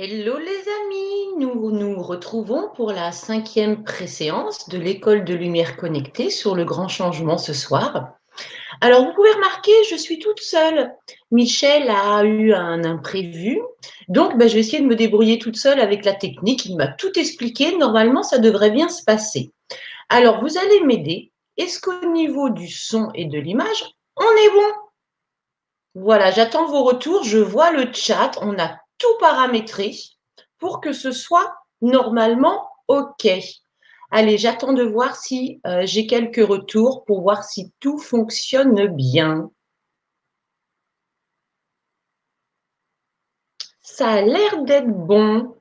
[0.00, 0.46] Hello les
[0.84, 6.64] amis, nous nous retrouvons pour la cinquième préséance de l'école de lumière connectée sur le
[6.64, 8.12] grand changement ce soir.
[8.80, 10.94] Alors vous pouvez remarquer, je suis toute seule.
[11.32, 13.60] Michel a eu un imprévu,
[14.06, 16.66] donc ben, je vais essayer de me débrouiller toute seule avec la technique.
[16.66, 19.50] Il m'a tout expliqué, normalement ça devrait bien se passer.
[20.10, 21.32] Alors vous allez m'aider.
[21.56, 23.84] Est-ce qu'au niveau du son et de l'image,
[24.14, 24.74] on est bon?
[25.96, 29.94] Voilà, j'attends vos retours, je vois le chat, on a tout paramétrer
[30.58, 33.28] pour que ce soit normalement OK.
[34.10, 39.50] Allez, j'attends de voir si euh, j'ai quelques retours pour voir si tout fonctionne bien.
[43.82, 45.58] Ça a l'air d'être bon.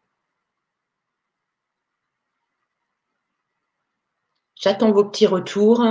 [4.55, 5.83] J'attends vos petits retours.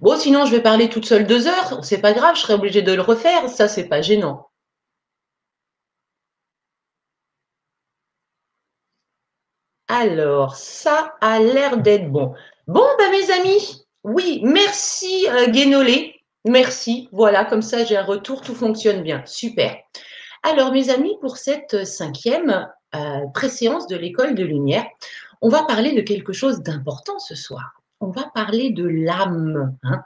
[0.00, 1.84] Bon, sinon, je vais parler toute seule deux heures.
[1.84, 3.48] C'est pas grave, je serai obligée de le refaire.
[3.48, 4.51] Ça, c'est pas gênant.
[9.94, 12.32] Alors, ça a l'air d'être bon.
[12.66, 16.14] Bon, ben, mes amis, oui, merci euh, Guénolé.
[16.46, 17.10] Merci.
[17.12, 19.22] Voilà, comme ça, j'ai un retour, tout fonctionne bien.
[19.26, 19.76] Super.
[20.42, 24.86] Alors, mes amis, pour cette cinquième euh, préséance de l'école de lumière,
[25.42, 27.82] on va parler de quelque chose d'important ce soir.
[28.00, 29.76] On va parler de l'âme.
[29.82, 30.00] Hein.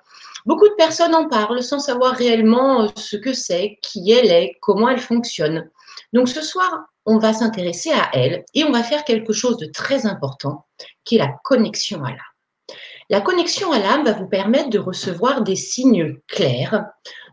[0.47, 4.57] Beaucoup de personnes en parlent sans savoir réellement euh, ce que c'est, qui elle est,
[4.61, 5.71] comment elle fonctionne.
[6.13, 9.67] Donc ce soir, on va s'intéresser à elle et on va faire quelque chose de
[9.67, 10.67] très important
[11.05, 12.77] qui est la connexion à l'âme.
[13.09, 16.87] La connexion à l'âme va vous permettre de recevoir des signes clairs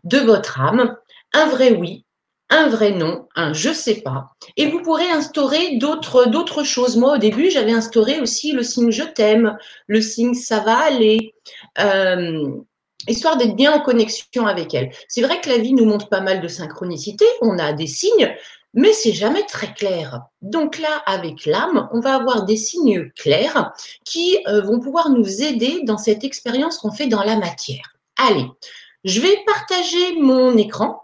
[0.04, 0.96] de votre âme,
[1.32, 2.04] un vrai oui,
[2.50, 4.30] un vrai non, un je sais pas.
[4.56, 6.96] Et vous pourrez instaurer d'autres, choses.
[6.96, 9.56] Moi, au début, j'avais instauré aussi le signe je t'aime,
[9.88, 11.34] le signe ça va aller,
[11.80, 12.48] euh,
[13.08, 14.90] histoire d'être bien en connexion avec elle.
[15.08, 17.24] C'est vrai que la vie nous montre pas mal de synchronicité.
[17.40, 18.34] On a des signes,
[18.74, 20.22] mais c'est jamais très clair.
[20.42, 23.72] Donc là, avec l'âme, on va avoir des signes clairs
[24.04, 27.96] qui euh, vont pouvoir nous aider dans cette expérience qu'on fait dans la matière.
[28.16, 28.46] Allez,
[29.04, 31.00] je vais partager mon écran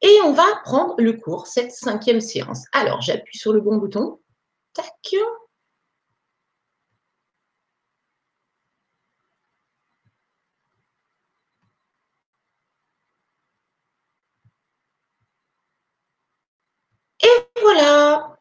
[0.00, 2.64] et on va prendre le cours, cette cinquième séance.
[2.72, 4.18] Alors, j'appuie sur le bon bouton.
[4.74, 5.14] Tac.
[17.22, 18.36] Et voilà.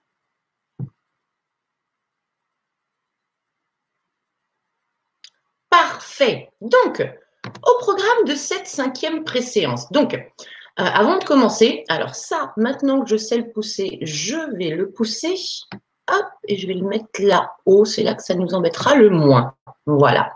[5.69, 6.51] Parfait.
[6.59, 7.01] Donc,
[7.63, 9.91] au programme de cette cinquième préséance.
[9.91, 10.19] Donc, euh,
[10.75, 15.35] avant de commencer, alors ça, maintenant que je sais le pousser, je vais le pousser.
[16.11, 17.85] Hop, et je vais le mettre là-haut.
[17.85, 19.55] C'est là que ça nous embêtera le moins.
[19.85, 20.35] Voilà.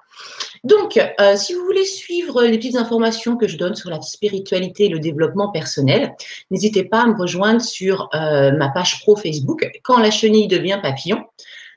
[0.65, 4.85] Donc, euh, si vous voulez suivre les petites informations que je donne sur la spiritualité
[4.85, 6.15] et le développement personnel,
[6.49, 10.79] n'hésitez pas à me rejoindre sur euh, ma page pro Facebook, Quand la chenille devient
[10.81, 11.23] papillon.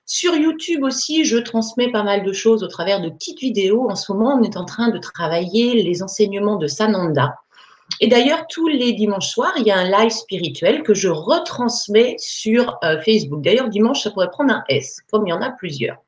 [0.07, 3.91] Sur YouTube aussi, je transmets pas mal de choses au travers de petites vidéos.
[3.91, 7.35] En ce moment, on est en train de travailler les enseignements de Sananda.
[8.01, 12.17] Et d'ailleurs, tous les dimanches soirs, il y a un live spirituel que je retransmets
[12.19, 13.43] sur euh, Facebook.
[13.43, 15.99] D'ailleurs, dimanche, ça pourrait prendre un S, comme il y en a plusieurs.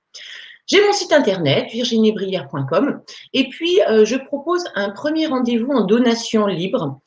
[0.71, 3.01] J'ai mon site internet, virginiebrière.com,
[3.33, 7.01] et puis euh, je propose un premier rendez-vous en donation libre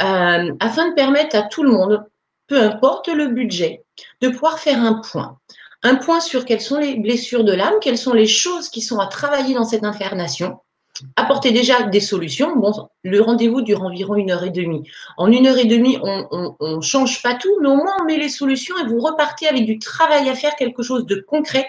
[0.00, 2.02] euh, afin de permettre à tout le monde,
[2.46, 3.84] peu importe le budget,
[4.22, 5.36] de pouvoir faire un point.
[5.82, 8.98] Un point sur quelles sont les blessures de l'âme, quelles sont les choses qui sont
[8.98, 10.58] à travailler dans cette incarnation,
[11.16, 12.56] apporter déjà des solutions.
[12.56, 14.88] Bon, le rendez-vous dure environ une heure et demie.
[15.18, 18.16] En une heure et demie, on ne change pas tout, mais au moins on met
[18.16, 21.66] les solutions et vous repartez avec du travail à faire, quelque chose de concret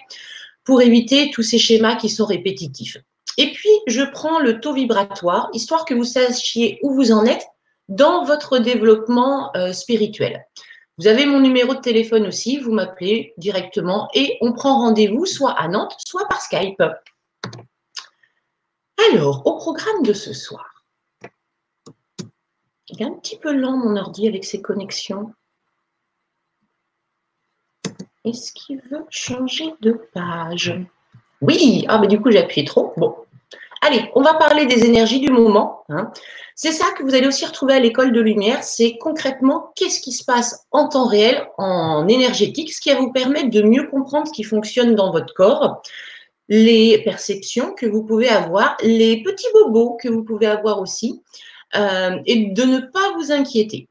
[0.64, 2.98] pour éviter tous ces schémas qui sont répétitifs.
[3.38, 7.46] Et puis, je prends le taux vibratoire, histoire que vous sachiez où vous en êtes
[7.88, 10.46] dans votre développement euh, spirituel.
[10.98, 15.52] Vous avez mon numéro de téléphone aussi, vous m'appelez directement et on prend rendez-vous soit
[15.52, 16.84] à Nantes, soit par Skype.
[19.10, 20.86] Alors, au programme de ce soir,
[22.88, 25.34] il est un petit peu lent mon ordi avec ses connexions.
[28.26, 30.80] Est-ce qu'il veut changer de page?
[31.42, 32.94] Oui, ah mais du coup j'ai appuyé trop.
[32.98, 33.16] Bon,
[33.82, 35.84] allez, on va parler des énergies du moment.
[35.90, 36.12] Hein.
[36.56, 38.64] C'est ça que vous allez aussi retrouver à l'école de lumière.
[38.64, 43.12] C'est concrètement qu'est-ce qui se passe en temps réel, en énergétique, ce qui va vous
[43.12, 45.82] permettre de mieux comprendre ce qui fonctionne dans votre corps,
[46.50, 51.22] les perceptions que vous pouvez avoir, les petits bobos que vous pouvez avoir aussi,
[51.76, 53.88] euh, et de ne pas vous inquiéter.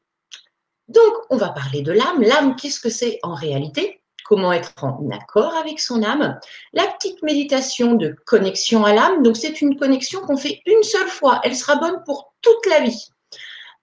[0.87, 2.21] Donc, on va parler de l'âme.
[2.21, 4.00] L'âme, qu'est-ce que c'est en réalité?
[4.31, 6.39] Comment être en accord avec son âme.
[6.71, 11.09] La petite méditation de connexion à l'âme, donc c'est une connexion qu'on fait une seule
[11.09, 13.09] fois, elle sera bonne pour toute la vie.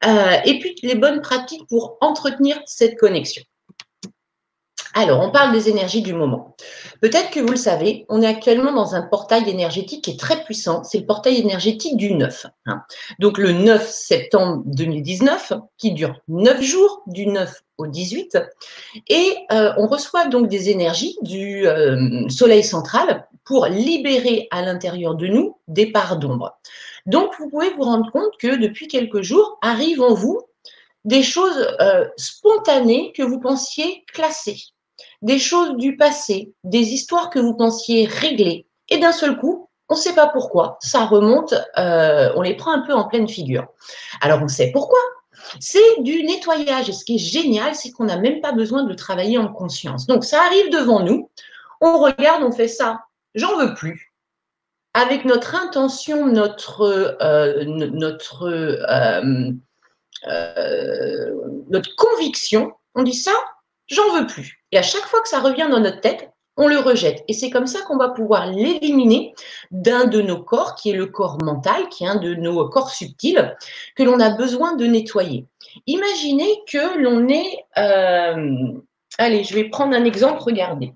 [0.07, 3.43] Euh, et puis les bonnes pratiques pour entretenir cette connexion.
[4.95, 6.57] Alors, on parle des énergies du moment.
[7.03, 10.43] Peut-être que vous le savez, on est actuellement dans un portail énergétique qui est très
[10.45, 10.83] puissant.
[10.83, 12.47] C'est le portail énergétique du 9.
[12.65, 12.83] Hein.
[13.19, 18.39] Donc, le 9 septembre 2019, qui dure 9 jours, du 9 au 18.
[19.09, 25.15] Et euh, on reçoit donc des énergies du euh, Soleil central pour libérer à l'intérieur
[25.15, 26.59] de nous des parts d'ombre.
[27.07, 30.43] Donc, vous pouvez vous rendre compte que depuis quelques jours arrivent en vous
[31.05, 34.59] des choses euh, spontanées que vous pensiez classées
[35.23, 39.95] des choses du passé, des histoires que vous pensiez régler, et d'un seul coup, on
[39.95, 43.67] ne sait pas pourquoi, ça remonte, on les prend un peu en pleine figure.
[44.21, 44.99] Alors on sait pourquoi.
[45.61, 46.89] C'est du nettoyage.
[46.89, 50.07] Et ce qui est génial, c'est qu'on n'a même pas besoin de travailler en conscience.
[50.07, 51.31] Donc ça arrive devant nous,
[51.81, 53.01] on regarde, on fait ça,
[53.35, 54.13] j'en veux plus.
[54.95, 56.83] Avec notre intention, notre,
[57.21, 58.49] euh, notre,
[60.27, 61.33] euh,
[61.69, 63.33] notre conviction, on dit ça,
[63.87, 64.65] j'en veux plus.
[64.73, 67.25] Et à chaque fois que ça revient dans notre tête, on le rejette.
[67.29, 69.33] Et c'est comme ça qu'on va pouvoir l'éliminer
[69.71, 72.91] d'un de nos corps, qui est le corps mental, qui est un de nos corps
[72.91, 73.57] subtils,
[73.97, 75.47] que l'on a besoin de nettoyer.
[75.87, 77.65] Imaginez que l'on est...
[77.79, 78.73] Euh,
[79.19, 80.93] allez, je vais prendre un exemple, regardez.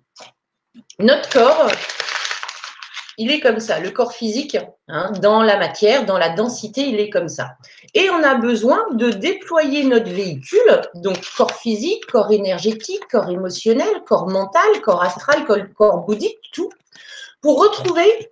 [0.99, 1.71] Notre corps,
[3.19, 3.81] il est comme ça.
[3.81, 4.57] Le corps physique,
[4.89, 7.57] hein, dans la matière, dans la densité, il est comme ça.
[7.95, 14.03] Et on a besoin de déployer notre véhicule, donc corps physique, corps énergétique, corps émotionnel,
[14.07, 15.45] corps mental, corps astral,
[15.77, 16.71] corps, bouddhique, tout,
[17.41, 18.31] pour retrouver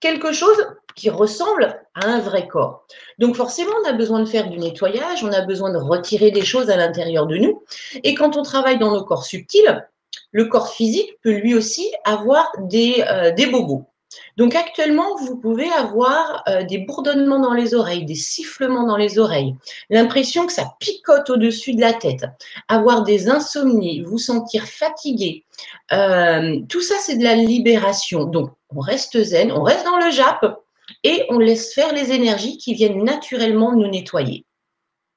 [0.00, 0.56] quelque chose
[0.94, 2.84] qui ressemble à un vrai corps.
[3.18, 6.44] Donc forcément, on a besoin de faire du nettoyage, on a besoin de retirer des
[6.44, 7.62] choses à l'intérieur de nous.
[8.02, 9.86] Et quand on travaille dans nos corps subtils,
[10.32, 13.84] le corps physique peut lui aussi avoir des, euh, bobos.
[14.36, 19.18] Donc actuellement, vous pouvez avoir euh, des bourdonnements dans les oreilles, des sifflements dans les
[19.18, 19.54] oreilles,
[19.90, 22.24] l'impression que ça picote au-dessus de la tête,
[22.68, 25.44] avoir des insomnies, vous sentir fatigué.
[25.92, 28.24] Euh, tout ça, c'est de la libération.
[28.24, 30.60] Donc, on reste zen, on reste dans le Jap
[31.04, 34.44] et on laisse faire les énergies qui viennent naturellement nous nettoyer.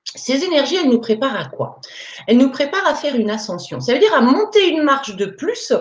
[0.03, 1.79] Ces énergies, elles nous préparent à quoi?
[2.27, 3.79] Elles nous préparent à faire une ascension.
[3.79, 5.71] Ça veut dire à monter une marche de plus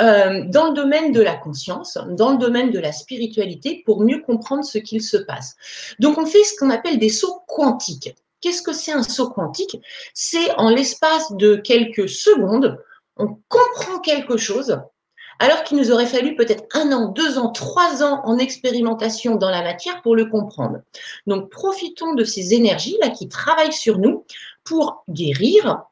[0.00, 4.22] euh, dans le domaine de la conscience, dans le domaine de la spiritualité, pour mieux
[4.22, 5.56] comprendre ce qu'il se passe.
[5.98, 8.14] Donc, on fait ce qu'on appelle des sauts quantiques.
[8.40, 9.78] Qu'est-ce que c'est un saut quantique?
[10.14, 12.82] C'est en l'espace de quelques secondes,
[13.16, 14.80] on comprend quelque chose
[15.40, 19.50] alors qu'il nous aurait fallu peut-être un an, deux ans, trois ans en expérimentation dans
[19.50, 20.80] la matière pour le comprendre.
[21.26, 24.24] Donc, profitons de ces énergies-là qui travaillent sur nous
[24.62, 25.82] pour guérir.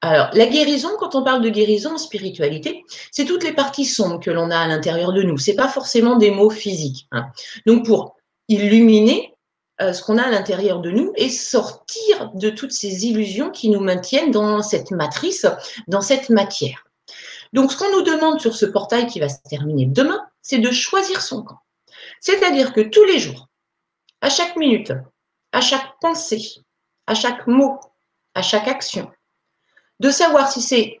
[0.00, 4.20] Alors, la guérison, quand on parle de guérison en spiritualité, c'est toutes les parties sombres
[4.20, 5.38] que l'on a à l'intérieur de nous.
[5.38, 7.08] Ce n'est pas forcément des mots physiques.
[7.10, 7.26] Hein.
[7.66, 8.14] Donc, pour
[8.46, 9.34] illuminer
[9.80, 13.70] euh, ce qu'on a à l'intérieur de nous et sortir de toutes ces illusions qui
[13.70, 15.46] nous maintiennent dans cette matrice,
[15.88, 16.87] dans cette matière.
[17.52, 20.70] Donc, ce qu'on nous demande sur ce portail qui va se terminer demain, c'est de
[20.70, 21.58] choisir son camp.
[22.20, 23.48] C'est-à-dire que tous les jours,
[24.20, 24.92] à chaque minute,
[25.52, 26.62] à chaque pensée,
[27.06, 27.78] à chaque mot,
[28.34, 29.10] à chaque action,
[30.00, 31.00] de savoir si c'est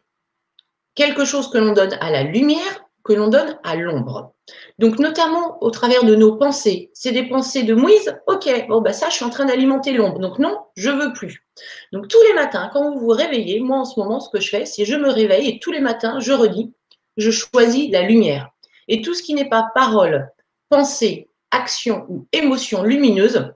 [0.94, 4.34] quelque chose que l'on donne à la lumière que l'on donne à l'ombre.
[4.78, 6.90] Donc, notamment au travers de nos pensées.
[6.94, 10.18] C'est des pensées de Moïse, ok, bon, bah ça, je suis en train d'alimenter l'ombre.
[10.18, 11.46] Donc, non, je veux plus.
[11.92, 14.48] Donc, tous les matins, quand vous vous réveillez, moi en ce moment, ce que je
[14.48, 16.72] fais, c'est je me réveille et tous les matins, je redis,
[17.16, 18.50] je choisis la lumière.
[18.88, 20.30] Et tout ce qui n'est pas parole,
[20.68, 23.52] pensée, action ou émotion lumineuse,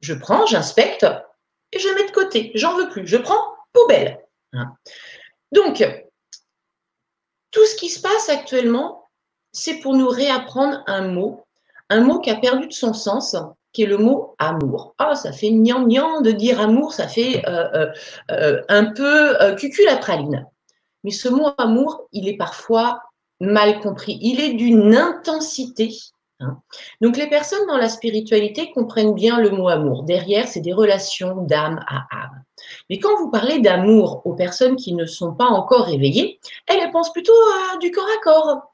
[0.00, 1.06] je prends, j'inspecte
[1.72, 2.52] et je mets de côté.
[2.54, 3.06] J'en veux plus.
[3.06, 3.40] Je prends
[3.72, 4.20] poubelle.
[4.52, 4.72] Hein.
[5.52, 5.84] Donc,
[7.50, 9.08] tout ce qui se passe actuellement,
[9.52, 11.44] c'est pour nous réapprendre un mot,
[11.90, 13.36] un mot qui a perdu de son sens,
[13.72, 14.94] qui est le mot amour.
[14.98, 17.86] Ah, ça fait gnang de dire amour, ça fait euh, euh,
[18.30, 19.56] euh, un peu euh,
[20.00, 20.46] praline.
[21.04, 23.02] Mais ce mot amour, il est parfois
[23.40, 24.18] mal compris.
[24.20, 25.96] Il est d'une intensité.
[26.40, 26.60] Hein.
[27.00, 30.02] Donc les personnes dans la spiritualité comprennent bien le mot amour.
[30.02, 32.42] Derrière, c'est des relations d'âme à âme.
[32.90, 37.12] Mais quand vous parlez d'amour aux personnes qui ne sont pas encore réveillées, elles, pensent
[37.12, 37.32] plutôt
[37.72, 38.72] à du corps à corps.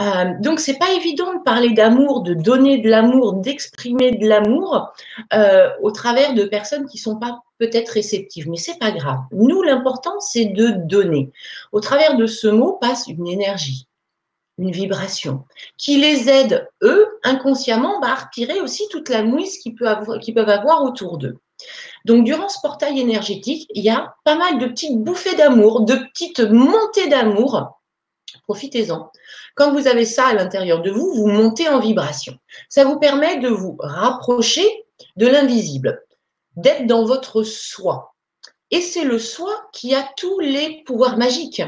[0.00, 4.92] Euh, donc, c'est pas évident de parler d'amour, de donner de l'amour, d'exprimer de l'amour
[5.32, 9.20] euh, au travers de personnes qui sont pas peut-être réceptives, mais c'est pas grave.
[9.32, 11.30] Nous, l'important, c'est de donner.
[11.72, 13.86] Au travers de ce mot passe une énergie,
[14.58, 15.44] une vibration,
[15.78, 21.18] qui les aide, eux, inconsciemment, à retirer aussi toute la mouise qu'ils peuvent avoir autour
[21.18, 21.38] d'eux.
[22.04, 25.94] Donc, durant ce portail énergétique, il y a pas mal de petites bouffées d'amour, de
[25.94, 27.80] petites montées d'amour.
[28.42, 29.10] Profitez-en.
[29.54, 32.36] Quand vous avez ça à l'intérieur de vous, vous montez en vibration.
[32.68, 34.66] Ça vous permet de vous rapprocher
[35.16, 36.02] de l'invisible,
[36.56, 38.14] d'être dans votre soi.
[38.70, 41.62] Et c'est le soi qui a tous les pouvoirs magiques.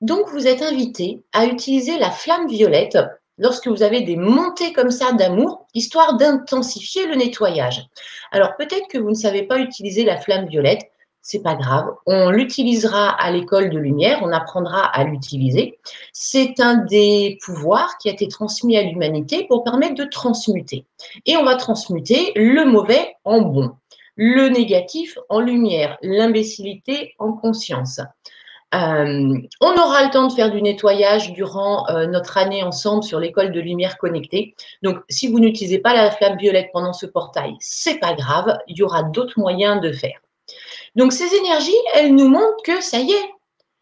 [0.00, 2.98] Donc, vous êtes invité à utiliser la flamme violette
[3.40, 7.88] lorsque vous avez des montées comme ça d'amour, histoire d'intensifier le nettoyage.
[8.30, 10.82] Alors, peut-être que vous ne savez pas utiliser la flamme violette,
[11.22, 11.86] c'est pas grave.
[12.06, 15.78] On l'utilisera à l'école de lumière, on apprendra à l'utiliser.
[16.12, 20.86] C'est un des pouvoirs qui a été transmis à l'humanité pour permettre de transmuter.
[21.26, 23.70] Et on va transmuter le mauvais en bon,
[24.16, 28.00] le négatif en lumière, l'imbécilité en conscience.
[28.72, 33.18] Euh, on aura le temps de faire du nettoyage durant euh, notre année ensemble sur
[33.18, 34.54] l'école de lumière connectée.
[34.82, 38.76] Donc, si vous n'utilisez pas la flamme violette pendant ce portail, c'est pas grave, il
[38.78, 40.20] y aura d'autres moyens de faire.
[40.96, 43.30] Donc ces énergies, elles nous montrent que ça y est,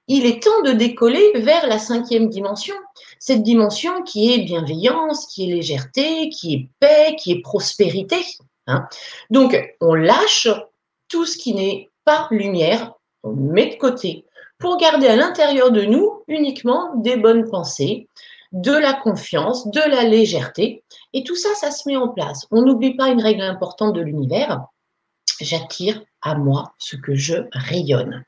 [0.09, 2.75] il est temps de décoller vers la cinquième dimension.
[3.19, 8.17] Cette dimension qui est bienveillance, qui est légèreté, qui est paix, qui est prospérité.
[8.67, 8.87] Hein.
[9.31, 10.49] Donc on lâche
[11.09, 14.25] tout ce qui n'est pas lumière, on met de côté
[14.59, 18.09] pour garder à l'intérieur de nous uniquement des bonnes pensées,
[18.53, 20.83] de la confiance, de la légèreté.
[21.13, 22.47] Et tout ça, ça se met en place.
[22.51, 24.63] On n'oublie pas une règle importante de l'univers,
[25.41, 28.25] j'attire à moi ce que je rayonne.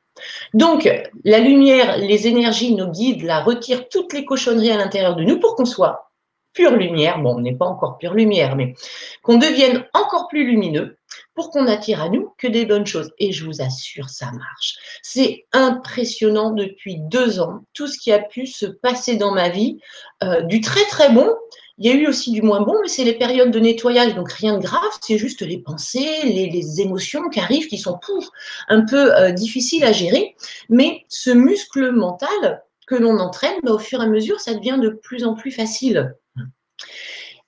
[0.52, 0.88] Donc,
[1.24, 5.40] la lumière, les énergies, nos guides, la retirent toutes les cochonneries à l'intérieur de nous
[5.40, 6.09] pour qu'on soit
[6.52, 7.20] pure lumière.
[7.20, 8.74] Bon, on n'est pas encore pure lumière, mais
[9.22, 10.98] qu'on devienne encore plus lumineux
[11.34, 13.12] pour qu'on attire à nous que des bonnes choses.
[13.18, 14.76] Et je vous assure, ça marche.
[15.02, 19.78] C'est impressionnant depuis deux ans, tout ce qui a pu se passer dans ma vie,
[20.22, 21.34] euh, du très très bon
[21.80, 24.30] il y a eu aussi du moins bon, mais c'est les périodes de nettoyage, donc
[24.30, 28.32] rien de grave, c'est juste les pensées, les, émotions qui arrivent, qui sont pour
[28.68, 30.36] un peu euh, difficiles à gérer.
[30.68, 34.78] Mais ce muscle mental que l'on entraîne, bah, au fur et à mesure, ça devient
[34.78, 36.14] de plus en plus facile.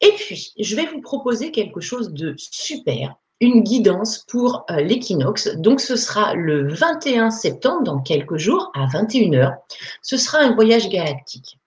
[0.03, 5.49] Et puis, je vais vous proposer quelque chose de super, une guidance pour euh, l'équinoxe.
[5.57, 9.57] Donc, ce sera le 21 septembre, dans quelques jours, à 21h.
[10.03, 11.59] Ce sera un voyage galactique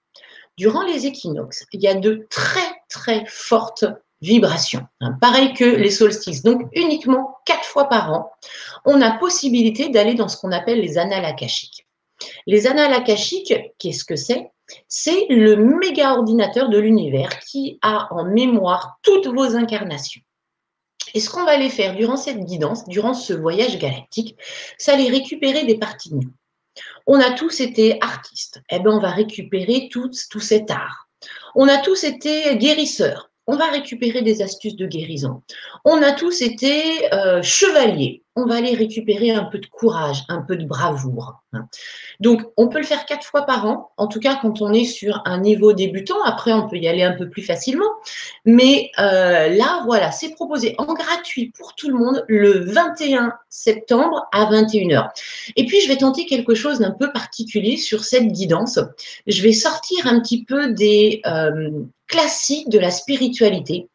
[0.57, 3.85] durant les équinoxes, il y a de très, très fortes
[4.21, 6.43] vibrations, hein, pareil que les solstices.
[6.43, 8.31] Donc, uniquement quatre fois par an,
[8.85, 11.85] on a possibilité d'aller dans ce qu'on appelle les annales akashiques.
[12.47, 14.51] Les annales akashiques, qu'est-ce que c'est?
[14.87, 20.21] C'est le méga ordinateur de l'univers qui a en mémoire toutes vos incarnations.
[21.13, 24.37] Et ce qu'on va aller faire durant cette guidance, durant ce voyage galactique,
[24.77, 26.33] c'est aller récupérer des parties de nous.
[27.07, 28.61] On a tous été artistes.
[28.69, 31.07] Eh bien, on va récupérer tout, tout cet art.
[31.55, 33.31] On a tous été guérisseurs.
[33.47, 35.41] On va récupérer des astuces de guérison.
[35.85, 40.41] On a tous été euh, chevaliers on va aller récupérer un peu de courage, un
[40.41, 41.41] peu de bravoure.
[41.53, 41.67] Hein.
[42.19, 44.83] Donc, on peut le faire quatre fois par an, en tout cas quand on est
[44.83, 46.21] sur un niveau débutant.
[46.23, 47.89] Après, on peut y aller un peu plus facilement.
[48.43, 54.27] Mais euh, là, voilà, c'est proposé en gratuit pour tout le monde le 21 septembre
[54.33, 55.09] à 21h.
[55.55, 58.79] Et puis, je vais tenter quelque chose d'un peu particulier sur cette guidance.
[59.27, 61.69] Je vais sortir un petit peu des euh,
[62.07, 63.87] classiques de la spiritualité.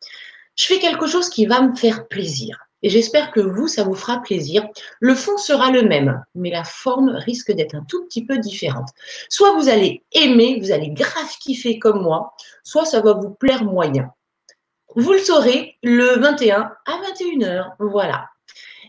[0.57, 2.70] Je fais quelque chose qui va me faire plaisir.
[2.83, 4.67] Et j'espère que vous, ça vous fera plaisir.
[5.01, 8.89] Le fond sera le même, mais la forme risque d'être un tout petit peu différente.
[9.29, 12.35] Soit vous allez aimer, vous allez grave kiffer comme moi,
[12.65, 14.11] soit ça va vous plaire moyen.
[14.97, 17.73] Vous le saurez le 21 à 21h.
[17.79, 18.27] Voilà.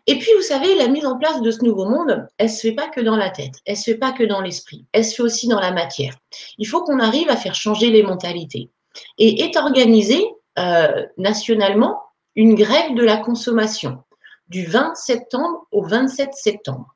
[0.07, 2.61] Et puis, vous savez, la mise en place de ce nouveau monde, elle ne se
[2.61, 5.05] fait pas que dans la tête, elle ne se fait pas que dans l'esprit, elle
[5.05, 6.15] se fait aussi dans la matière.
[6.57, 8.71] Il faut qu'on arrive à faire changer les mentalités.
[9.19, 10.21] Et est organisé
[10.59, 12.01] euh, nationalement
[12.35, 14.03] une grève de la consommation
[14.47, 16.95] du 20 septembre au 27 septembre.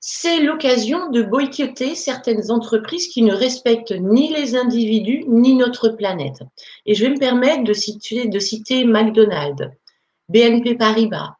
[0.00, 6.40] C'est l'occasion de boycotter certaines entreprises qui ne respectent ni les individus ni notre planète.
[6.86, 7.72] Et je vais me permettre de
[8.38, 9.70] citer, McDonald's,
[10.28, 11.34] BNP Paribas,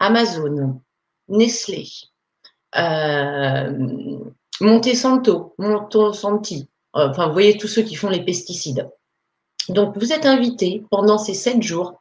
[0.00, 0.80] Amazon,
[1.28, 1.88] Nestlé,
[2.76, 4.18] euh,
[4.60, 8.88] Montesanto, Montesanti, enfin vous voyez tous ceux qui font les pesticides.
[9.68, 11.97] Donc vous êtes invités pendant ces sept jours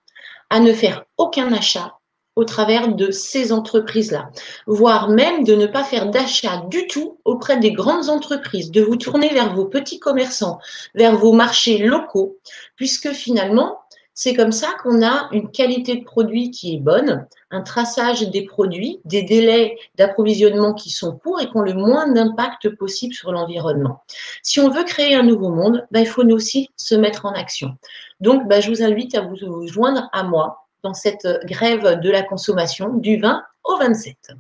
[0.50, 1.98] à ne faire aucun achat
[2.38, 4.30] au travers de ces entreprises-là,
[4.68, 8.96] voire même de ne pas faire d'achat du tout auprès des grandes entreprises, de vous
[8.96, 10.60] tourner vers vos petits commerçants,
[10.94, 12.38] vers vos marchés locaux,
[12.76, 13.80] puisque finalement,
[14.20, 18.46] c'est comme ça qu'on a une qualité de produit qui est bonne, un traçage des
[18.46, 23.32] produits, des délais d'approvisionnement qui sont courts et qui ont le moins d'impact possible sur
[23.32, 24.02] l'environnement.
[24.42, 27.34] Si on veut créer un nouveau monde, ben, il faut nous aussi se mettre en
[27.34, 27.78] action.
[28.20, 32.24] Donc, ben, je vous invite à vous joindre à moi dans cette grève de la
[32.24, 34.32] consommation du 20 au 27.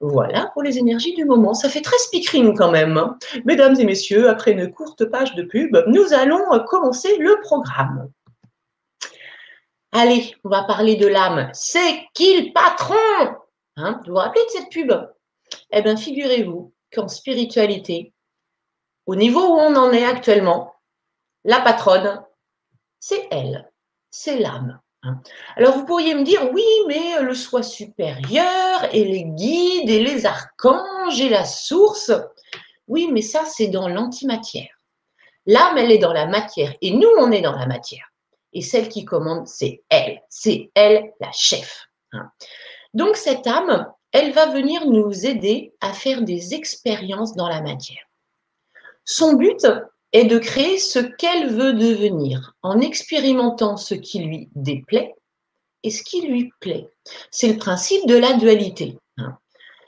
[0.00, 1.54] Voilà pour les énergies du moment.
[1.54, 2.98] Ça fait très speaking quand même.
[2.98, 3.16] Hein.
[3.44, 8.10] Mesdames et messieurs, après une courte page de pub, nous allons commencer le programme.
[9.98, 11.48] Allez, on va parler de l'âme.
[11.54, 12.94] C'est qui le patron
[13.76, 14.92] hein Vous vous rappelez de cette pub?
[15.70, 18.12] Eh bien, figurez-vous qu'en spiritualité,
[19.06, 20.74] au niveau où on en est actuellement,
[21.44, 22.22] la patronne,
[23.00, 23.72] c'est elle,
[24.10, 24.78] c'est l'âme.
[25.02, 25.22] Hein.
[25.56, 30.26] Alors vous pourriez me dire, oui, mais le soi supérieur et les guides et les
[30.26, 32.12] archanges et la source,
[32.86, 34.78] oui, mais ça c'est dans l'antimatière.
[35.46, 38.12] L'âme, elle est dans la matière et nous, on est dans la matière.
[38.56, 41.88] Et celle qui commande, c'est elle, c'est elle la chef.
[42.12, 42.30] Hein.
[42.94, 48.08] Donc cette âme, elle va venir nous aider à faire des expériences dans la matière.
[49.04, 49.66] Son but
[50.12, 55.14] est de créer ce qu'elle veut devenir en expérimentant ce qui lui déplaît
[55.82, 56.88] et ce qui lui plaît.
[57.30, 58.96] C'est le principe de la dualité.
[59.18, 59.36] Hein.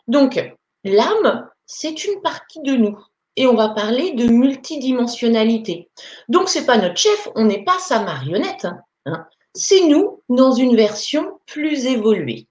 [0.09, 0.39] Donc,
[0.85, 3.03] l'âme, c'est une partie de nous.
[3.39, 5.89] Et on va parler de multidimensionnalité.
[6.29, 8.67] Donc, ce n'est pas notre chef, on n'est pas sa marionnette.
[9.07, 9.27] Hein.
[9.55, 12.49] C'est nous dans une version plus évoluée.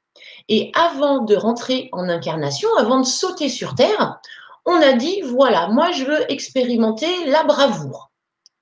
[0.48, 4.22] Et avant de rentrer en incarnation, avant de sauter sur Terre,
[4.66, 8.12] on a dit, voilà, moi je veux expérimenter la bravoure.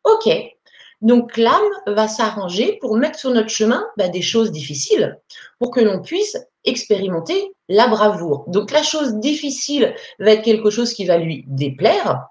[0.04, 0.28] OK.
[1.02, 5.20] Donc l'âme va s'arranger pour mettre sur notre chemin bah, des choses difficiles
[5.60, 8.46] pour que l'on puisse expérimenter la bravoure.
[8.48, 12.28] Donc la chose difficile va être quelque chose qui va lui déplaire.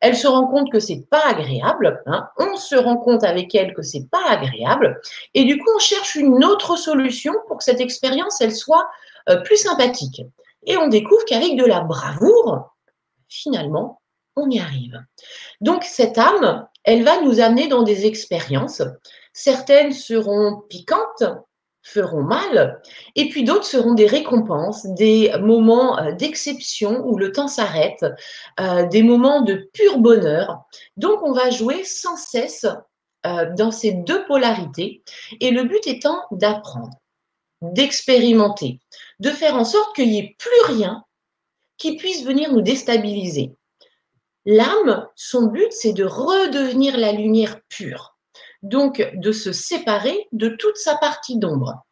[0.00, 2.02] Elle se rend compte que c'est pas agréable.
[2.06, 2.28] Hein.
[2.38, 4.98] On se rend compte avec elle que c'est pas agréable.
[5.34, 8.88] Et du coup, on cherche une autre solution pour que cette expérience, elle soit
[9.28, 10.22] euh, plus sympathique.
[10.66, 12.74] Et on découvre qu'avec de la bravoure,
[13.28, 14.00] finalement,
[14.36, 14.98] on y arrive.
[15.60, 18.82] Donc cette âme, elle va nous amener dans des expériences.
[19.32, 21.24] Certaines seront piquantes,
[21.82, 22.80] feront mal,
[23.16, 28.04] et puis d'autres seront des récompenses, des moments euh, d'exception où le temps s'arrête,
[28.60, 30.62] euh, des moments de pur bonheur.
[30.96, 32.66] Donc on va jouer sans cesse
[33.26, 35.02] euh, dans ces deux polarités,
[35.40, 36.98] et le but étant d'apprendre,
[37.62, 38.80] d'expérimenter,
[39.18, 41.04] de faire en sorte qu'il n'y ait plus rien
[41.78, 43.54] qui puisse venir nous déstabiliser.
[44.52, 48.16] L'âme, son but, c'est de redevenir la lumière pure,
[48.62, 51.84] donc de se séparer de toute sa partie d'ombre.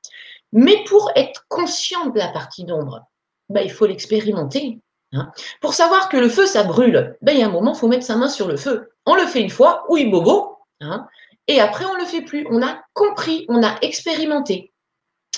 [0.53, 3.05] Mais pour être conscient de la partie d'ombre,
[3.49, 4.81] ben, il faut l'expérimenter.
[5.13, 5.31] Hein.
[5.61, 7.87] Pour savoir que le feu, ça brûle, ben, il y a un moment, il faut
[7.87, 8.91] mettre sa main sur le feu.
[9.07, 11.07] On le fait une fois, oui, bobo, hein,
[11.47, 12.45] et après, on ne le fait plus.
[12.51, 14.73] On a compris, on a expérimenté.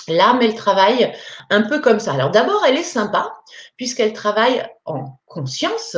[0.07, 1.13] L'âme, elle travaille
[1.51, 2.13] un peu comme ça.
[2.13, 3.31] Alors d'abord, elle est sympa,
[3.77, 5.97] puisqu'elle travaille en conscience.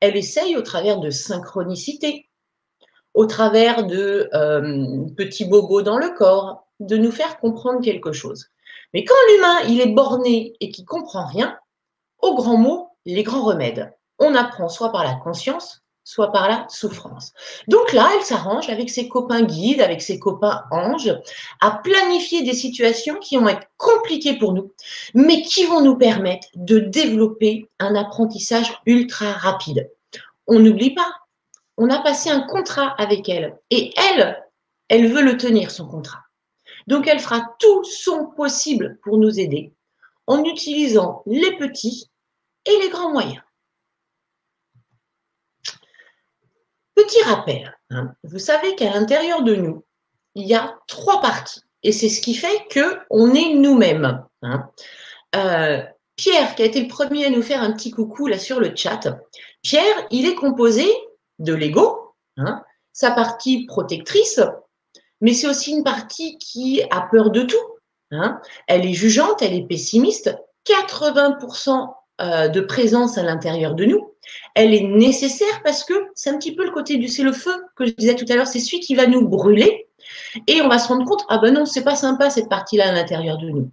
[0.00, 2.28] Elle essaye au travers de synchronicité,
[3.14, 8.50] au travers de euh, petits bobos dans le corps, de nous faire comprendre quelque chose.
[8.92, 11.58] Mais quand l'humain, il est borné et qu'il comprend rien,
[12.20, 13.92] au grand mot, les grands remèdes.
[14.18, 17.32] On apprend soit par la conscience, soit par la souffrance.
[17.66, 21.12] Donc là, elle s'arrange avec ses copains guides, avec ses copains anges,
[21.60, 24.72] à planifier des situations qui vont être compliquées pour nous,
[25.14, 29.90] mais qui vont nous permettre de développer un apprentissage ultra rapide.
[30.46, 31.12] On n'oublie pas,
[31.76, 34.40] on a passé un contrat avec elle, et elle,
[34.88, 36.22] elle veut le tenir, son contrat.
[36.86, 39.72] Donc elle fera tout son possible pour nous aider
[40.28, 42.12] en utilisant les petits
[42.64, 43.42] et les grands moyens.
[46.96, 48.14] Petit rappel, hein.
[48.24, 49.84] vous savez qu'à l'intérieur de nous,
[50.34, 51.60] il y a trois parties.
[51.82, 54.24] Et c'est ce qui fait qu'on est nous-mêmes.
[54.42, 54.70] Hein.
[55.36, 55.82] Euh,
[56.16, 58.74] Pierre, qui a été le premier à nous faire un petit coucou là sur le
[58.74, 59.00] chat,
[59.62, 60.86] Pierre, il est composé
[61.38, 64.40] de l'ego, hein, sa partie protectrice,
[65.20, 67.56] mais c'est aussi une partie qui a peur de tout.
[68.66, 70.34] Elle est jugeante, elle est pessimiste.
[70.66, 74.15] 80% euh, de présence à l'intérieur de nous,
[74.54, 77.52] elle est nécessaire parce que c'est un petit peu le côté du c'est le feu
[77.76, 79.88] que je disais tout à l'heure, c'est celui qui va nous brûler
[80.46, 82.92] et on va se rendre compte ah ben non c'est pas sympa cette partie-là à
[82.92, 83.70] l'intérieur de nous.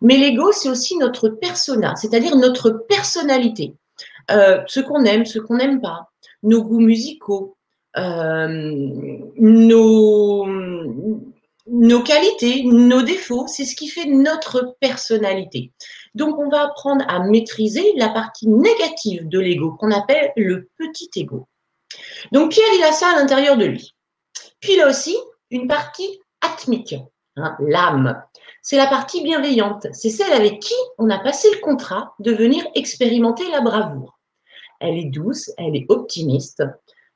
[0.00, 3.74] Mais l'ego c'est aussi notre persona, c'est-à-dire notre personnalité,
[4.30, 6.10] euh, ce qu'on aime, ce qu'on n'aime pas,
[6.42, 7.56] nos goûts musicaux,
[7.96, 10.46] euh, nos
[11.70, 15.72] nos qualités, nos défauts, c'est ce qui fait notre personnalité.
[16.14, 21.10] Donc, on va apprendre à maîtriser la partie négative de l'ego qu'on appelle le petit
[21.16, 21.48] ego.
[22.32, 23.94] Donc, Pierre, il a ça à l'intérieur de lui.
[24.60, 25.16] Puis, il a aussi
[25.50, 26.94] une partie atmique,
[27.36, 28.22] hein, l'âme.
[28.62, 29.86] C'est la partie bienveillante.
[29.92, 34.18] C'est celle avec qui on a passé le contrat de venir expérimenter la bravoure.
[34.80, 36.62] Elle est douce, elle est optimiste,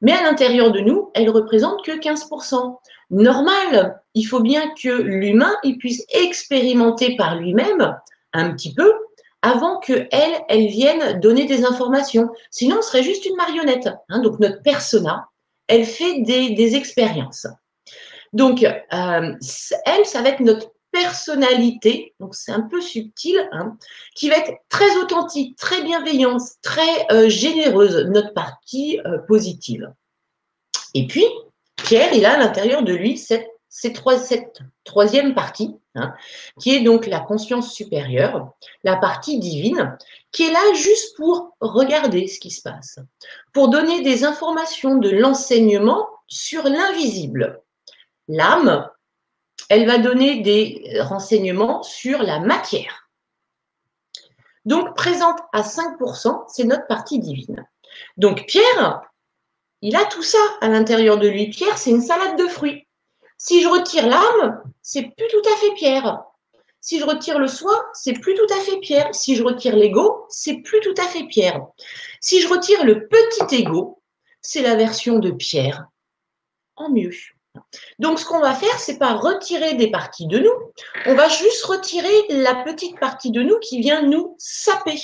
[0.00, 2.76] mais à l'intérieur de nous, elle représente que 15%.
[3.12, 7.96] Normal, il faut bien que l'humain puisse expérimenter par lui-même
[8.32, 8.90] un petit peu
[9.42, 12.30] avant que elle, elle vienne donner des informations.
[12.50, 13.88] Sinon, on serait juste une marionnette.
[14.08, 14.20] Hein.
[14.22, 15.28] Donc notre persona,
[15.66, 17.46] elle fait des, expériences.
[18.32, 19.34] Donc euh,
[19.84, 23.76] elle, ça va être notre personnalité, donc c'est un peu subtil, hein,
[24.14, 29.90] qui va être très authentique, très bienveillante, très euh, généreuse, notre partie euh, positive.
[30.94, 31.24] Et puis,
[31.92, 33.50] Pierre, il a à l'intérieur de lui cette,
[34.82, 36.14] troisième partie, hein,
[36.58, 39.98] qui est donc la conscience supérieure, la partie divine,
[40.30, 42.98] qui est là juste pour regarder ce qui se passe,
[43.52, 47.60] pour donner des informations de l'enseignement sur l'invisible.
[48.26, 48.88] L'âme,
[49.68, 53.10] elle va donner des renseignements sur la matière.
[54.64, 57.66] Donc, présente à 5%, c'est notre partie divine.
[58.16, 59.11] Donc, Pierre,
[59.82, 61.50] il a tout ça à l'intérieur de lui.
[61.50, 62.86] Pierre, c'est une salade de fruits.
[63.36, 66.22] Si je retire l'âme, c'est plus tout à fait Pierre.
[66.80, 69.12] Si je retire le soi, c'est plus tout à fait Pierre.
[69.12, 71.60] Si je retire l'ego, c'est plus tout à fait Pierre.
[72.20, 74.00] Si je retire le petit ego,
[74.40, 75.86] c'est la version de Pierre
[76.76, 77.12] en mieux.
[77.98, 80.72] Donc, ce qu'on va faire, c'est pas retirer des parties de nous,
[81.06, 85.00] on va juste retirer la petite partie de nous qui vient nous saper,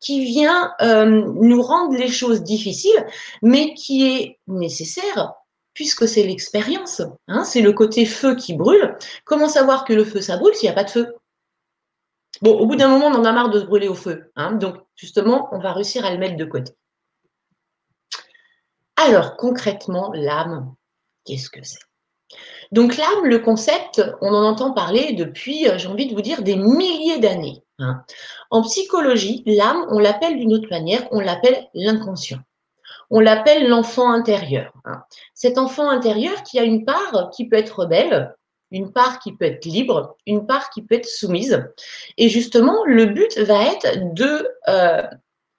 [0.00, 3.06] qui vient euh, nous rendre les choses difficiles,
[3.42, 5.34] mais qui est nécessaire
[5.76, 7.02] puisque c'est l'expérience.
[7.28, 8.96] Hein, c'est le côté feu qui brûle.
[9.24, 11.14] Comment savoir que le feu, ça brûle s'il n'y a pas de feu?
[12.40, 14.32] Bon, au bout d'un moment, on en a marre de se brûler au feu.
[14.36, 16.72] Hein, donc, justement, on va réussir à le mettre de côté.
[18.96, 20.74] Alors, concrètement, l'âme,
[21.26, 21.78] qu'est-ce que c'est?
[22.72, 26.42] Donc l'âme, le concept, on en entend parler depuis, euh, j'ai envie de vous dire,
[26.42, 27.62] des milliers d'années.
[27.78, 28.02] Hein.
[28.50, 32.40] En psychologie, l'âme, on l'appelle d'une autre manière, on l'appelle l'inconscient.
[33.10, 34.72] On l'appelle l'enfant intérieur.
[34.84, 35.02] Hein.
[35.34, 38.34] Cet enfant intérieur qui a une part qui peut être rebelle,
[38.70, 41.64] une part qui peut être libre, une part qui peut être soumise.
[42.16, 45.02] Et justement, le but va être de euh,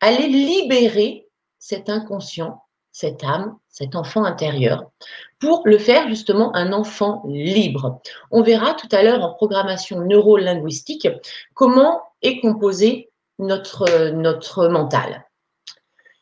[0.01, 1.27] aller libérer
[1.59, 2.61] cet inconscient
[2.97, 4.89] cette âme, cet enfant intérieur,
[5.37, 8.01] pour le faire justement un enfant libre.
[8.31, 11.07] On verra tout à l'heure en programmation neuro-linguistique
[11.53, 15.25] comment est composé notre, mental.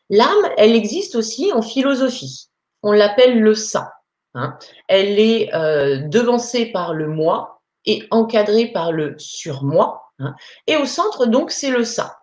[0.09, 2.49] L'âme, elle existe aussi en philosophie.
[2.83, 3.93] On l'appelle le ça.
[4.33, 4.57] Hein.
[4.87, 10.03] Elle est euh, devancée par le moi et encadrée par le surmoi.
[10.19, 10.35] Hein.
[10.67, 12.17] Et au centre, donc, c'est le ça.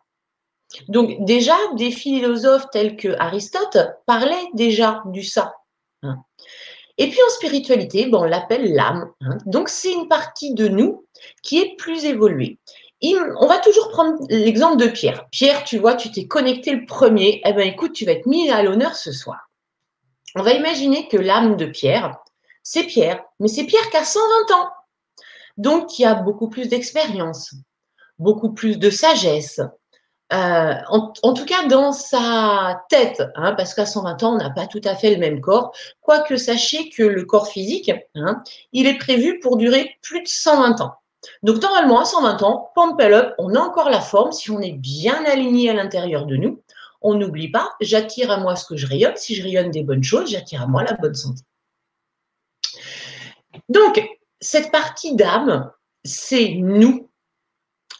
[0.89, 5.55] Donc déjà, des philosophes tels que Aristote parlaient déjà du ça.
[6.03, 6.23] Hein.
[6.99, 9.11] Et puis en spiritualité, on l'appelle l'âme.
[9.47, 11.07] Donc c'est une partie de nous
[11.43, 12.59] qui est plus évoluée.
[13.05, 15.29] On va toujours prendre l'exemple de Pierre.
[15.31, 17.43] Pierre, tu vois, tu t'es connecté le premier.
[17.45, 19.51] Eh bien écoute, tu vas être mis à l'honneur ce soir.
[20.35, 22.17] On va imaginer que l'âme de Pierre,
[22.63, 24.71] c'est Pierre, mais c'est Pierre qui a 120 ans.
[25.59, 27.55] Donc qui a beaucoup plus d'expérience,
[28.19, 29.61] beaucoup plus de sagesse,
[30.33, 34.67] euh, en, tout cas dans sa tête, hein, parce qu'à 120 ans, on n'a pas
[34.67, 35.75] tout à fait le même corps.
[36.01, 40.81] Quoique sachez que le corps physique, hein, il est prévu pour durer plus de 120
[40.81, 40.95] ans.
[41.43, 44.73] Donc normalement, à 120 ans, pump up, on a encore la forme si on est
[44.73, 46.63] bien aligné à l'intérieur de nous.
[47.01, 49.17] On n'oublie pas, j'attire à moi ce que je rayonne.
[49.17, 51.43] Si je rayonne des bonnes choses, j'attire à moi la bonne santé.
[53.69, 54.03] Donc,
[54.41, 55.71] cette partie d'âme,
[56.05, 57.09] c'est nous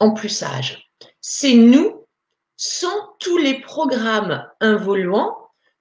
[0.01, 0.91] en plus sage.
[1.21, 2.07] C'est nous
[2.57, 5.37] sans tous les programmes involuants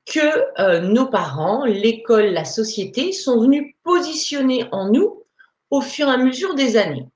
[0.05, 5.23] que euh, nos parents, l'école, la société sont venus positionner en nous
[5.69, 7.07] au fur et à mesure des années.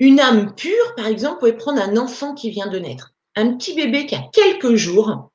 [0.00, 3.74] Une âme pure, par exemple, pouvez prendre un enfant qui vient de naître, un petit
[3.74, 5.30] bébé qui a quelques jours,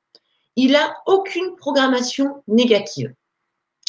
[0.56, 3.13] il n'a aucune programmation négative.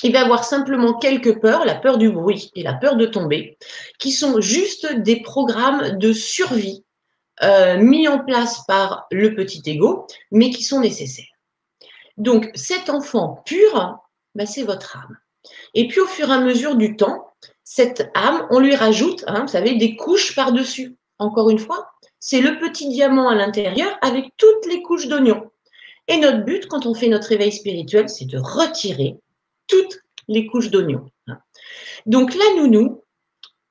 [0.03, 3.57] Il va avoir simplement quelques peurs, la peur du bruit et la peur de tomber,
[3.99, 6.85] qui sont juste des programmes de survie
[7.43, 11.25] euh, mis en place par le petit ego, mais qui sont nécessaires.
[12.17, 13.99] Donc, cet enfant pur,
[14.35, 15.17] bah, c'est votre âme.
[15.75, 17.34] Et puis, au fur et à mesure du temps,
[17.65, 20.97] cette âme, on lui rajoute, hein, vous savez, des couches par-dessus.
[21.19, 25.51] Encore une fois, c'est le petit diamant à l'intérieur avec toutes les couches d'oignon.
[26.07, 29.17] Et notre but, quand on fait notre éveil spirituel, c'est de retirer
[29.67, 29.99] toutes
[30.29, 31.07] les couches d'oignon.
[31.27, 31.39] Hein.
[32.05, 33.03] Donc, la nounou,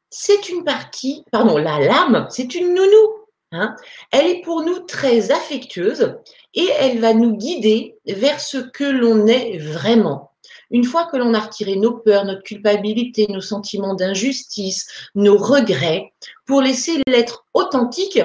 [0.09, 3.13] c'est une partie, pardon, la lame, c'est une nounou.
[3.51, 3.75] Hein,
[4.11, 6.15] elle est pour nous très affectueuse
[6.55, 10.32] et elle va nous guider vers ce que l'on est vraiment.
[10.73, 16.11] Une fois que l'on a retiré nos peurs, notre culpabilité, nos sentiments d'injustice, nos regrets,
[16.45, 18.19] pour laisser l'être authentique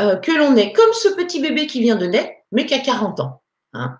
[0.00, 2.80] euh, que l'on est, comme ce petit bébé qui vient de naître, mais qui a
[2.80, 3.42] 40 ans.
[3.74, 3.98] Hein.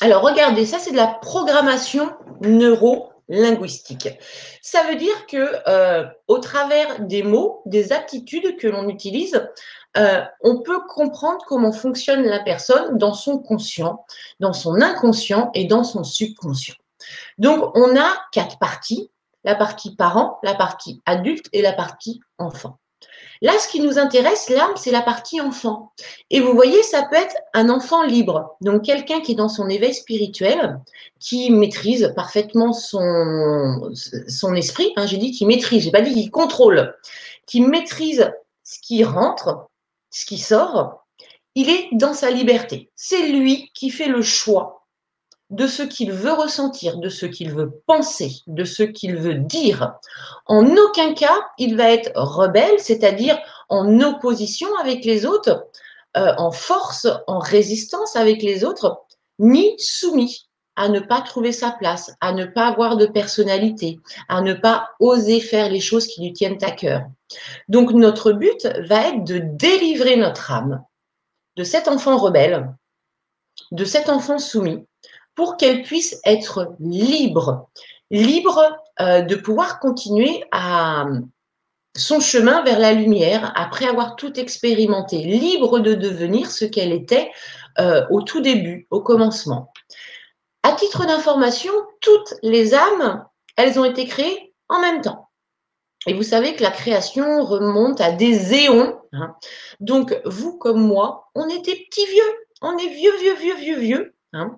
[0.00, 4.08] Alors regardez, ça c'est de la programmation neuro linguistique.
[4.60, 9.48] Ça veut dire que euh, au travers des mots, des aptitudes que l'on utilise,
[9.96, 14.04] euh, on peut comprendre comment fonctionne la personne dans son conscient,
[14.40, 16.74] dans son inconscient et dans son subconscient.
[17.38, 19.10] Donc, on a quatre parties.
[19.42, 22.78] la partie parent, la partie adulte et la partie enfant.
[23.42, 25.92] Là, ce qui nous intéresse, l'âme, c'est la partie enfant.
[26.28, 29.68] Et vous voyez, ça peut être un enfant libre, donc quelqu'un qui est dans son
[29.68, 30.78] éveil spirituel,
[31.18, 33.92] qui maîtrise parfaitement son,
[34.28, 34.92] son esprit.
[34.96, 36.94] Hein, j'ai dit qu'il maîtrise, j'ai pas dit qu'il contrôle,
[37.46, 38.30] qui maîtrise
[38.62, 39.68] ce qui rentre,
[40.10, 41.06] ce qui sort.
[41.54, 42.90] Il est dans sa liberté.
[42.94, 44.79] C'est lui qui fait le choix
[45.50, 49.94] de ce qu'il veut ressentir, de ce qu'il veut penser, de ce qu'il veut dire.
[50.46, 55.66] En aucun cas, il va être rebelle, c'est-à-dire en opposition avec les autres,
[56.16, 59.02] euh, en force, en résistance avec les autres,
[59.38, 64.40] ni soumis à ne pas trouver sa place, à ne pas avoir de personnalité, à
[64.40, 67.02] ne pas oser faire les choses qui lui tiennent à cœur.
[67.68, 70.82] Donc notre but va être de délivrer notre âme
[71.56, 72.72] de cet enfant rebelle,
[73.72, 74.86] de cet enfant soumis,
[75.40, 77.70] pour qu'elle puisse être libre,
[78.10, 81.06] libre euh, de pouvoir continuer à
[81.96, 87.30] son chemin vers la lumière après avoir tout expérimenté, libre de devenir ce qu'elle était
[87.78, 89.72] euh, au tout début, au commencement.
[90.62, 91.72] À titre d'information,
[92.02, 93.24] toutes les âmes,
[93.56, 95.30] elles ont été créées en même temps.
[96.06, 99.00] Et vous savez que la création remonte à des éons.
[99.14, 99.34] Hein.
[99.80, 102.46] Donc, vous comme moi, on était petits vieux.
[102.60, 104.14] On est vieux, vieux, vieux, vieux, vieux.
[104.34, 104.54] Hein.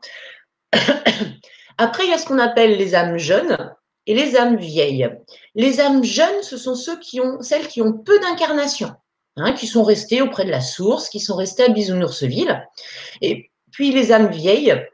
[1.78, 3.74] Après, il y a ce qu'on appelle les âmes jeunes
[4.06, 5.10] et les âmes vieilles.
[5.54, 8.92] Les âmes jeunes, ce sont ceux qui ont, celles qui ont peu d'incarnation,
[9.36, 12.66] hein, qui sont restées auprès de la source, qui sont restées à Bisounoursville.
[13.20, 14.86] Et puis les âmes vieilles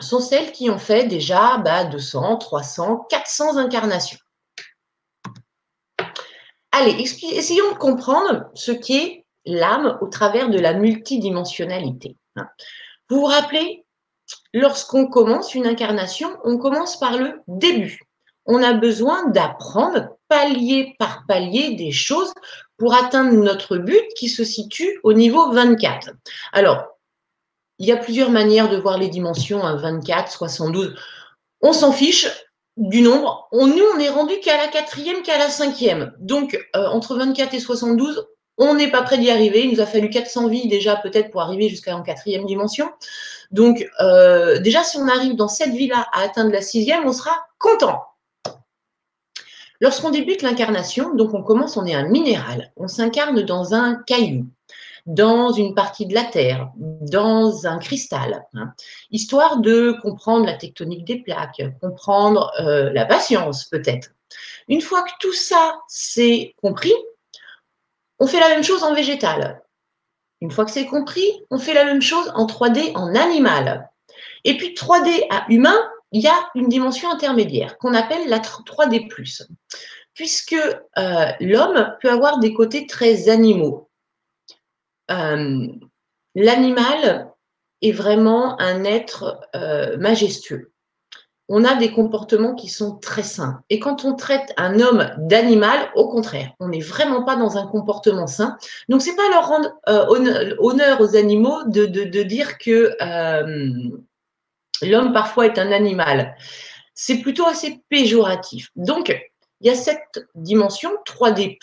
[0.00, 4.18] sont celles qui ont fait déjà 200, 300, 400 incarnations.
[6.72, 12.16] Allez, essayons de comprendre ce qu'est l'âme au travers de la multidimensionnalité.
[12.36, 12.48] Hein.
[13.08, 13.84] Vous vous rappelez,
[14.52, 18.00] lorsqu'on commence une incarnation, on commence par le début.
[18.46, 22.32] On a besoin d'apprendre palier par palier des choses
[22.78, 26.10] pour atteindre notre but qui se situe au niveau 24.
[26.52, 26.86] Alors,
[27.78, 30.96] il y a plusieurs manières de voir les dimensions, 24, 72.
[31.62, 32.28] On s'en fiche
[32.76, 33.48] du nombre.
[33.52, 36.12] Nous, on est rendu qu'à la quatrième, qu'à la cinquième.
[36.18, 38.26] Donc, euh, entre 24 et 72,
[38.58, 39.64] on n'est pas prêt d'y arriver.
[39.64, 42.88] Il nous a fallu 400 vies déjà peut-être pour arriver jusqu'à la quatrième dimension.
[43.50, 47.36] Donc euh, déjà, si on arrive dans cette vie-là à atteindre la sixième, on sera
[47.58, 48.02] content.
[49.80, 52.70] Lorsqu'on débute l'incarnation, donc on commence, on est un minéral.
[52.76, 54.46] On s'incarne dans un caillou,
[55.06, 58.74] dans une partie de la Terre, dans un cristal, hein.
[59.10, 64.10] histoire de comprendre la tectonique des plaques, comprendre euh, la patience peut-être.
[64.68, 66.94] Une fois que tout ça c'est compris,
[68.18, 69.62] on fait la même chose en végétal.
[70.40, 73.90] Une fois que c'est compris, on fait la même chose en 3D en animal.
[74.44, 75.78] Et puis 3D à humain,
[76.12, 79.08] il y a une dimension intermédiaire qu'on appelle la 3D+,
[80.14, 80.56] puisque
[80.98, 83.90] euh, l'homme peut avoir des côtés très animaux.
[85.10, 85.66] Euh,
[86.34, 87.32] l'animal
[87.82, 90.72] est vraiment un être euh, majestueux
[91.52, 93.60] on a des comportements qui sont très sains.
[93.70, 97.66] Et quand on traite un homme d'animal, au contraire, on n'est vraiment pas dans un
[97.66, 98.56] comportement sain.
[98.88, 103.90] Donc, c'est pas leur rendre euh, honneur aux animaux de, dire que euh,
[104.80, 106.36] l'homme parfois est un animal.
[106.94, 108.70] C'est plutôt assez péjoratif.
[108.76, 109.08] Donc,
[109.60, 111.58] il y a cette dimension 3D,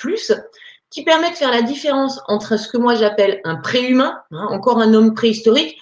[0.89, 4.79] qui permet de faire la différence entre ce que moi j'appelle un préhumain, hein, encore
[4.79, 5.79] un homme préhistorique,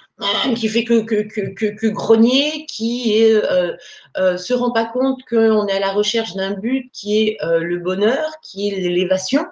[0.54, 3.76] qui fait que, que, que, grogner, qui est, euh,
[4.16, 7.60] euh, se rend pas compte qu'on est à la recherche d'un but qui est euh,
[7.60, 9.46] le bonheur, qui est l'élévation.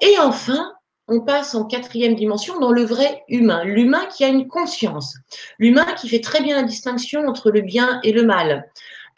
[0.00, 0.72] Et enfin,
[1.06, 5.14] on passe en quatrième dimension dans le vrai humain, l'humain qui a une conscience,
[5.60, 8.68] l'humain qui fait très bien la distinction entre le bien et le mal,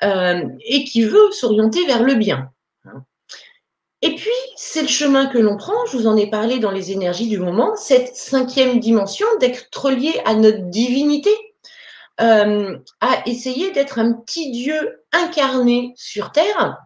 [0.03, 2.51] et qui veut s'orienter vers le bien.
[4.05, 6.93] Et puis, c'est le chemin que l'on prend, je vous en ai parlé dans les
[6.93, 11.31] énergies du moment, cette cinquième dimension d'être lié à notre divinité,
[12.21, 16.85] euh, à essayer d'être un petit Dieu incarné sur Terre.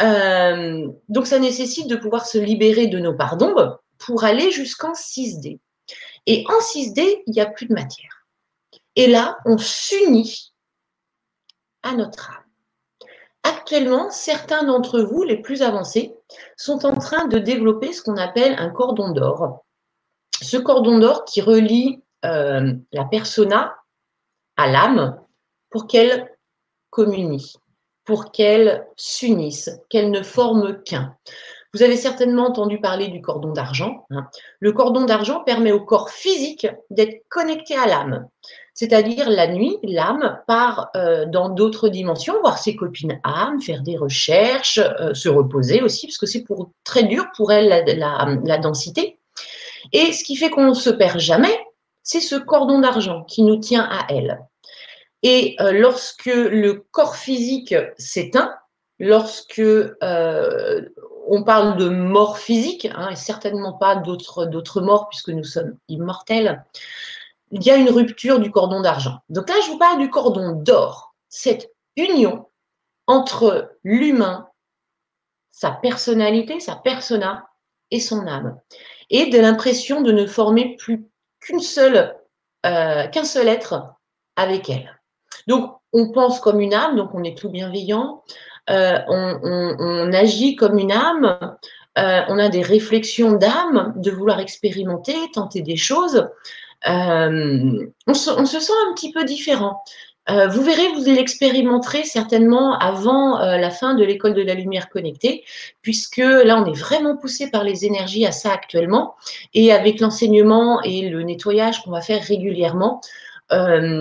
[0.00, 4.92] Euh, donc, ça nécessite de pouvoir se libérer de nos parts d'ombre pour aller jusqu'en
[4.92, 5.58] 6D.
[6.26, 8.26] Et en 6D, il n'y a plus de matière.
[8.94, 10.52] Et là, on s'unit
[11.82, 12.41] à notre âme.
[13.44, 16.14] Actuellement, certains d'entre vous, les plus avancés,
[16.56, 19.64] sont en train de développer ce qu'on appelle un cordon d'or.
[20.40, 23.74] Ce cordon d'or qui relie euh, la persona
[24.56, 25.20] à l'âme
[25.70, 26.30] pour qu'elle
[26.90, 27.54] communie,
[28.04, 31.16] pour qu'elle s'unisse, qu'elle ne forme qu'un.
[31.74, 34.06] Vous avez certainement entendu parler du cordon d'argent.
[34.10, 34.28] Hein.
[34.60, 38.28] Le cordon d'argent permet au corps physique d'être connecté à l'âme.
[38.74, 43.98] C'est-à-dire la nuit, l'âme part euh, dans d'autres dimensions, voir ses copines âmes, faire des
[43.98, 46.44] recherches, euh, se reposer aussi, parce que c'est
[46.84, 49.18] très dur pour elle la, densité.
[49.92, 51.54] Et ce qui fait qu'on ne se perd jamais,
[52.02, 54.40] c'est ce cordon d'argent qui nous tient à elle.
[55.22, 58.54] Et euh, lorsque le corps physique s'éteint,
[58.98, 59.62] lorsque
[61.28, 66.64] on parle de mort physique, hein, et certainement pas d'autres morts puisque nous sommes immortels,
[67.52, 69.18] il y a une rupture du cordon d'argent.
[69.28, 72.48] Donc là, je vous parle du cordon d'or, cette union
[73.06, 74.48] entre l'humain,
[75.50, 77.46] sa personnalité, sa persona
[77.90, 78.58] et son âme,
[79.10, 81.06] et de l'impression de ne former plus
[81.40, 82.16] qu'une seule,
[82.64, 83.84] euh, qu'un seul être
[84.36, 84.98] avec elle.
[85.46, 88.22] Donc, on pense comme une âme, donc on est tout bienveillant,
[88.70, 91.56] euh, on, agit comme une âme,
[91.98, 96.28] euh, on a des réflexions d'âme, de vouloir expérimenter, tenter des choses,
[96.88, 99.82] euh, on se, sent un petit peu différent.
[100.30, 104.88] Euh, vous verrez, vous l'expérimenterez certainement avant euh, la fin de l'école de la lumière
[104.88, 105.44] connectée,
[105.82, 109.16] puisque là, on est vraiment poussé par les énergies à ça actuellement.
[109.54, 113.00] Et avec l'enseignement et le nettoyage qu'on va faire régulièrement,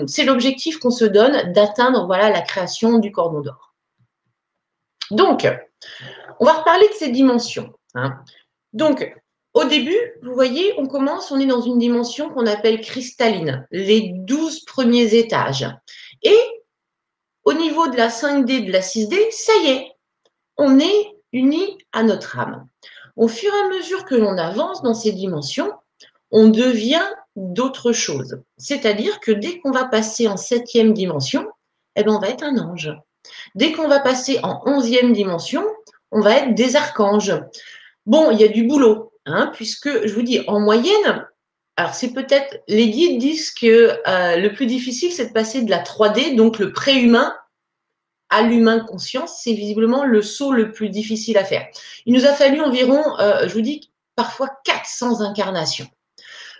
[0.07, 3.73] c'est l'objectif qu'on se donne d'atteindre voilà, la création du cordon d'or.
[5.09, 5.45] Donc,
[6.39, 7.73] on va reparler de ces dimensions.
[7.93, 8.17] Hein.
[8.71, 9.13] Donc,
[9.53, 14.11] au début, vous voyez, on commence, on est dans une dimension qu'on appelle cristalline, les
[14.13, 15.67] 12 premiers étages.
[16.23, 16.39] Et
[17.43, 19.91] au niveau de la 5D, de la 6D, ça y est,
[20.57, 22.67] on est unis à notre âme.
[23.17, 25.71] Au fur et à mesure que l'on avance dans ces dimensions,
[26.31, 28.41] on devient d'autres choses.
[28.57, 31.47] C'est-à-dire que dès qu'on va passer en septième dimension,
[31.95, 32.91] eh ben, on va être un ange.
[33.55, 35.63] Dès qu'on va passer en onzième dimension,
[36.11, 37.33] on va être des archanges.
[38.05, 39.10] Bon, il y a du boulot.
[39.25, 41.27] Hein, puisque je vous dis, en moyenne,
[41.75, 45.69] alors c'est peut-être, les guides disent que euh, le plus difficile, c'est de passer de
[45.69, 47.35] la 3D, donc le pré-humain,
[48.29, 51.67] à l'humain conscience, c'est visiblement le saut le plus difficile à faire.
[52.05, 55.87] Il nous a fallu environ, euh, je vous dis, parfois 400 incarnations.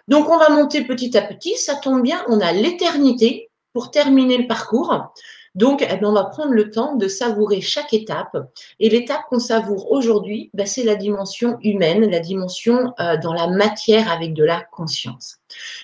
[0.08, 4.38] Donc on va monter petit à petit, ça tombe bien, on a l'éternité pour terminer
[4.38, 5.13] le parcours.
[5.56, 8.38] Donc, eh ben, on va prendre le temps de savourer chaque étape.
[8.80, 13.48] Et l'étape qu'on savoure aujourd'hui, ben, c'est la dimension humaine, la dimension euh, dans la
[13.48, 15.38] matière avec de la conscience.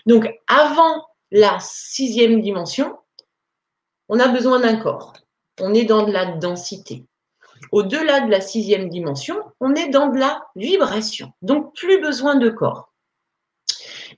[0.05, 2.97] Donc, avant la sixième dimension,
[4.09, 5.13] on a besoin d'un corps.
[5.59, 7.05] On est dans de la densité.
[7.71, 11.33] Au-delà de la sixième dimension, on est dans de la vibration.
[11.41, 12.93] Donc, plus besoin de corps.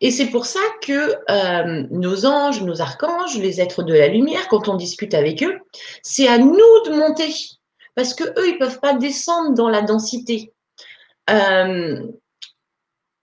[0.02, 4.48] Et c'est pour ça que euh, nos anges, nos archanges, les êtres de la lumière,
[4.48, 5.60] quand on discute avec eux,
[6.04, 7.34] c'est à nous de monter.
[7.96, 10.54] Parce que eux, ils ne peuvent pas descendre dans la densité.
[11.30, 12.02] Euh,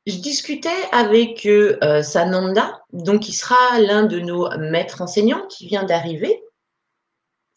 [0.07, 5.85] je discutais avec euh, Sananda, donc qui sera l'un de nos maîtres enseignants qui vient
[5.85, 6.43] d'arriver.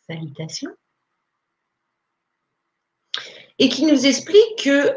[0.08, 0.72] Salutations.
[3.60, 4.96] Et qui nous explique que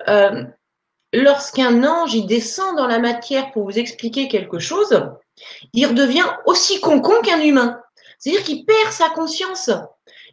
[1.12, 5.08] lorsqu'un ange il descend dans la matière pour vous expliquer quelque chose,
[5.72, 7.80] il redevient aussi concon qu'un humain.
[8.18, 9.70] C'est-à-dire qu'il perd sa conscience.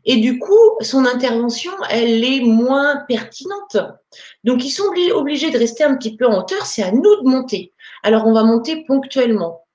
[0.06, 3.78] Et du coup, son intervention, elle est moins pertinente.
[4.44, 6.66] Donc, ils sont obligés de rester un petit peu en hauteur.
[6.66, 7.74] C'est à nous de monter.
[8.04, 9.66] Alors, on va monter ponctuellement.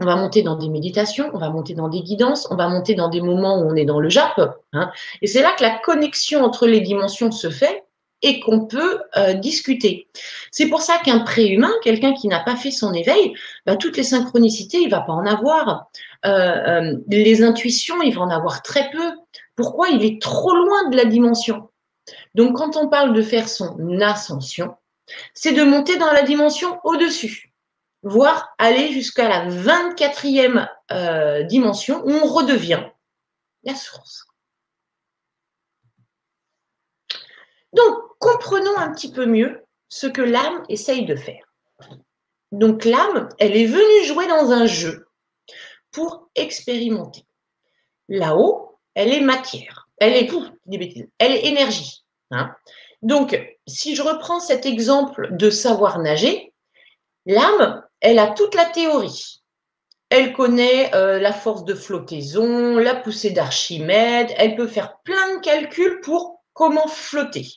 [0.00, 2.96] On va monter dans des méditations, on va monter dans des guidances, on va monter
[2.96, 4.40] dans des moments où on est dans le Jap.
[4.72, 4.90] Hein.
[5.22, 7.83] Et c'est là que la connexion entre les dimensions se fait
[8.24, 10.08] et qu'on peut euh, discuter.
[10.50, 13.34] C'est pour ça qu'un préhumain, quelqu'un qui n'a pas fait son éveil,
[13.66, 15.90] bah, toutes les synchronicités, il va pas en avoir.
[16.24, 19.12] Euh, euh, les intuitions, il va en avoir très peu.
[19.56, 19.90] Pourquoi?
[19.90, 21.68] Il est trop loin de la dimension.
[22.34, 24.74] Donc, quand on parle de faire son ascension,
[25.34, 27.52] c'est de monter dans la dimension au-dessus,
[28.02, 30.66] voire aller jusqu'à la 24e
[31.46, 32.84] dimension où on redevient
[33.64, 34.26] la source.
[37.74, 41.44] Donc, comprenons un petit peu mieux ce que l'âme essaye de faire.
[42.52, 45.08] Donc, l'âme, elle est venue jouer dans un jeu
[45.90, 47.24] pour expérimenter.
[48.08, 49.88] Là-haut, elle est matière.
[49.98, 50.30] Elle est,
[51.18, 52.04] elle est énergie.
[52.30, 52.54] Hein.
[53.02, 56.52] Donc, si je reprends cet exemple de savoir nager,
[57.26, 59.42] l'âme, elle a toute la théorie.
[60.10, 65.40] Elle connaît euh, la force de flottaison, la poussée d'Archimède, elle peut faire plein de
[65.40, 67.48] calculs pour comment flotter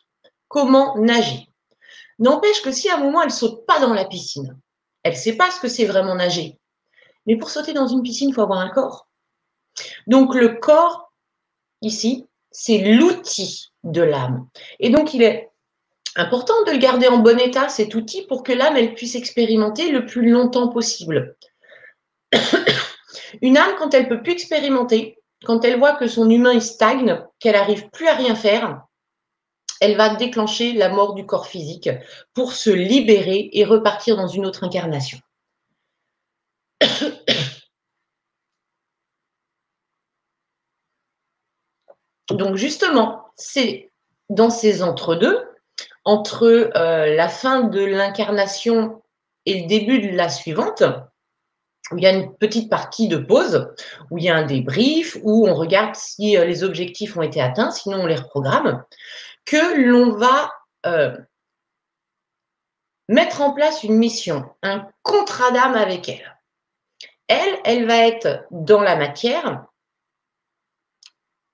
[0.48, 1.50] comment nager.
[2.20, 4.58] N'empêche que si à un moment elle saute pas dans la piscine,
[5.04, 6.58] elle ne sait pas ce que c'est vraiment nager.
[7.26, 9.08] Mais pour sauter dans une piscine, il faut avoir un corps.
[10.08, 11.12] Donc le corps,
[11.82, 14.48] ici, c'est l'outil de l'âme.
[14.80, 15.52] Et donc il est
[16.20, 19.92] Important de le garder en bon état, cet outil, pour que l'âme, elle puisse expérimenter
[19.92, 21.36] le plus longtemps possible.
[23.44, 27.54] Une âme, quand elle peut plus expérimenter, quand elle voit que son humain stagne, qu'elle
[27.54, 28.82] n'arrive plus à rien faire,
[29.82, 31.90] elle va déclencher la mort du corps physique
[32.34, 35.20] pour se libérer et repartir dans une autre incarnation.
[42.30, 43.92] Donc justement, c'est
[44.30, 45.48] dans ces entre-deux,
[46.04, 46.44] entre
[46.76, 49.02] euh, la fin de l'incarnation
[49.46, 50.84] et le début de la suivante,
[51.92, 53.74] où il y a une petite partie de pause,
[54.12, 57.42] où il y a un débrief, où on regarde si euh, les objectifs ont été
[57.42, 58.84] atteints, sinon on les reprogramme,
[59.48, 60.52] que l'on va
[60.86, 61.18] euh,
[63.08, 66.38] mettre en place une mission, un contrat d'âme avec elle.
[67.28, 69.66] Elle, elle va être dans la matière,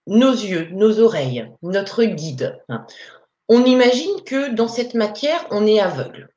[0.08, 2.62] nos yeux, nos oreilles, notre guide.
[3.48, 6.30] On imagine que dans cette matière, on est aveugle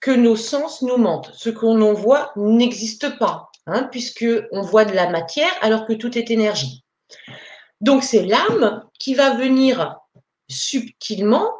[0.00, 1.30] que nos sens nous mentent.
[1.34, 6.16] Ce qu'on en voit n'existe pas, hein, puisqu'on voit de la matière alors que tout
[6.16, 6.84] est énergie.
[7.80, 10.01] Donc c'est l'âme qui va venir
[10.52, 11.50] subtilement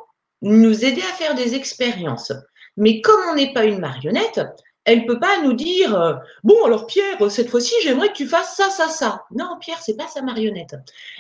[0.42, 2.32] nous aider à faire des expériences.
[2.76, 4.40] Mais comme on n'est pas une marionnette,
[4.84, 8.26] elle ne peut pas nous dire euh, Bon, alors Pierre, cette fois-ci, j'aimerais que tu
[8.26, 9.24] fasses ça, ça, ça.
[9.30, 10.74] Non, Pierre, c'est pas sa marionnette.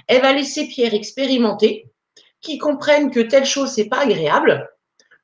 [0.08, 1.86] Elle va laisser Pierre expérimenter,
[2.40, 4.68] qui comprenne que telle chose, c'est pas agréable,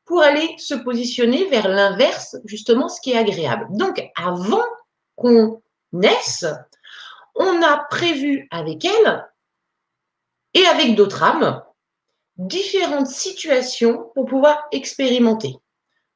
[0.05, 3.67] pour aller se positionner vers l'inverse, justement, ce qui est agréable.
[3.71, 4.65] Donc, avant
[5.17, 5.61] qu'on
[5.93, 6.47] naisse,
[7.35, 9.27] on a prévu avec elle
[10.55, 11.63] et avec d'autres âmes
[12.39, 15.57] différentes situations pour pouvoir expérimenter,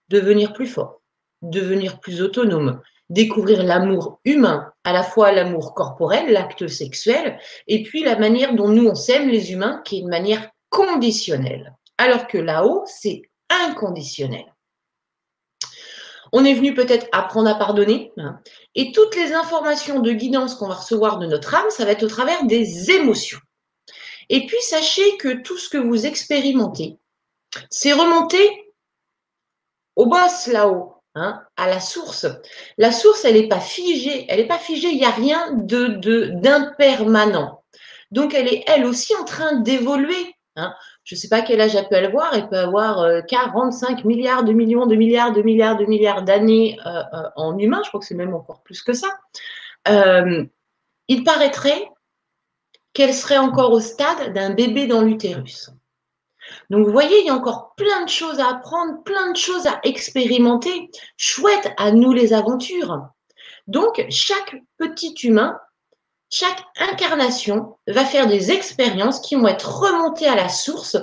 [0.09, 1.03] devenir plus fort,
[1.43, 8.05] devenir plus autonome, découvrir l'amour humain, à la fois l'amour corporel, l'acte sexuel, et puis
[8.05, 11.75] la manière dont nous on s'aime les humains, qui est une manière conditionnelle.
[11.99, 14.47] Alors que là-haut, c'est inconditionnel.
[16.33, 18.13] On est venu peut-être apprendre à pardonner.
[18.17, 18.41] Hein,
[18.75, 22.05] et toutes les informations de guidance qu'on va recevoir de notre âme, ça va être
[22.05, 23.39] au travers des émotions.
[24.33, 26.99] Et puis sachez que tout ce que vous expérimentez,
[27.69, 28.75] c'est remonter
[29.95, 32.27] au boss là-haut, hein, à la source.
[32.79, 36.31] La source, elle n'est pas figée, elle n'est pas figée, il n'y a rien de
[36.41, 37.63] d'impermanent.
[38.11, 40.35] Donc elle est elle aussi en train d'évoluer.
[40.57, 40.75] Hein
[41.05, 44.45] je ne sais pas quel âge elle peut avoir, elle peut avoir 45 euh, milliards
[44.45, 48.01] de millions de milliards de milliards de milliards d'années euh, euh, en humain, je crois
[48.01, 49.09] que c'est même encore plus que ça.
[51.09, 51.92] il paraîtrait
[52.93, 55.71] qu'elle serait encore au stade d'un bébé dans l'utérus.
[56.71, 59.67] Donc vous voyez, il y a encore plein de choses à apprendre, plein de choses
[59.67, 60.91] à expérimenter.
[61.17, 63.07] Chouette à nous les aventures.
[63.67, 65.59] Donc chaque petit humain
[66.33, 70.97] chaque incarnation va faire des expériences qui vont être remontées à la source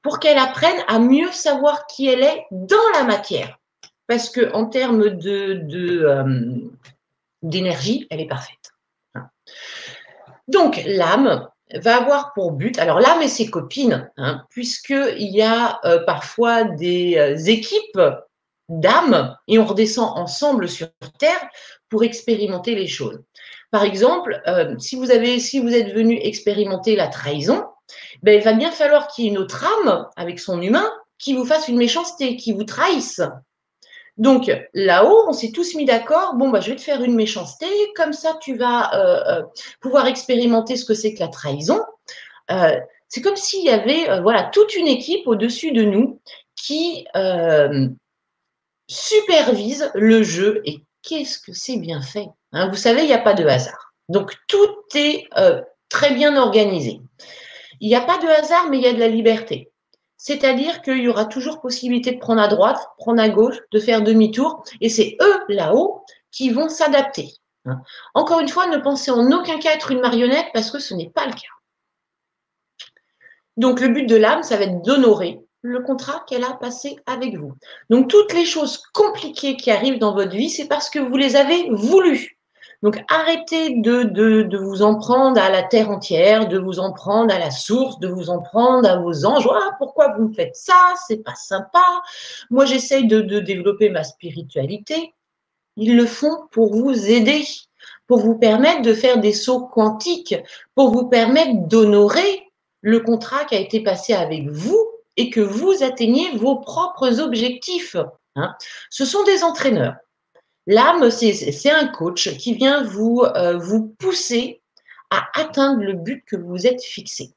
[0.00, 3.58] pour qu'elle apprenne à mieux savoir qui elle est dans la matière.
[4.06, 6.70] Parce que en termes euh,
[7.42, 8.72] d'énergie, elle est parfaite.
[10.48, 15.80] Donc l'âme va avoir pour but, alors l'âme et ses copines, hein, puisqu'il y a
[15.84, 18.00] euh, parfois des euh, équipes
[18.68, 20.88] d'âmes et on redescend ensemble sur
[21.18, 21.48] Terre
[21.88, 23.20] pour expérimenter les choses.
[23.70, 27.64] Par exemple, euh, si, vous avez, si vous êtes venu expérimenter la trahison,
[28.22, 30.88] ben, il va bien falloir qu'il y ait une autre âme avec son humain
[31.18, 33.20] qui vous fasse une méchanceté, qui vous trahisse.
[34.16, 37.66] Donc là-haut, on s'est tous mis d'accord, bon, bah, je vais te faire une méchanceté,
[37.96, 39.42] comme ça tu vas euh, euh,
[39.80, 41.80] pouvoir expérimenter ce que c'est que la trahison.
[43.08, 46.20] c'est comme s'il y avait voilà, toute une équipe au-dessus de nous
[46.56, 47.06] qui
[48.88, 53.18] supervise le jeu et qu'est-ce que c'est bien fait Hein, vous savez, il n'y a
[53.18, 53.92] pas de hasard.
[54.08, 55.60] Donc, tout est euh,
[55.90, 57.00] très bien organisé.
[57.80, 59.70] Il n'y a pas de hasard, mais il y a de la liberté.
[60.26, 64.02] C'est-à-dire qu'il y aura toujours possibilité de prendre à droite, prendre à gauche, de faire
[64.02, 67.34] demi-tour, et c'est eux, là-haut, qui vont s'adapter.
[67.64, 67.80] Hein.
[68.12, 71.10] Encore une fois, ne pensez en aucun cas être une marionnette parce que ce n'est
[71.10, 71.54] pas le cas.
[73.56, 77.36] Donc, le but de l'âme, ça va être d'honorer le contrat qu'elle a passé avec
[77.36, 77.52] vous.
[77.88, 81.36] Donc, toutes les choses compliquées qui arrivent dans votre vie, c'est parce que vous les
[81.36, 82.35] avez voulues.
[82.86, 87.38] Donc arrêtez de, vous en prendre à la terre entière, de vous en prendre à
[87.40, 89.48] la source, de vous en prendre à vos anges.
[89.78, 90.94] Pourquoi vous me faites ça?
[91.08, 91.82] C'est pas sympa.
[92.48, 95.14] Moi, j'essaye de, de développer ma spiritualité.
[95.76, 97.42] Ils le font pour vous aider,
[98.06, 100.36] pour vous permettre de faire des sauts quantiques,
[100.76, 104.80] pour vous permettre d'honorer le contrat qui a été passé avec vous
[105.16, 107.96] et que vous atteigniez vos propres objectifs.
[108.36, 108.54] Hein.
[108.90, 109.96] Ce sont des entraîneurs.
[110.66, 114.62] L'âme, c'est un coach qui vient vous, euh, vous pousser
[115.10, 117.32] à atteindre le but que vous êtes fixé.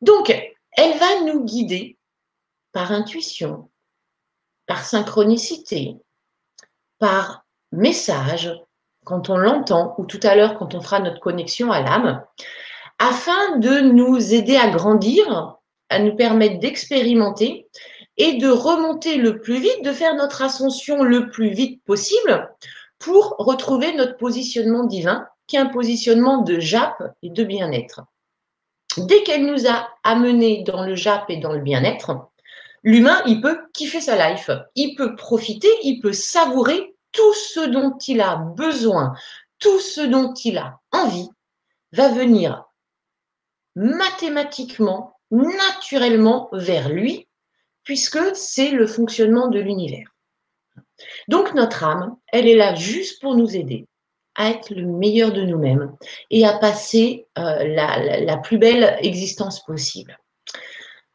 [0.00, 0.30] Donc,
[0.72, 1.98] elle va nous guider
[2.72, 3.68] par intuition,
[4.66, 5.96] par synchronicité,
[6.98, 8.52] par message,
[9.04, 12.24] quand on l'entend, ou tout à l'heure quand on fera notre connexion à l'âme,
[12.98, 15.56] afin de nous aider à grandir,
[15.88, 17.66] à nous permettre d'expérimenter
[18.18, 22.52] et de remonter le plus vite, de faire notre ascension le plus vite possible
[22.98, 28.02] pour retrouver notre positionnement divin, qui est un positionnement de JAP et de bien-être.
[28.96, 32.28] Dès qu'elle nous a amenés dans le JAP et dans le bien-être,
[32.82, 37.96] l'humain, il peut kiffer sa life, il peut profiter, il peut savourer tout ce dont
[38.06, 39.14] il a besoin,
[39.60, 41.28] tout ce dont il a envie,
[41.92, 42.64] va venir
[43.76, 47.27] mathématiquement, naturellement vers lui,
[47.88, 50.14] puisque c'est le fonctionnement de l'univers.
[51.26, 53.86] Donc notre âme, elle est là juste pour nous aider
[54.34, 55.96] à être le meilleur de nous-mêmes
[56.30, 60.18] et à passer euh, la, plus belle existence possible.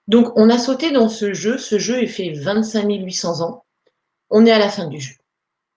[0.08, 3.66] Donc on a sauté dans ce jeu, ce jeu est fait 25 800 ans,
[4.32, 5.14] on est à la fin du jeu.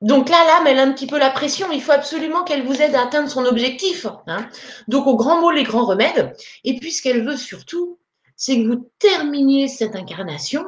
[0.01, 1.71] Donc là, l'âme, elle a un petit peu la pression.
[1.73, 4.07] Il faut absolument qu'elle vous aide à atteindre son objectif.
[4.27, 4.49] Hein.
[4.89, 6.35] Donc au grand mot, les grands remèdes.
[6.65, 7.99] Et puis ce qu'elle veut surtout,
[8.35, 10.65] c'est que vous terminiez cette incarnation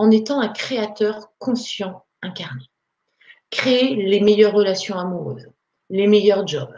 [0.00, 2.64] en étant un créateur conscient incarné.
[3.50, 5.46] Créer les meilleures relations amoureuses,
[5.90, 6.74] les meilleurs jobs,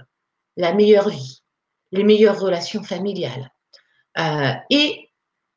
[0.56, 1.44] la meilleure vie,
[1.92, 3.52] les meilleures relations familiales.
[4.18, 5.08] Euh, et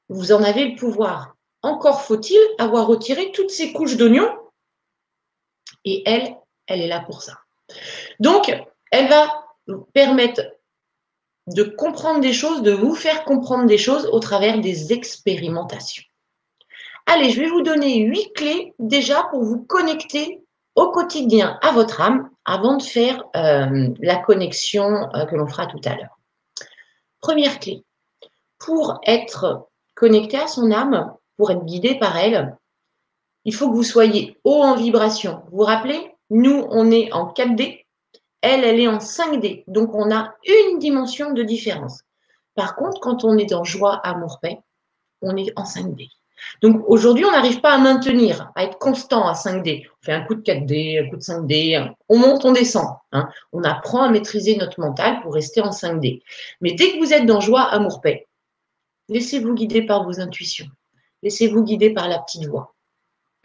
[0.10, 1.38] vous en avez le pouvoir.
[1.64, 4.32] Encore faut-il avoir retiré toutes ces couches d'oignons
[5.86, 6.36] et elle,
[6.68, 7.40] elle est là pour ça.
[8.20, 8.56] Donc,
[8.92, 10.44] elle va vous permettre
[11.48, 16.04] de comprendre des choses, de vous faire comprendre des choses au travers des expérimentations.
[17.08, 20.44] Allez, je vais vous donner huit clés déjà pour vous connecter
[20.74, 25.68] au quotidien à votre âme avant de faire euh, la connexion euh, que l'on fera
[25.68, 26.20] tout à l'heure.
[27.22, 27.84] Première clé,
[28.58, 32.58] pour être connecté à son âme, pour être guidé par elle,
[33.46, 35.44] il faut que vous soyez haut en vibration.
[35.52, 37.86] Vous vous rappelez, nous, on est en 4D,
[38.42, 39.64] elle, elle est en 5D.
[39.68, 42.02] Donc, on a une dimension de différence.
[42.56, 44.60] Par contre, quand on est dans joie, amour, paix,
[45.22, 46.10] on est en 5D.
[46.62, 49.88] Donc aujourd'hui, on n'arrive pas à maintenir, à être constant à 5D.
[49.88, 52.88] On fait un coup de 4D, un coup de 5D, on monte, on descend.
[53.12, 53.30] Hein.
[53.54, 56.22] On apprend à maîtriser notre mental pour rester en 5D.
[56.62, 58.28] Mais dès que vous êtes dans joie, amour, paix,
[59.10, 60.68] laissez-vous guider par vos intuitions.
[61.24, 62.76] Laissez-vous guider par la petite voix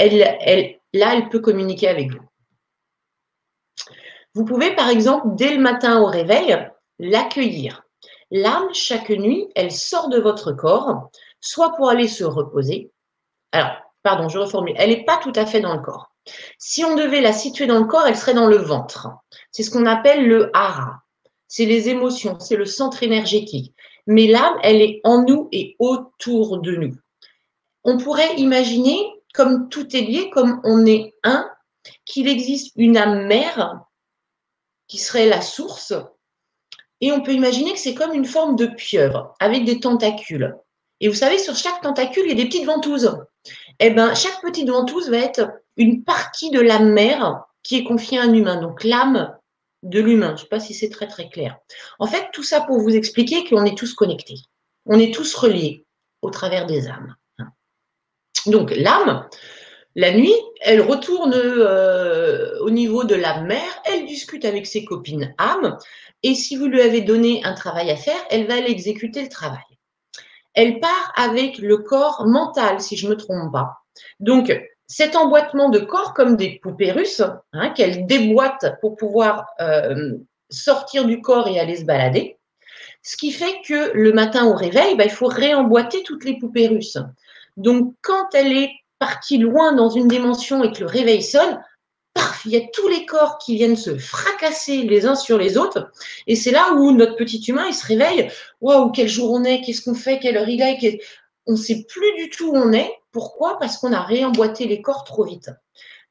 [0.00, 2.24] elle, là, elle peut communiquer avec vous.
[4.34, 6.56] Vous pouvez, par exemple, dès le matin au réveil,
[6.98, 7.82] l'accueillir.
[8.30, 11.10] L'âme, chaque nuit, elle sort de votre corps,
[11.40, 12.92] soit pour aller se reposer.
[13.52, 13.72] Alors,
[14.02, 14.74] pardon, je reformule.
[14.78, 16.12] Elle n'est pas tout à fait dans le corps.
[16.58, 19.08] Si on devait la situer dans le corps, elle serait dans le ventre.
[19.50, 21.02] C'est ce qu'on appelle le hara.
[21.48, 23.74] C'est les émotions, c'est le centre énergétique.
[24.06, 26.94] Mais l'âme, elle est en nous et autour de nous.
[27.82, 28.98] On pourrait imaginer
[29.34, 31.48] comme tout est lié, comme on est un,
[32.04, 33.80] qu'il existe une âme mère
[34.86, 35.92] qui serait la source,
[37.00, 40.56] et on peut imaginer que c'est comme une forme de pieuvre avec des tentacules.
[41.00, 43.16] Et vous savez, sur chaque tentacule, il y a des petites ventouses.
[43.78, 48.18] Eh bien, chaque petite ventouse va être une partie de l'âme mère qui est confiée
[48.18, 49.34] à un humain, donc l'âme
[49.82, 50.28] de l'humain.
[50.28, 51.56] Je ne sais pas si c'est très très clair.
[51.98, 54.40] En fait, tout ça pour vous expliquer qu'on est tous connectés.
[54.86, 55.86] On est tous reliés
[56.22, 57.16] au travers des âmes.
[58.46, 59.28] Donc l'âme,
[59.96, 65.34] la nuit, elle retourne euh, au niveau de la mère, elle discute avec ses copines
[65.38, 65.76] âmes,
[66.22, 69.58] et si vous lui avez donné un travail à faire, elle va l'exécuter le travail.
[70.54, 73.78] Elle part avec le corps mental, si je ne me trompe pas.
[74.18, 74.52] Donc,
[74.86, 77.22] cet emboîtement de corps comme des poupées russes,
[77.52, 80.14] hein, qu'elle déboîte pour pouvoir euh,
[80.50, 82.38] sortir du corps et aller se balader,
[83.02, 86.66] ce qui fait que le matin au réveil, bah, il faut réemboîter toutes les poupées
[86.66, 86.98] russes.
[87.56, 91.62] Donc, quand elle est partie loin dans une dimension et que le réveil sonne,
[92.44, 95.90] il y a tous les corps qui viennent se fracasser les uns sur les autres.
[96.26, 98.30] Et c'est là où notre petit humain, il se réveille.
[98.60, 101.00] Waouh, quel jour on est, qu'est-ce qu'on fait, quelle heure il est.
[101.46, 102.92] On ne sait plus du tout où on est.
[103.12, 103.58] Pourquoi?
[103.58, 105.50] Parce qu'on a réemboîté les corps trop vite.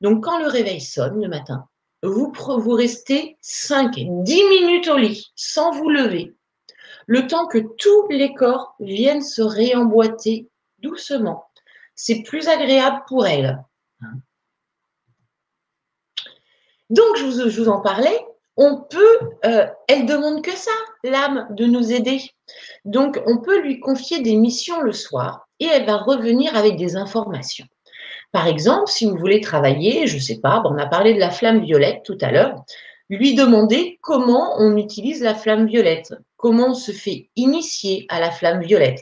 [0.02, 1.66] Donc, quand le réveil sonne le matin,
[2.04, 6.36] vous, vous restez 5, 10 minutes au lit sans vous lever,
[7.08, 10.48] le temps que tous les corps viennent se réemboîter
[10.80, 11.46] doucement.
[11.96, 13.64] C'est plus agréable pour elle.
[16.90, 18.26] Donc, je vous, en parlais.
[18.58, 20.72] On peut, euh, elle demande que ça,
[21.04, 22.20] l'âme, de nous aider.
[22.84, 26.98] Donc, on peut lui confier des missions le soir et elle va revenir avec des
[26.98, 27.66] informations.
[28.32, 31.32] Par exemple, si vous voulez travailler, je ne sais pas, on a parlé de la
[31.32, 32.64] flamme violette tout à l'heure,
[33.10, 36.14] lui demander comment on utilise la flamme violette.
[36.38, 39.02] comment on se fait initier à la flamme violette.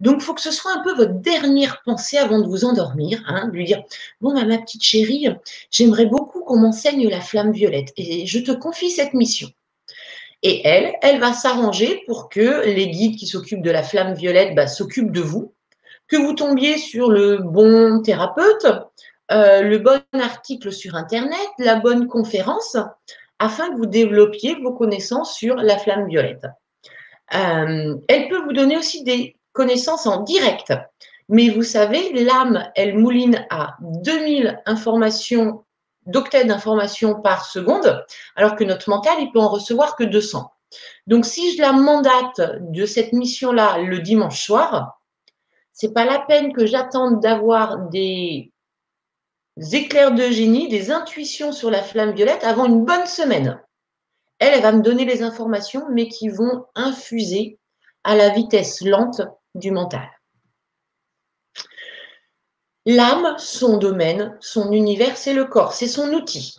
[0.00, 3.22] Donc, il faut que ce soit un peu votre dernière pensée avant de vous endormir,
[3.28, 3.84] hein, lui dire,
[4.20, 5.28] bon, bah, ma petite chérie,
[5.70, 9.48] j'aimerais beaucoup m'enseigne la flamme violette et je te confie cette mission.
[10.42, 14.54] Et elle, elle va s'arranger pour que les guides qui s'occupent de la flamme violette
[14.54, 15.54] bah, s'occupent de vous,
[16.08, 18.66] que vous tombiez sur le bon thérapeute,
[19.30, 22.76] euh, le bon article sur Internet, la bonne conférence,
[23.38, 26.46] afin que vous développiez vos connaissances sur la flamme violette.
[27.34, 30.72] Euh, elle peut vous donner aussi des connaissances en direct.
[31.28, 35.64] Mais vous savez, l'âme, elle mouline à 2000 informations,
[36.06, 38.04] d'octets d'informations par seconde,
[38.36, 40.50] alors que notre mental, il peut en recevoir que 200.
[41.06, 45.00] Donc, si je la mandate de cette mission-là le dimanche soir,
[45.72, 48.52] c'est pas la peine que j'attende d'avoir des
[49.72, 53.60] éclairs de génie, des intuitions sur la flamme violette avant une bonne semaine.
[54.38, 57.58] Elle, elle va me donner les informations, mais qui vont infuser
[58.04, 59.22] à la vitesse lente
[59.54, 60.08] du mental.
[62.86, 66.56] L'âme, son domaine, son univers, c'est le corps, c'est son outil.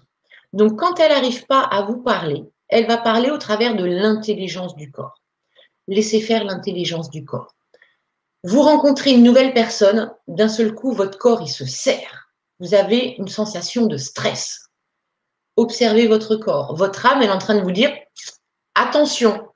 [0.54, 4.76] Donc quand elle n'arrive pas à vous parler, elle va parler au travers de l'intelligence
[4.76, 5.22] du corps.
[5.88, 7.54] Laissez faire l'intelligence du corps.
[8.44, 12.30] Vous rencontrez une nouvelle personne, d'un seul coup, votre corps, il se serre.
[12.60, 14.64] Vous avez une sensation de stress
[15.56, 16.76] observez votre corps.
[16.76, 17.92] Votre âme, elle est en train de vous dire
[18.76, 19.48] attention,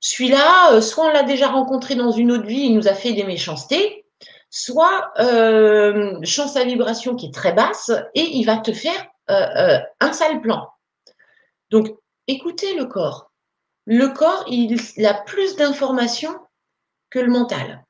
[0.00, 3.12] celui-là, euh, soit on l'a déjà rencontré dans une autre vie, il nous a fait
[3.12, 4.05] des méchancetés,
[4.50, 9.78] soit euh, chance à vibration qui est très basse et il va te faire euh,
[10.00, 10.68] un sale plan.
[11.70, 11.88] Donc,
[12.26, 13.32] écoutez le corps.
[13.86, 16.38] Le corps, il a plus d'informations
[17.10, 17.85] que le mental.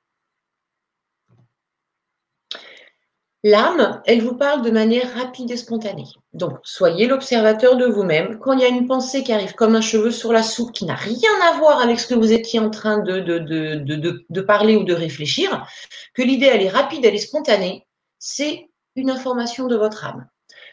[3.48, 6.08] L'âme, elle vous parle de manière rapide et spontanée.
[6.32, 8.40] Donc, soyez l'observateur de vous-même.
[8.40, 10.84] Quand il y a une pensée qui arrive comme un cheveu sur la soupe, qui
[10.84, 14.92] n'a rien à voir avec ce que vous étiez en train de, parler ou de
[14.92, 15.64] réfléchir,
[16.12, 17.86] que l'idée, elle est rapide, elle est spontanée,
[18.18, 20.26] c'est une information de votre âme.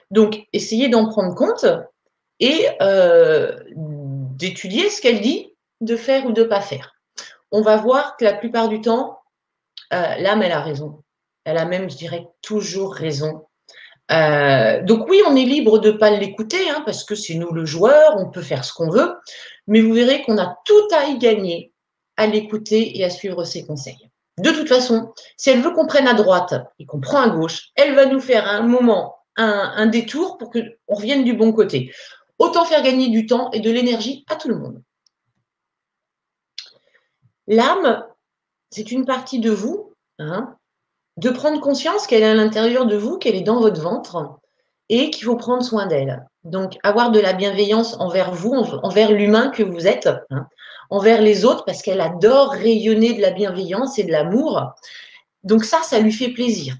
[0.09, 1.67] Donc, essayez d'en prendre compte
[2.39, 6.95] et euh, d'étudier ce qu'elle dit, de faire ou de ne pas faire.
[7.51, 9.19] On va voir que la plupart du temps,
[9.93, 11.03] euh, l'âme, elle a raison.
[11.45, 13.45] Elle a même, je dirais, toujours raison.
[14.11, 17.51] Euh, donc oui, on est libre de ne pas l'écouter, hein, parce que c'est nous
[17.51, 19.15] le joueur, on peut faire ce qu'on veut,
[19.67, 21.71] mais vous verrez qu'on a tout à y gagner
[22.17, 24.09] à l'écouter et à suivre ses conseils.
[24.37, 27.69] De toute façon, si elle veut qu'on prenne à droite et qu'on prend à gauche,
[27.75, 31.93] elle va nous faire un moment, un, détour pour qu'on revienne du bon côté.
[32.39, 34.81] Autant faire gagner du temps et de l'énergie à tout le monde.
[37.47, 38.05] L'âme,
[38.69, 40.57] c'est une partie de vous hein,
[41.17, 44.39] de prendre conscience qu'elle est à l'intérieur de vous, qu'elle est dans votre ventre
[44.89, 46.25] et qu'il faut prendre soin d'elle.
[46.43, 50.47] Donc, avoir de la bienveillance envers vous, envers l'humain que vous êtes, hein,
[50.89, 54.73] envers les autres, parce qu'elle adore rayonner de la bienveillance et de l'amour.
[55.43, 56.75] Donc ça, ça lui fait plaisir.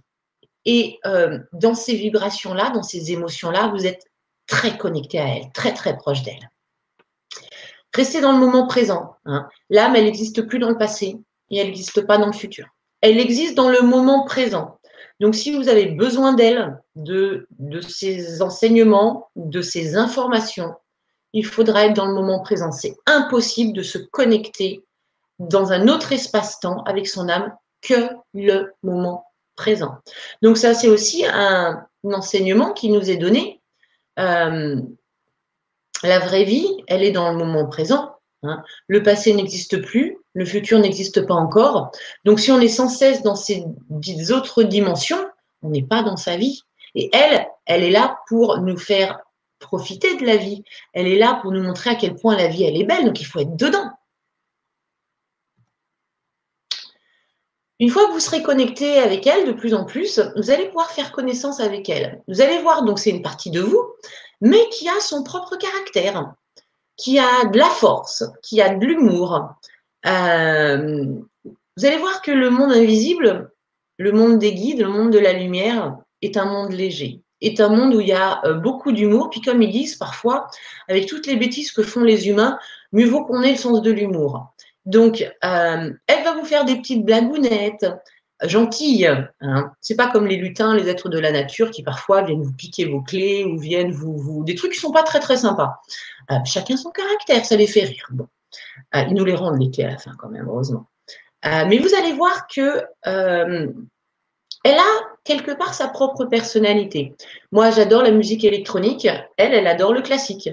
[0.66, 4.06] Et euh, dans ces vibrations-là, dans ces émotions-là, vous êtes
[4.48, 6.50] très connecté à elle, très très proche d'elle.
[7.94, 9.16] Restez dans le moment présent.
[9.26, 9.48] Hein.
[9.70, 11.18] L'âme, elle n'existe plus dans le passé
[11.50, 12.66] et elle n'existe pas dans le futur
[13.04, 14.80] elle existe dans le moment présent.
[15.20, 17.46] Donc, si vous avez besoin d'elle, de,
[17.82, 20.74] ses enseignements, de ses informations,
[21.34, 22.72] il faudra être dans le moment présent.
[22.72, 24.86] C'est impossible de se connecter
[25.38, 29.26] dans un autre espace-temps avec son âme que le moment
[29.58, 29.98] présent.
[30.42, 33.62] Donc, ça, c'est aussi un, enseignement qui nous est donné.
[34.18, 34.78] Euh,
[36.04, 38.16] la vraie vie, elle est dans le moment présent.
[38.44, 38.64] Hein.
[38.88, 41.92] Le passé n'existe plus, le futur n'existe pas encore.
[42.26, 43.64] Donc si on est sans cesse dans ces
[44.32, 45.24] autres dimensions,
[45.62, 46.62] on n'est pas dans sa vie.
[46.96, 49.20] Et elle, elle est là pour nous faire
[49.60, 50.64] profiter de la vie.
[50.94, 53.06] Elle est là pour nous montrer à quel point la vie, elle est belle.
[53.06, 53.90] Donc il faut être dedans.
[57.80, 60.92] Une fois que vous serez connecté avec elle de plus en plus, vous allez pouvoir
[60.92, 62.24] faire connaissance avec elle.
[62.28, 63.84] Vous allez voir, donc c'est une partie de vous,
[64.42, 66.34] mais qui a son propre caractère,
[66.96, 69.50] qui a de la force, qui a de l'humour,
[70.06, 71.06] euh,
[71.78, 73.52] vous allez voir que le monde invisible,
[73.98, 77.70] le monde des guides, le monde de la lumière, est un monde léger, est un
[77.70, 79.30] monde où il y a euh, beaucoup d'humour.
[79.30, 80.48] Puis comme ils disent parfois,
[80.88, 82.58] avec toutes les bêtises que font les humains,
[82.92, 84.54] mieux vaut qu'on ait le sens de l'humour.
[84.86, 87.86] Donc, euh, elle va vous faire des petites blagounettes,
[88.44, 89.08] gentilles.
[89.40, 89.72] Hein.
[89.80, 92.86] C'est pas comme les lutins, les êtres de la nature, qui parfois viennent vous piquer
[92.86, 94.44] vos clés ou viennent vous, vous...
[94.44, 95.80] des trucs qui sont pas très très sympas.
[96.46, 98.08] chacun son caractère, ça les fait rire.
[98.12, 98.28] Bon.
[98.96, 100.88] Euh, ils nous les rendent les clés à la fin quand même, heureusement.
[101.46, 103.68] Euh, mais vous allez voir que euh,
[104.64, 107.16] elle a quelque part sa propre personnalité.
[107.52, 109.08] Moi, j'adore la musique électronique.
[109.38, 110.50] Elle, elle adore le classique.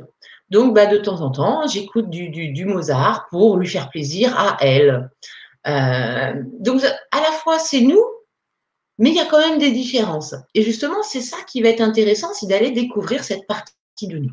[0.51, 5.11] Donc, bah, de temps en temps, j'écoute du, Mozart pour lui faire plaisir à elle.
[5.69, 8.05] Euh, donc, à la fois, c'est nous,
[8.99, 10.35] mais il y a quand même des différences.
[10.55, 14.33] Et justement, c'est ça qui va être intéressant, c'est d'aller découvrir cette partie de nous.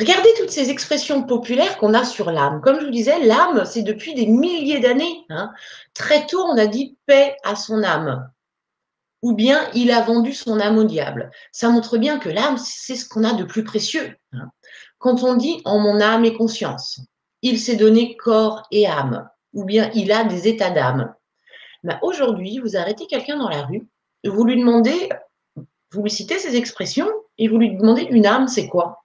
[0.00, 2.62] Regardez toutes ces expressions populaires qu'on a sur l'âme.
[2.62, 5.26] Comme je vous disais, l'âme, c'est depuis des milliers d'années.
[5.28, 5.52] Hein.
[5.92, 8.26] Très tôt, on a dit paix à son âme.
[9.20, 11.30] Ou bien il a vendu son âme au diable.
[11.52, 14.16] Ça montre bien que l'âme, c'est ce qu'on a de plus précieux.
[14.32, 14.50] Hein.
[14.96, 17.02] Quand on dit en mon âme et conscience,
[17.42, 21.14] il s'est donné corps et âme, ou bien il a des états d'âme.
[21.84, 23.86] Ben, aujourd'hui, vous arrêtez quelqu'un dans la rue,
[24.24, 25.10] vous lui demandez,
[25.92, 28.99] vous lui citez ces expressions, et vous lui demandez une âme, c'est quoi?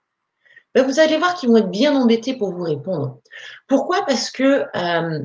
[0.76, 3.18] Ben, vous allez voir qu'ils vont être bien embêtés pour vous répondre.
[3.66, 4.04] Pourquoi?
[4.04, 5.24] Parce que euh,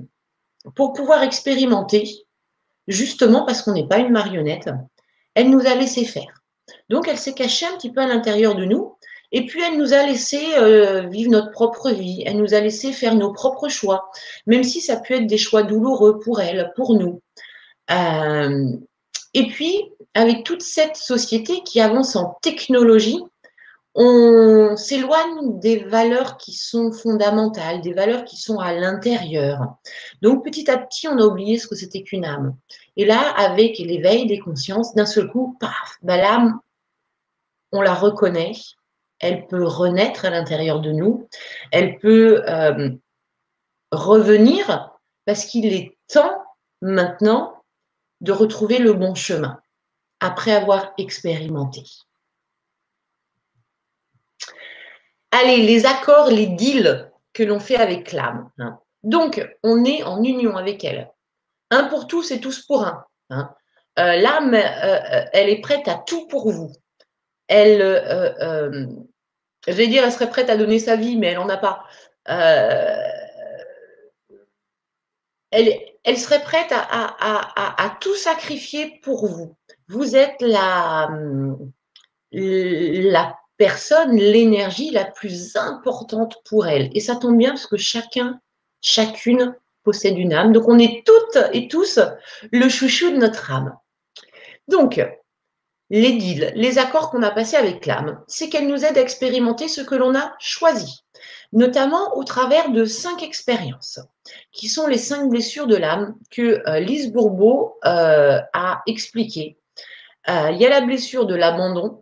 [0.75, 2.09] pour pouvoir expérimenter,
[2.87, 4.69] justement parce qu'on n'est pas une marionnette,
[5.35, 6.41] elle nous a laissé faire.
[6.89, 8.95] Donc elle s'est cachée un petit peu à l'intérieur de nous,
[9.33, 12.93] et puis elle nous a laissé euh, vivre notre propre vie, elle nous a laissé
[12.93, 14.09] faire nos propres choix,
[14.47, 17.21] même si ça peut être des choix douloureux pour elle, pour nous.
[17.91, 18.67] Euh,
[19.33, 23.19] et puis, avec toute cette société qui avance en technologie,
[23.93, 29.75] on s'éloigne des valeurs qui sont fondamentales, des valeurs qui sont à l'intérieur.
[30.21, 32.55] Donc petit à petit, on a oublié ce que c'était qu'une âme.
[32.95, 36.59] Et là, avec l'éveil des consciences, d'un seul coup, paf, bah, l'âme,
[37.73, 38.53] on la reconnaît,
[39.19, 41.27] elle peut renaître à l'intérieur de nous,
[41.71, 42.89] elle peut euh,
[43.91, 44.91] revenir
[45.25, 46.41] parce qu'il est temps
[46.81, 47.61] maintenant
[48.21, 49.59] de retrouver le bon chemin
[50.19, 51.83] après avoir expérimenté.
[55.31, 58.49] Allez, les accords, les deals que l'on fait avec l'âme.
[58.59, 58.79] Hein.
[59.03, 61.09] Donc, on est en union avec elle.
[61.69, 63.05] Un pour tous et tous pour un.
[63.29, 63.53] Hein.
[63.99, 66.71] Euh, l'âme, euh, euh, elle est prête à tout pour vous.
[67.47, 67.79] Elle,
[69.67, 71.83] je vais dire, elle serait prête à donner sa vie, mais elle n'en a pas.
[75.51, 79.57] Elle, serait prête à, tout sacrifier pour vous.
[79.89, 81.09] Vous êtes la
[83.61, 86.89] personne l'énergie la plus importante pour elle.
[86.95, 88.39] Et ça tombe bien parce que chacun,
[88.81, 90.51] chacune possède une âme.
[90.51, 91.99] Donc on est toutes et tous
[92.51, 93.77] le chouchou de notre âme.
[94.67, 94.99] Donc,
[95.91, 99.67] les deals, les accords qu'on a passés avec l'âme, c'est qu'elle nous aide à expérimenter
[99.67, 101.03] ce que l'on a choisi,
[101.53, 103.99] notamment au travers de cinq expériences,
[104.51, 109.59] qui sont les cinq blessures de l'âme que euh, Lise Bourbeau euh, a expliquées.
[110.29, 112.01] Euh, il y a la blessure de l'abandon,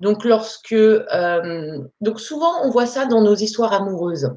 [0.00, 4.32] donc, euh, donc souvent, on voit ça dans nos histoires amoureuses.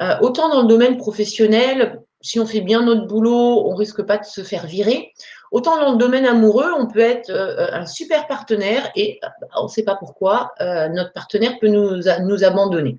[0.00, 4.18] Euh, autant dans le domaine professionnel, si on fait bien notre boulot, on risque pas
[4.18, 5.12] de se faire virer.
[5.52, 9.20] Autant dans le domaine amoureux, on peut être euh, un super partenaire et
[9.56, 12.98] on ne sait pas pourquoi notre partenaire peut nous, abandonner.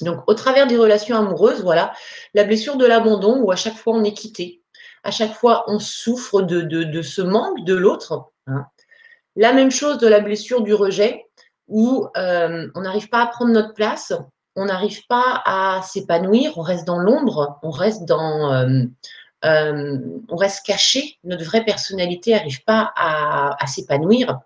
[0.00, 1.92] Donc, au travers des relations amoureuses, voilà,
[2.32, 4.62] la blessure de l'abandon où à chaque fois on est quitté,
[5.02, 8.30] à chaque fois on souffre de, de, ce manque de l'autre.
[8.46, 8.66] Hein.
[9.38, 11.24] La même chose de la blessure du rejet,
[11.68, 14.12] où euh, on n'arrive pas à prendre notre place,
[14.56, 18.84] on n'arrive pas à s'épanouir, on reste dans l'ombre, on reste euh,
[19.44, 24.40] euh, on reste caché, notre vraie personnalité n'arrive pas à, s'épanouir.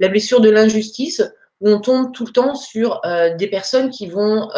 [0.00, 1.22] La blessure de l'injustice,
[1.60, 3.02] où on tombe tout le temps sur
[3.38, 4.48] des personnes qui vont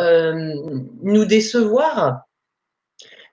[1.03, 2.23] nous décevoir.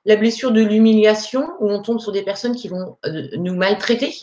[0.03, 2.97] La blessure de l'humiliation, où on tombe sur des personnes qui vont
[3.37, 4.13] nous maltraiter.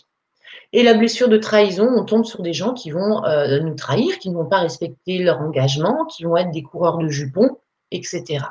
[0.73, 4.18] Et la blessure de trahison, on tombe sur des gens qui vont euh, nous trahir,
[4.18, 7.59] qui ne vont pas respecter leur engagement, qui vont être des coureurs de jupons,
[7.91, 8.45] etc.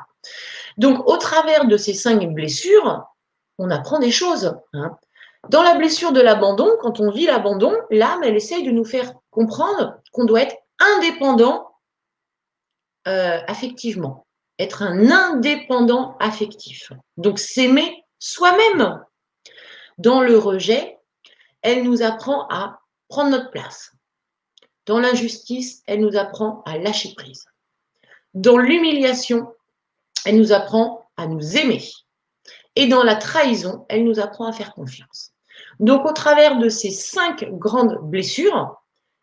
[0.76, 3.04] Donc, au travers de ces cinq blessures,
[3.58, 4.54] on apprend des choses.
[4.74, 4.96] Hein.
[5.48, 9.14] Dans la blessure de l'abandon, quand on vit l'abandon, l'âme, elle essaye de nous faire
[9.30, 11.70] comprendre qu'on doit être indépendant
[13.08, 14.26] euh, affectivement,
[14.58, 16.92] être un indépendant affectif.
[17.16, 19.02] Donc, s'aimer soi-même.
[19.96, 20.99] Dans le rejet,
[21.62, 23.92] elle nous apprend à prendre notre place.
[24.86, 27.44] Dans l'injustice, elle nous apprend à lâcher prise.
[28.34, 29.52] Dans l'humiliation,
[30.24, 31.82] elle nous apprend à nous aimer.
[32.76, 35.32] Et dans la trahison, elle nous apprend à faire confiance.
[35.78, 38.76] Donc, au travers de ces cinq grandes blessures,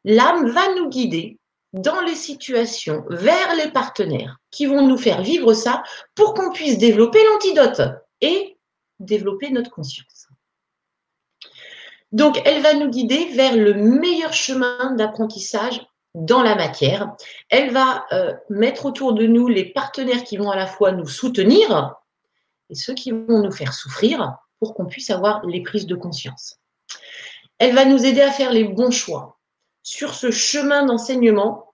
[0.03, 1.39] l'âme va nous guider
[1.73, 5.83] dans les situations vers les partenaires qui vont nous faire vivre ça
[6.15, 7.81] pour qu'on puisse développer l'antidote
[8.21, 8.57] et
[8.99, 10.16] développer notre conscience.
[12.11, 15.85] Donc, elle va nous guider vers le meilleur chemin d'apprentissage
[16.15, 17.15] dans la matière.
[17.49, 21.07] Elle va euh, mettre autour de nous les partenaires qui vont à la fois nous
[21.07, 21.95] soutenir
[22.69, 26.57] et ceux qui vont nous faire souffrir pour qu'on puisse avoir les prises de conscience.
[27.59, 29.37] Elle va nous aider à faire les bons choix
[29.83, 31.67] sur ce chemin d'enseignement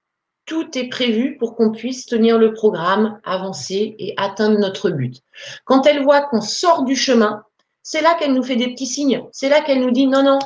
[0.45, 5.21] tout est prévu pour qu'on puisse tenir le programme, avancer et atteindre notre but.
[5.65, 7.43] Quand elle voit qu'on sort du chemin,
[7.83, 9.27] c'est là qu'elle nous fait des petits signes.
[9.31, 10.39] C'est là qu'elle nous dit non, non,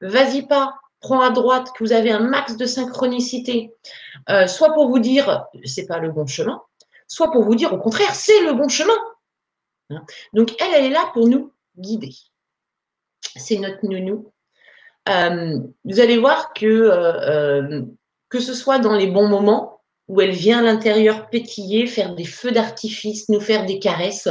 [0.00, 3.74] vas-y pas, prends à droite, que vous avez un max de synchronicité.
[4.30, 6.62] Euh, soit pour vous dire c'est pas le bon chemin,
[7.08, 8.96] soit pour vous dire au contraire c'est le bon chemin.
[9.90, 10.02] Hein?
[10.32, 12.14] Donc elle, elle est là pour nous guider.
[13.36, 14.32] C'est notre nounou.
[15.08, 17.82] Euh, vous allez voir que euh,
[18.28, 19.75] que ce soit dans les bons moments,
[20.08, 24.28] où elle vient à l'intérieur pétiller, faire des feux d'artifice, nous faire des caresses,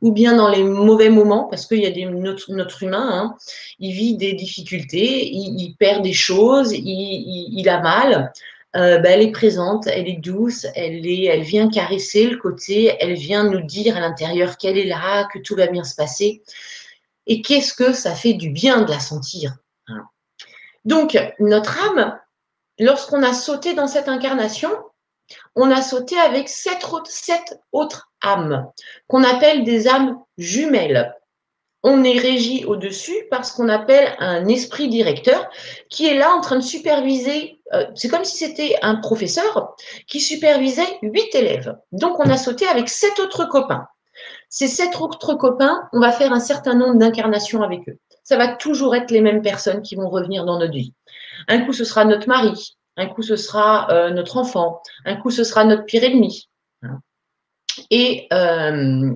[0.00, 3.34] ou bien dans les mauvais moments, parce qu'il y a des, notre, humain, hein,
[3.78, 8.32] il vit des difficultés, il, perd des choses, il, a mal.
[8.74, 11.02] Euh, ben, elle est présente, elle est douce, elle,
[11.42, 15.54] vient caresser le côté, elle vient nous dire à l'intérieur qu'elle est là, que tout
[15.54, 16.42] va bien se passer.
[17.26, 19.54] Et qu'est-ce que ça fait du bien de la sentir.
[19.88, 20.04] Hein.
[20.86, 22.18] Donc, notre âme,
[22.78, 24.70] lorsqu'on a sauté dans cette incarnation,
[25.54, 26.84] on a sauté avec sept
[27.72, 28.70] autres, âmes
[29.08, 31.14] qu'on appelle des âmes jumelles.
[31.84, 35.50] On est régi au-dessus par ce qu'on appelle un esprit directeur
[35.90, 37.60] qui est là en train de superviser.
[37.72, 39.74] Euh, c'est comme si c'était un professeur
[40.06, 41.76] qui supervisait huit élèves.
[41.90, 43.88] Donc on a sauté avec sept autres copains.
[44.48, 47.98] Ces sept autres copains, on va faire un certain nombre d'incarnations avec eux.
[48.22, 50.94] Ça va toujours être les mêmes personnes qui vont revenir dans notre vie.
[51.48, 55.30] Un coup, ce sera notre mari, un coup ce sera euh, notre enfant, un coup
[55.30, 56.48] ce sera notre pire ennemi.
[57.90, 59.12] Et euh,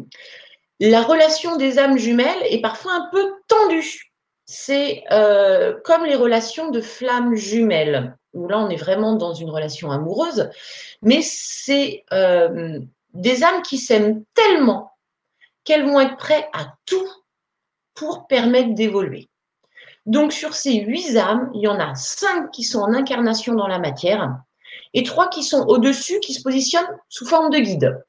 [0.80, 4.12] la relation des âmes jumelles est parfois un peu tendue.
[4.46, 9.50] C'est euh, comme les relations de flammes jumelles, où là on est vraiment dans une
[9.50, 10.50] relation amoureuse,
[11.02, 12.04] mais c'est
[13.14, 14.92] des âmes qui s'aiment tellement
[15.64, 17.08] qu'elles vont être prêtes à tout
[17.94, 19.28] pour permettre d'évoluer.
[20.06, 23.66] Donc sur ces huit âmes, il y en a cinq qui sont en incarnation dans
[23.66, 24.36] la matière
[24.94, 28.02] et trois qui sont au-dessus, qui se positionnent sous forme de guide.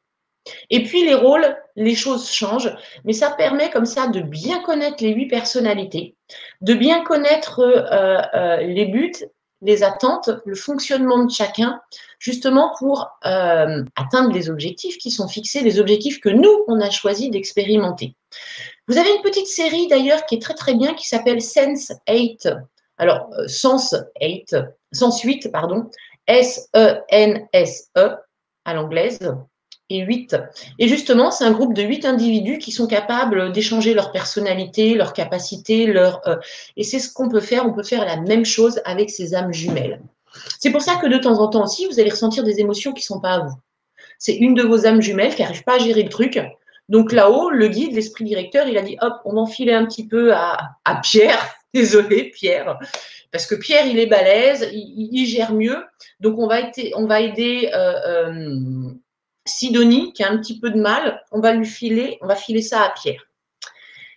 [0.70, 2.74] Et puis les rôles, les choses changent,
[3.04, 6.16] mais ça permet comme ça de bien connaître les huit personnalités,
[6.62, 9.26] de bien connaître euh, euh, les buts,
[9.62, 11.82] les attentes, le fonctionnement de chacun,
[12.20, 16.89] justement pour euh, atteindre les objectifs qui sont fixés, les objectifs que nous, on a
[16.89, 18.16] choisi d'expérimenter.
[18.88, 22.49] Vous avez une petite série d'ailleurs qui est très très bien qui s'appelle Sense 8.
[22.97, 24.55] Alors, euh, Sense 8,
[24.93, 25.89] Sense 8, pardon,
[26.27, 28.17] S-E-N-S-E -E,
[28.65, 29.19] à l'anglaise,
[29.89, 30.35] et 8.
[30.79, 35.13] Et justement, c'est un groupe de 8 individus qui sont capables d'échanger leur personnalité, leur
[35.13, 36.27] capacité, leur.
[36.27, 36.35] Euh,
[36.75, 37.65] et c'est ce qu'on peut faire.
[37.65, 40.01] On peut faire la même chose avec ces âmes jumelles.
[40.59, 43.01] C'est pour ça que de temps en temps aussi, vous allez ressentir des émotions qui
[43.01, 43.55] ne sont pas à vous.
[44.19, 46.39] C'est une de vos âmes jumelles qui n'arrive pas à gérer le truc
[46.89, 50.33] donc là-haut, le guide, l'esprit directeur, il a dit hop, on enfiler un petit peu
[50.33, 51.55] à, Pierre.
[51.73, 52.79] Désolé, Pierre.
[53.31, 55.83] Parce que Pierre, il est balèze, il, gère mieux.
[56.21, 56.61] Donc on va,
[56.95, 58.89] on va aider euh, euh,
[59.45, 61.21] Sidonie, qui a un petit peu de mal.
[61.31, 63.21] On va lui filer, on va filer ça à Pierre.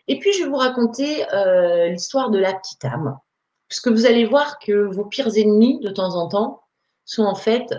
[0.07, 3.19] Et puis je vais vous raconter euh, l'histoire de la petite âme.
[3.69, 6.63] Parce que vous allez voir que vos pires ennemis, de temps en temps,
[7.05, 7.73] sont en fait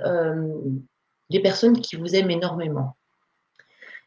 [1.29, 2.95] des personnes qui vous aiment énormément.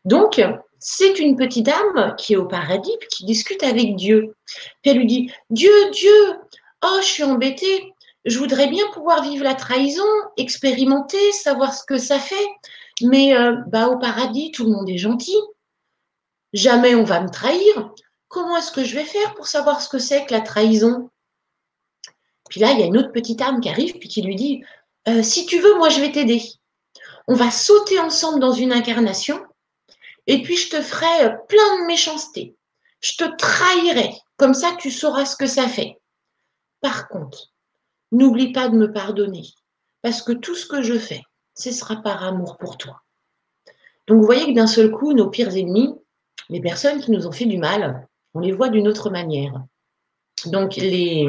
[0.04, 0.40] Donc,
[0.86, 4.36] c'est une petite âme qui est au paradis, qui discute avec Dieu.
[4.84, 6.12] Elle lui dit, Dieu, Dieu,
[6.84, 7.94] oh, je suis embêtée,
[8.26, 10.04] je voudrais bien pouvoir vivre la trahison,
[10.36, 12.46] expérimenter, savoir ce que ça fait,
[13.00, 15.38] mais euh, bah, au paradis, tout le monde est gentil.
[16.52, 17.90] Jamais on va me trahir.
[18.28, 21.08] Comment est-ce que je vais faire pour savoir ce que c'est que la trahison?
[22.50, 24.62] Puis là, il y a une autre petite âme qui arrive, puis qui lui dit,
[25.08, 26.42] euh, si tu veux, moi, je vais t'aider.
[27.26, 29.40] On va sauter ensemble dans une incarnation
[30.26, 32.56] et puis je te ferai euh, plein de méchanceté.
[33.00, 34.10] Je te trahirai.
[34.36, 36.00] Comme ça, tu sauras ce que ça fait.
[36.80, 37.52] Par contre,
[38.12, 39.44] n'oublie pas de me pardonner.
[40.02, 41.22] Parce que tout ce que je fais,
[41.54, 43.02] ce sera par amour pour toi.
[44.06, 45.94] Donc vous voyez que d'un seul coup, nos pires ennemis,
[46.48, 49.62] les personnes qui nous ont fait du mal, on les voit d'une autre manière.
[50.46, 51.28] Donc les,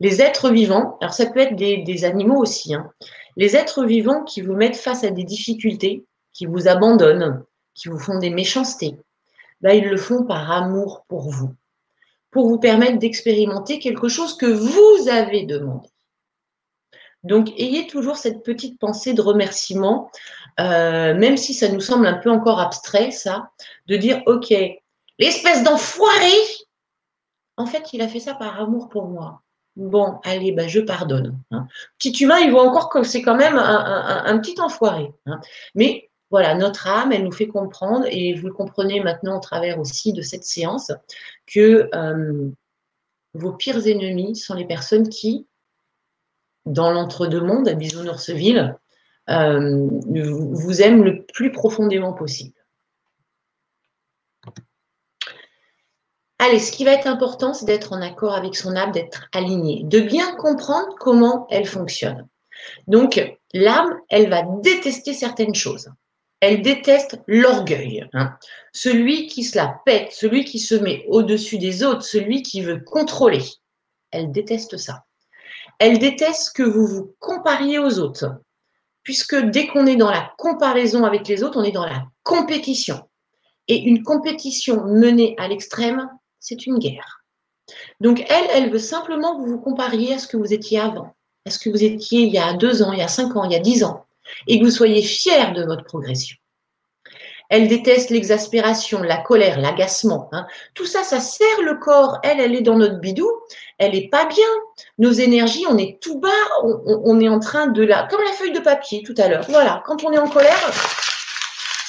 [0.00, 2.90] êtres vivants, alors ça peut être des, animaux aussi, hein.
[3.36, 7.44] les êtres vivants qui vous mettent face à des difficultés, qui vous abandonnent,
[7.74, 8.96] qui vous font des méchancetés,
[9.70, 11.54] ils le font par amour pour vous,
[12.30, 15.88] pour vous permettre d'expérimenter quelque chose que vous avez demandé.
[17.22, 20.10] Donc, ayez toujours cette petite pensée de remerciement,
[20.58, 23.50] euh, même si ça nous semble un peu encore abstrait, ça,
[23.86, 24.52] de dire, OK,
[25.18, 26.32] l'espèce d'enfoiré,
[27.56, 29.42] en fait, il a fait ça par amour pour moi.
[29.76, 31.38] Bon, allez, bah, je pardonne.
[31.50, 31.66] Hein.
[31.98, 35.12] Petit humain, il voit encore que c'est quand même un, petit enfoiré.
[35.26, 35.40] Hein.
[35.74, 39.78] Mais voilà, notre âme, elle nous fait comprendre, et vous le comprenez maintenant au travers
[39.78, 40.90] aussi de cette séance,
[41.46, 42.50] que euh,
[43.34, 45.46] vos pires ennemis sont les personnes qui,
[46.66, 48.76] dans l'entre-deux-mondes, à Bisounours-Ville,
[49.28, 52.54] vous aime le plus profondément possible.
[56.38, 59.84] Allez, ce qui va être important, c'est d'être en accord avec son âme, d'être aligné,
[59.84, 62.26] de bien comprendre comment elle fonctionne.
[62.88, 65.88] Donc, l'âme, elle va détester certaines choses.
[66.42, 68.34] Elle déteste l'orgueil, hein.
[68.72, 72.80] celui qui se la pète, celui qui se met au-dessus des autres, celui qui veut
[72.80, 73.44] contrôler.
[74.10, 75.04] Elle déteste ça.
[75.78, 78.26] Elle déteste que vous vous compariez aux autres,
[79.04, 83.00] puisque dès qu'on est dans la comparaison avec les autres, on est dans la compétition.
[83.68, 86.08] Et une compétition menée à l'extrême,
[86.40, 87.22] c'est une guerre.
[88.00, 91.14] Donc elle, elle veut simplement que vous vous compariez à ce que vous étiez avant,
[91.46, 93.44] à ce que vous étiez il y a deux ans, il y a cinq ans,
[93.44, 94.06] il y a dix ans,
[94.46, 96.36] et que vous soyez fiers de votre progression.
[97.52, 100.30] Elle déteste l'exaspération, la colère, l'agacement.
[100.32, 100.46] Hein.
[100.72, 102.18] Tout ça, ça sert le corps.
[102.22, 103.30] Elle, elle est dans notre bidou.
[103.76, 104.48] Elle n'est pas bien.
[104.96, 106.30] Nos énergies, on est tout bas.
[106.62, 109.44] On, est en train de la, comme la feuille de papier tout à l'heure.
[109.50, 109.82] Voilà.
[109.84, 110.72] Quand on est en colère,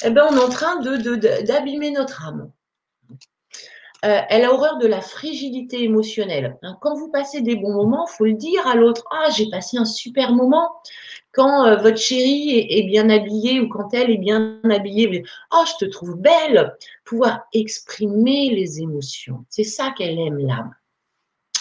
[0.03, 2.51] eh ben, on est en train d'abîmer notre âme.
[4.03, 6.57] Euh, elle a horreur de la fragilité émotionnelle.
[6.61, 9.05] Hein, quand vous passez des bons moments, il faut le dire à l'autre.
[9.11, 10.73] Ah, j'ai passé un super moment.
[11.33, 15.85] Quand euh, votre chérie est, bien habillée ou quand elle est bien habillée, oh, je
[15.85, 16.77] te trouve belle.
[17.03, 19.45] Pouvoir exprimer les émotions.
[19.49, 20.73] C'est ça qu'elle aime, l'âme.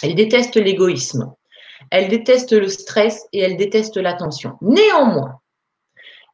[0.02, 1.34] Elle déteste l'égoïsme.
[1.90, 4.56] Elle déteste le stress et elle déteste la tension.
[4.60, 5.40] Néanmoins,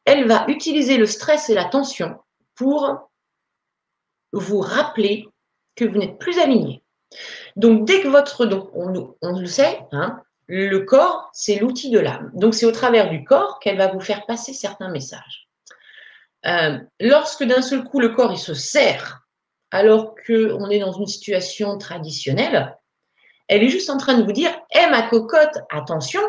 [0.05, 2.15] elle va utiliser le stress et la tension
[2.55, 3.09] pour
[4.31, 5.27] vous rappeler
[5.75, 6.83] que vous n'êtes plus aligné.
[7.55, 12.31] Donc, dès que votre, donc on, le sait, hein, le corps, c'est l'outil de l'âme.
[12.33, 15.47] Donc, c'est au travers du corps qu'elle va vous faire passer certains messages.
[16.45, 19.21] Euh, lorsque d'un seul coup, le corps, il se serre,
[19.71, 22.75] alors qu'on est dans une situation traditionnelle,
[23.47, 26.21] elle est juste en train de vous dire, hé ma cocotte, attention,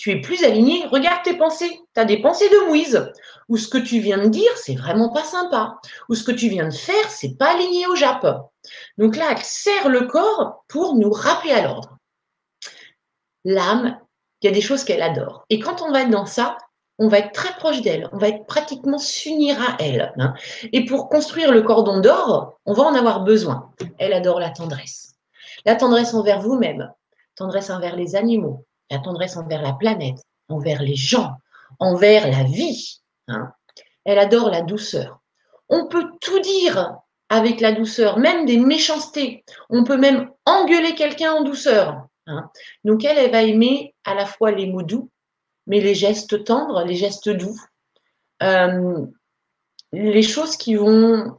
[0.00, 1.78] tu es plus aligné, regarde tes pensées.
[1.94, 3.12] Tu as des pensées de mouise.
[3.50, 5.76] Ou ce que tu viens de dire, c'est vraiment pas sympa.
[6.08, 8.24] Ou ce que tu viens de faire, c'est pas aligné au Jap.
[8.96, 11.89] Donc là, elle serre le corps pour nous rappeler à l'ordre.
[13.44, 13.98] L'âme,
[14.42, 15.44] il y a des choses qu'elle adore.
[15.50, 16.56] Et quand on va être dans ça,
[16.98, 20.12] on va être très proche d'elle, on va être pratiquement s'unir à elle.
[20.18, 20.34] Hein.
[20.72, 23.70] Et pour construire le cordon d'or, on va en avoir besoin.
[23.98, 25.14] Elle adore la tendresse.
[25.64, 26.92] La tendresse envers vous-même,
[27.36, 30.18] tendresse envers les animaux, la tendresse envers la planète,
[30.50, 31.32] envers les gens,
[31.78, 33.00] envers la vie.
[33.28, 33.50] Hein.
[34.04, 35.20] Elle adore la douceur.
[35.70, 36.96] On peut tout dire
[37.30, 39.44] avec la douceur, même des méchancetés.
[39.70, 42.06] On peut même engueuler quelqu'un en douceur.
[42.26, 42.50] Hein.
[42.84, 45.10] Donc elle, va aimer à la fois les mots doux,
[45.66, 47.58] mais les gestes tendres, les gestes doux,
[48.42, 49.06] euh,
[49.92, 51.38] les choses qui vont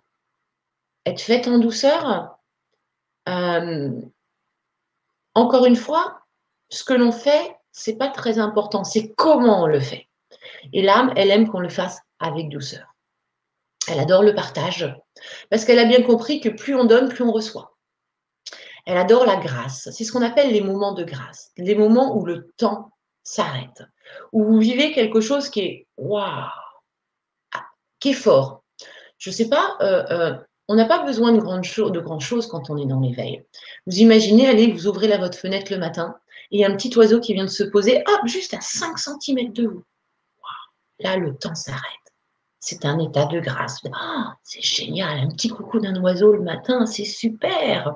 [1.05, 2.37] être faites en douceur.
[3.29, 3.91] Euh,
[5.33, 6.21] encore une fois,
[6.69, 10.07] ce que l'on fait, c'est pas très important, c'est comment on le fait.
[10.73, 12.95] Et l'âme, elle aime qu'on le fasse avec douceur.
[13.87, 14.93] Elle adore le partage
[15.49, 17.70] parce qu'elle a bien compris que plus on donne, plus on reçoit.
[18.85, 19.89] Elle adore la grâce.
[19.91, 22.91] C'est ce qu'on appelle les moments de grâce, les moments où le temps
[23.23, 23.83] s'arrête,
[24.31, 26.49] où vous vivez quelque chose qui est waouh,
[27.99, 28.63] qui est fort.
[29.17, 30.35] Je ne sais pas, euh, euh,
[30.67, 33.45] on n'a pas besoin de grandes, grandes choses quand on est dans l'éveil.
[33.85, 36.15] Vous imaginez, allez, vous ouvrez la votre fenêtre le matin,
[36.51, 39.67] et un petit oiseau qui vient de se poser, hop, juste à 5 cm de
[39.67, 39.83] vous.
[40.99, 42.00] Là, le temps s'arrête.
[42.63, 43.79] C'est un état de grâce.
[43.91, 47.95] Ah, c'est génial, un petit coucou d'un oiseau le matin, c'est super.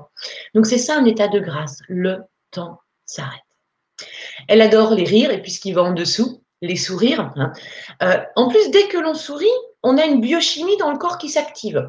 [0.56, 1.82] Donc c'est ça un état de grâce.
[1.88, 3.42] Le temps s'arrête.
[4.48, 7.32] Elle adore les rires et puis ce qui va en dessous, les sourires.
[7.36, 7.54] Hein.
[8.02, 9.46] Euh, en plus, dès que l'on sourit,
[9.84, 11.88] on a une biochimie dans le corps qui s'active.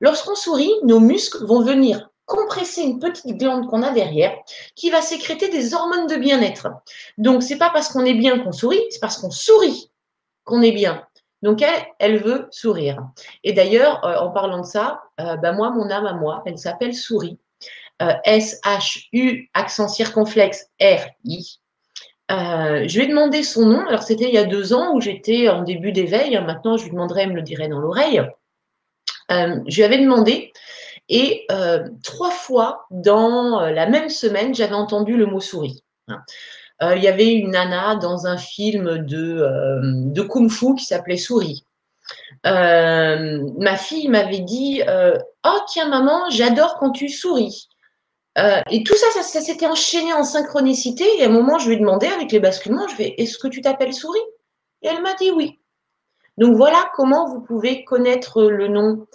[0.00, 4.36] Lorsqu'on sourit, nos muscles vont venir compresser une petite glande qu'on a derrière
[4.76, 6.68] qui va sécréter des hormones de bien-être.
[7.16, 9.90] Donc, c'est pas parce qu'on est bien qu'on sourit, c'est parce qu'on sourit
[10.44, 11.07] qu'on est bien.
[11.42, 11.64] Donc,
[11.98, 12.98] elle, veut sourire.
[13.44, 16.58] Et d'ailleurs, euh, en parlant de ça, euh, bah, moi, mon âme à moi, elle
[16.58, 17.38] s'appelle Souris.
[18.02, 21.60] Euh, S-H-U, accent circonflexe, R-I.
[22.30, 23.86] je lui ai demandé son nom.
[23.86, 26.38] Alors, c'était il y a deux ans où j'étais en début d'éveil.
[26.44, 28.22] Maintenant, je lui demanderai, elle me le dirait dans l'oreille.
[29.30, 30.52] je lui avais demandé
[31.08, 31.46] et
[32.02, 35.82] trois fois dans la même semaine, j'avais entendu le mot souris.
[36.82, 41.16] Euh, il y avait une nana dans un film de, de kung fu qui s'appelait
[41.16, 41.64] Souris.
[42.44, 47.68] ma fille m'avait dit Oh, tiens, maman, j'adore quand tu souris.
[48.70, 51.04] et tout ça, ça, s'était enchaîné en synchronicité.
[51.18, 53.48] Et à un moment, je lui ai demandé avec les basculements Je vais Est-ce que
[53.48, 54.20] tu t'appelles Souris?
[54.82, 55.58] Et elle m'a dit oui.
[56.38, 59.06] Donc voilà comment vous pouvez connaître le nom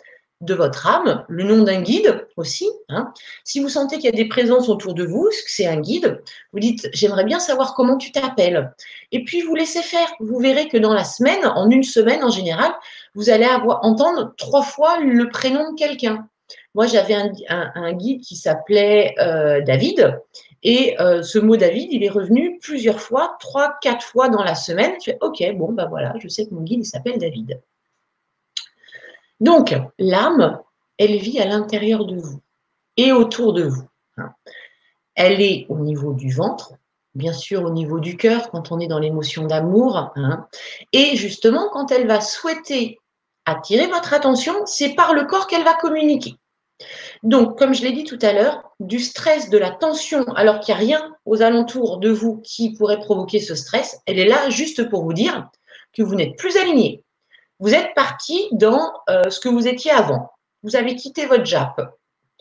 [0.44, 2.70] de votre âme, le nom d'un guide aussi.
[2.90, 3.14] Hein.
[3.44, 6.22] Si vous sentez qu'il y a des présences autour de vous, c'est un guide,
[6.52, 8.74] vous dites j'aimerais bien savoir comment tu t'appelles.
[9.12, 10.08] Et puis vous laissez faire.
[10.20, 12.72] Vous verrez que dans la semaine, en une semaine en général,
[13.16, 16.28] vous allez avoir, entendre trois fois le prénom de quelqu'un.
[16.76, 17.16] Moi, j'avais
[17.50, 20.20] un, guide qui s'appelait euh, David.
[20.64, 24.56] Et euh, ce mot David, il est revenu plusieurs fois, trois, quatre fois dans la
[24.56, 24.94] semaine.
[25.00, 27.60] Tu fais, OK, bon, ben voilà, je sais que mon guide, s'appelle David.
[29.44, 30.62] Donc, l'âme,
[30.98, 32.40] elle vit à l'intérieur de vous
[32.96, 33.84] et autour de vous.
[35.16, 36.76] Elle est au niveau du ventre,
[37.14, 40.14] bien sûr au niveau du cœur quand on est dans l'émotion d'amour.
[40.16, 40.48] Hein.
[40.94, 43.02] Et justement, quand elle va souhaiter
[43.46, 46.36] attirer votre attention, c'est par le corps qu'elle va communiquer.
[47.22, 50.74] Donc, comme je l'ai dit tout à l'heure, du stress, de la tension, alors qu'il
[50.74, 54.50] n'y a rien aux alentours de vous qui pourrait provoquer ce stress, elle est là
[54.50, 55.50] juste pour vous dire
[55.92, 57.03] que vous n'êtes plus aligné.
[57.64, 60.30] Vous êtes parti dans euh, ce que vous étiez avant.
[60.64, 61.80] Vous avez quitté votre JAP.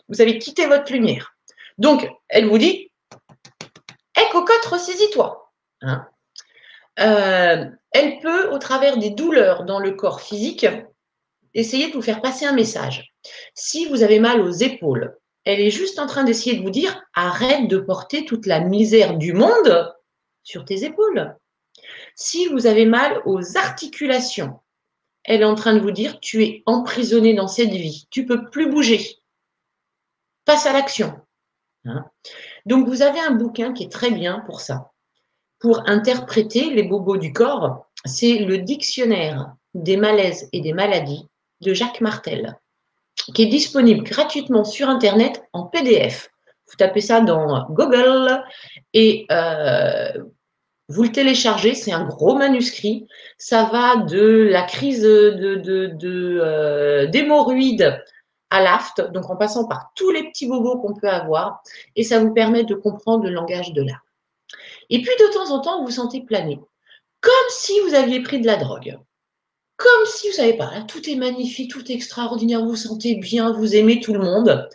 [0.09, 1.37] Vous avez quitté votre lumière.
[1.77, 2.91] Donc, elle vous dit
[4.17, 5.49] Hé, cocotte, ressaisis-toi.
[5.79, 6.05] Hein.
[6.99, 10.67] Euh, elle peut, au travers des douleurs dans le corps physique,
[11.53, 13.13] essayer de vous faire passer un message.
[13.53, 17.01] Si vous avez mal aux épaules, elle est juste en train d'essayer de vous dire
[17.15, 19.95] arrête de porter toute la misère du monde
[20.43, 21.33] sur tes épaules.
[22.13, 24.59] Si vous avez mal aux articulations,
[25.23, 28.49] elle est en train de vous dire tu es emprisonné dans cette vie, tu peux
[28.49, 29.19] plus bouger.
[30.45, 31.15] Passe à l'action.
[31.85, 32.05] Hein.
[32.65, 34.91] Donc vous avez un bouquin qui est très bien pour ça.
[35.59, 41.27] Pour interpréter les bobos du corps, c'est le dictionnaire des malaises et des maladies
[41.61, 42.59] de Jacques Martel,
[43.33, 46.29] qui est disponible gratuitement sur Internet en PDF.
[46.67, 48.43] Vous tapez ça dans Google
[48.93, 50.11] et euh,
[50.89, 53.07] vous le téléchargez, c'est un gros manuscrit.
[53.37, 55.61] Ça va de la crise de,
[56.41, 57.07] euh,
[58.49, 61.63] à l'aft, donc en passant par tous les petits bobos qu'on peut avoir,
[61.95, 64.05] et ça vous permet de comprendre le langage de l'art.
[64.89, 66.59] Et puis de temps en temps, vous vous sentez planer,
[67.21, 68.99] comme si vous aviez pris de la drogue
[69.83, 73.51] comme si, vous savez pas, tout est magnifique, tout est extraordinaire, vous vous sentez bien,
[73.51, 74.69] vous aimez tout le monde.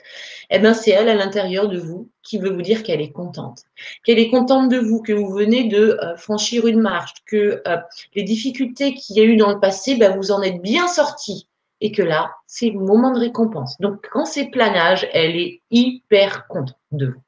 [0.51, 3.65] Eh bien, c'est elle à l'intérieur de vous qui veut vous dire qu'elle est contente.
[4.05, 7.77] Qu'elle est contente de vous, que vous venez de euh, franchir une marche, que euh,
[8.15, 11.49] les difficultés qu'il y a eu dans le passé, ben, vous en êtes bien sorti.
[11.81, 13.77] Et que là, c'est le moment de récompense.
[13.79, 17.23] Donc, quand c'est planage, elle est hyper contente de vous.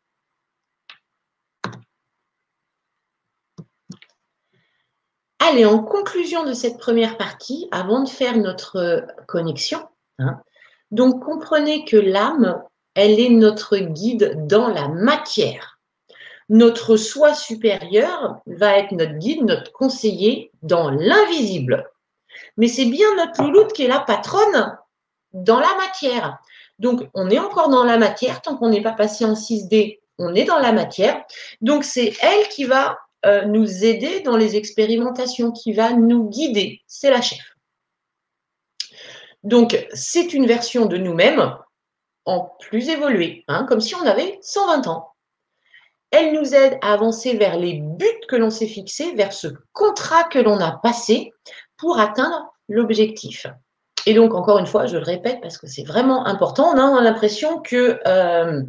[5.41, 9.81] Allez, en conclusion de cette première partie, avant de faire notre euh, connexion,
[10.19, 10.41] hein,
[10.91, 12.63] donc comprenez que l'âme,
[12.95, 15.79] elle est notre guide dans la matière.
[16.49, 21.89] Notre soi supérieur va être notre guide, notre conseiller dans l'invisible.
[22.57, 24.77] Mais c'est bien notre louloute qui est la patronne
[25.33, 26.39] dans la matière.
[26.79, 28.43] Donc, on est encore dans la matière.
[28.43, 31.23] Tant qu'on n'est pas passé en 6D, on est dans la matière.
[31.61, 36.81] Donc, c'est elle qui va euh, nous aider dans les expérimentations, qui va nous guider.
[36.87, 37.55] C'est la chef.
[39.43, 41.55] Donc, c'est une version de nous-mêmes
[42.25, 45.13] en plus évoluée, hein, comme si on avait 120 ans.
[46.11, 50.25] Elle nous aide à avancer vers les buts que l'on s'est fixés, vers ce contrat
[50.25, 51.33] que l'on a passé
[51.77, 53.47] pour atteindre l'objectif.
[54.07, 57.03] Et donc, encore une fois, je le répète parce que c'est vraiment important, on a
[57.03, 58.63] l'impression que euh,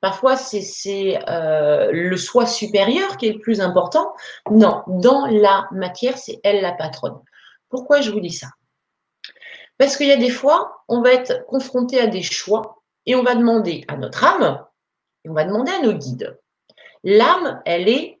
[0.00, 4.14] Parfois, c'est euh, le soi supérieur qui est le plus important.
[4.50, 7.18] Non, dans la matière, c'est elle la patronne.
[7.68, 8.48] Pourquoi je vous dis ça?
[9.80, 13.22] Parce qu'il y a des fois, on va être confronté à des choix et on
[13.22, 14.62] va demander à notre âme,
[15.24, 16.38] et on va demander à nos guides.
[17.02, 18.20] L'âme, elle est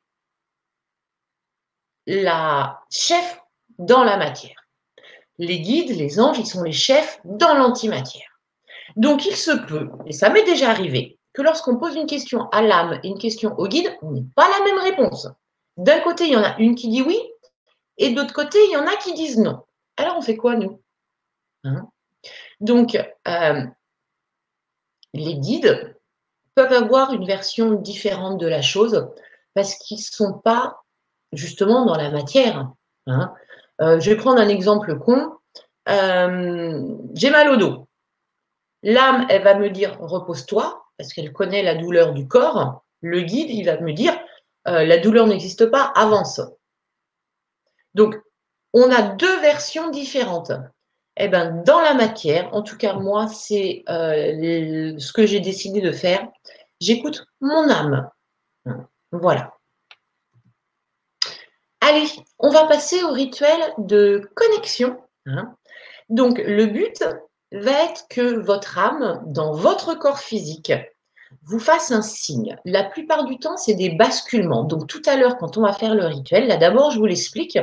[2.06, 3.42] la chef
[3.78, 4.56] dans la matière.
[5.36, 8.40] Les guides, les anges, ils sont les chefs dans l'antimatière.
[8.96, 12.62] Donc, il se peut, et ça m'est déjà arrivé, que lorsqu'on pose une question à
[12.62, 15.28] l'âme et une question au guide, on n'est pas la même réponse.
[15.76, 17.20] D'un côté, il y en a une qui dit oui,
[17.98, 19.62] et de l'autre côté, il y en a qui disent non.
[19.98, 20.80] Alors, on fait quoi, nous?
[21.64, 21.88] Hein
[22.60, 22.96] Donc,
[23.28, 23.62] euh,
[25.14, 25.96] les guides
[26.54, 29.08] peuvent avoir une version différente de la chose
[29.54, 30.82] parce qu'ils ne sont pas
[31.32, 32.70] justement dans la matière.
[33.06, 33.34] Hein.
[33.80, 35.32] Euh, je vais prendre un exemple con.
[35.88, 37.88] Euh, j'ai mal au dos.
[38.82, 43.50] L'âme, elle va me dire repose-toi parce qu'elle connaît la douleur du corps, le guide,
[43.50, 44.18] il va me dire,
[44.66, 46.42] la douleur n'existe pas, avance.
[47.94, 48.20] Donc,
[48.72, 50.52] on a deux versions différentes.
[51.22, 55.82] Eh ben, dans la matière, en tout cas, moi, c'est euh, ce que j'ai décidé
[55.82, 56.26] de faire.
[56.80, 58.08] J'écoute mon âme.
[59.12, 59.52] Voilà.
[61.82, 62.06] Allez,
[62.38, 64.98] on va passer au rituel de connexion.
[65.26, 65.54] Hein.
[66.08, 67.04] Donc, le but,
[67.52, 70.72] va être que votre âme, dans votre corps physique,
[71.44, 72.56] vous fasse un signe.
[72.64, 74.64] La plupart du temps, c'est des basculements.
[74.64, 77.58] Donc tout à l'heure, quand on va faire le rituel, là d'abord, je vous l'explique,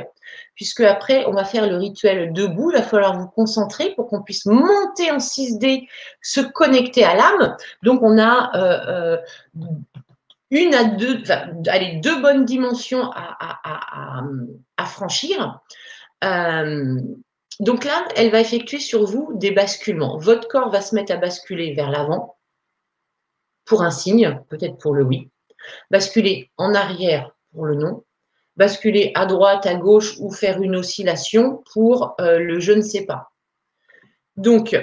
[0.56, 2.72] puisque après, on va faire le rituel debout.
[2.72, 5.88] Il va falloir vous concentrer pour qu'on puisse monter en 6D,
[6.22, 7.56] se connecter à l'âme.
[7.84, 9.18] Donc on a euh, euh,
[10.50, 11.24] une à deux,
[11.68, 15.60] allez, deux bonnes dimensions à, franchir.
[16.24, 17.00] Euh,
[17.60, 20.18] donc là, elle va effectuer sur vous des basculements.
[20.18, 22.37] Votre corps va se mettre à basculer vers l'avant
[23.68, 25.30] pour un signe, peut-être pour le oui.
[25.92, 28.04] Basculer en arrière pour le non.
[28.56, 33.06] Basculer à droite, à gauche ou faire une oscillation pour euh, le je ne sais
[33.06, 33.32] pas.
[34.36, 34.76] Donc,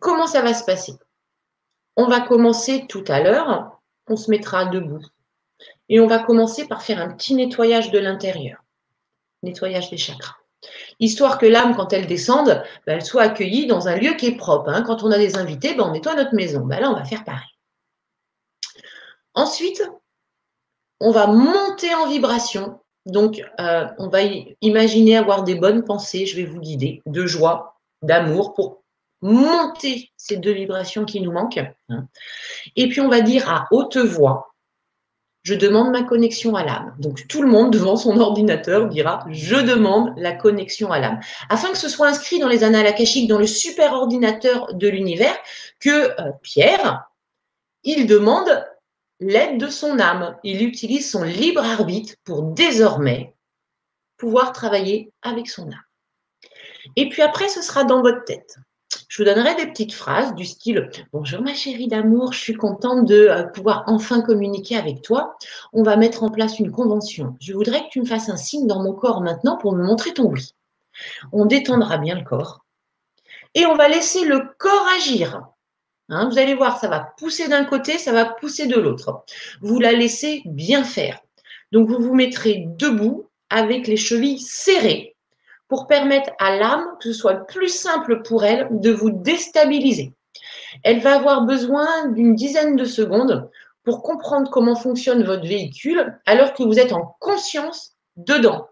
[0.00, 0.94] comment ça va se passer?
[1.96, 5.04] On va commencer tout à l'heure, on se mettra debout.
[5.88, 8.62] Et on va commencer par faire un petit nettoyage de l'intérieur.
[9.42, 10.36] Nettoyage des chakras
[11.00, 14.36] histoire que l'âme, quand elle descende, ben, elle soit accueillie dans un lieu qui est
[14.36, 14.70] propre.
[14.70, 14.82] Hein.
[14.82, 16.64] Quand on a des invités, ben, on nettoie notre maison.
[16.64, 17.57] Ben, là, on va faire pareil.
[19.38, 19.88] Ensuite,
[20.98, 22.80] on va monter en vibration.
[23.06, 24.18] Donc, euh, on va
[24.60, 28.82] imaginer avoir des bonnes pensées, je vais vous guider, de joie, d'amour, pour
[29.22, 31.60] monter ces deux vibrations qui nous manquent.
[32.74, 34.56] Et puis, on va dire à haute voix,
[35.44, 36.96] je demande ma connexion à l'âme.
[36.98, 41.20] Donc tout le monde devant son ordinateur dira je demande la connexion à l'âme.
[41.48, 45.36] Afin que ce soit inscrit dans les annales akashiques, dans le super ordinateur de l'univers,
[45.78, 47.08] que euh, Pierre,
[47.84, 48.50] il demande
[49.20, 50.36] l'aide de son âme.
[50.44, 53.34] Il utilise son libre arbitre pour désormais
[54.16, 55.82] pouvoir travailler avec son âme.
[56.96, 58.56] Et puis après, ce sera dans votre tête.
[59.08, 63.06] Je vous donnerai des petites phrases du style Bonjour ma chérie d'amour, je suis contente
[63.06, 65.36] de euh, pouvoir enfin communiquer avec toi.
[65.72, 67.36] On va mettre en place une convention.
[67.40, 70.14] Je voudrais que tu me fasses un signe dans mon corps maintenant pour me montrer
[70.14, 70.54] ton oui.
[71.32, 72.64] On détendra bien le corps
[73.54, 75.42] et on va laisser le corps agir.
[76.10, 79.24] Hein, vous allez voir, ça va pousser d'un côté, ça va pousser de l'autre.
[79.60, 81.20] Vous la laissez bien faire.
[81.72, 85.16] Donc vous vous mettrez debout avec les chevilles serrées
[85.68, 90.12] pour permettre à l'âme que ce soit plus simple pour elle de vous déstabiliser.
[90.82, 93.50] Elle va avoir besoin d'une dizaine de secondes
[93.84, 98.66] pour comprendre comment fonctionne votre véhicule alors que vous êtes en conscience dedans.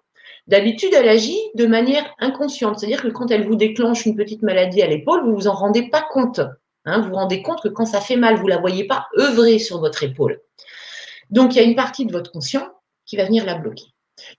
[0.46, 4.80] D'habitude, elle agit de manière inconsciente, c'est-à-dire que quand elle vous déclenche une petite maladie
[4.80, 6.40] à l'épaule, vous ne vous en rendez pas compte.
[6.86, 7.00] Hein.
[7.00, 9.58] vous vous rendez compte que quand ça fait mal, vous ne la voyez pas œuvrer
[9.58, 10.40] sur votre épaule.
[11.30, 12.68] Donc, il y a une partie de votre conscient
[13.04, 13.86] qui va venir la bloquer.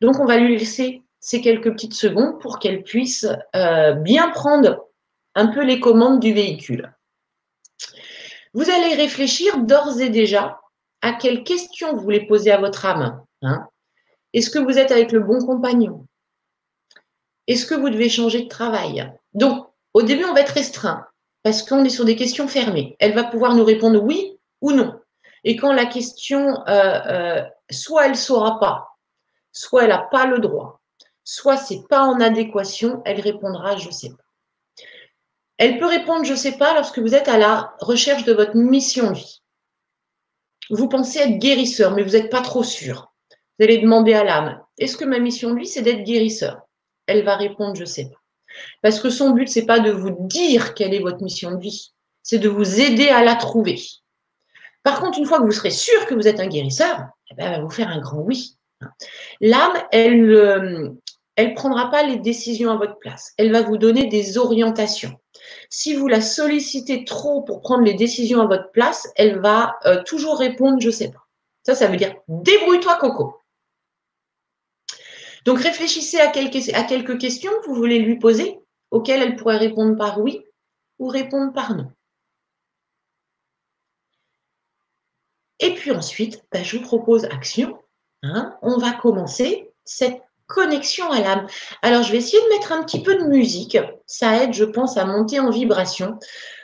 [0.01, 4.87] Donc, on va lui laisser ces quelques petites secondes pour qu'elle puisse euh, bien prendre
[5.35, 6.93] un peu les commandes du véhicule.
[8.53, 10.59] Vous allez réfléchir d'ores et déjà
[11.01, 13.23] à quelles questions vous voulez poser à votre âme.
[13.41, 13.67] Hein.
[14.33, 16.07] Est-ce que vous êtes avec le bon compagnon?
[17.47, 19.11] Est-ce que vous devez changer de travail?
[19.33, 21.05] Donc, au début, on va être restreint
[21.47, 22.97] parce qu'on est sur des questions fermées.
[22.99, 24.99] Elle va pouvoir nous répondre oui ou non.
[25.45, 28.89] Et quand la question, euh, euh, soit elle ne saura pas,
[29.53, 30.81] soit elle n'a pas le droit,
[31.23, 34.25] soit c'est pas en adéquation, elle répondra je sais pas.
[35.57, 39.11] Elle peut répondre je sais pas lorsque vous êtes à la recherche de votre mission
[39.11, 39.41] de vie.
[40.69, 43.13] Vous pensez être guérisseur, mais vous n'êtes pas trop sûr.
[43.57, 46.67] Vous allez demander à l'âme, est-ce que ma mission de vie, c'est d'être guérisseur?
[47.05, 48.19] Elle va répondre je sais pas.
[48.81, 51.93] Parce que son but, c'est pas de vous dire quelle est votre mission de vie,
[52.23, 53.79] c'est de vous aider à la trouver.
[54.83, 57.47] Par contre, une fois que vous serez sûr que vous êtes un guérisseur, eh ben,
[57.47, 58.57] elle va vous faire un grand oui.
[59.41, 60.89] L'âme, elle, euh,
[61.35, 63.33] elle prendra pas les décisions à votre place.
[63.37, 65.17] Elle va vous donner des orientations.
[65.69, 70.01] Si vous la sollicitez trop pour prendre les décisions à votre place, elle va euh,
[70.03, 71.27] toujours répondre je sais pas.
[71.63, 73.35] Ça, ça veut dire débrouille-toi, Coco.
[75.47, 78.59] Donc réfléchissez à quelques, questions que vous voulez lui poser,
[78.91, 80.43] auxquelles elle pourrait répondre par oui
[80.99, 81.89] ou répondre par non.
[85.59, 87.79] Et puis ensuite, ben, je vous propose action.
[88.23, 88.57] Hein.
[88.61, 91.47] on va commencer cette connexion à l'âme.
[91.81, 93.77] Alors, je vais essayer de mettre un petit peu de musique.
[94.05, 96.19] Ça aide, je pense, à monter en vibration.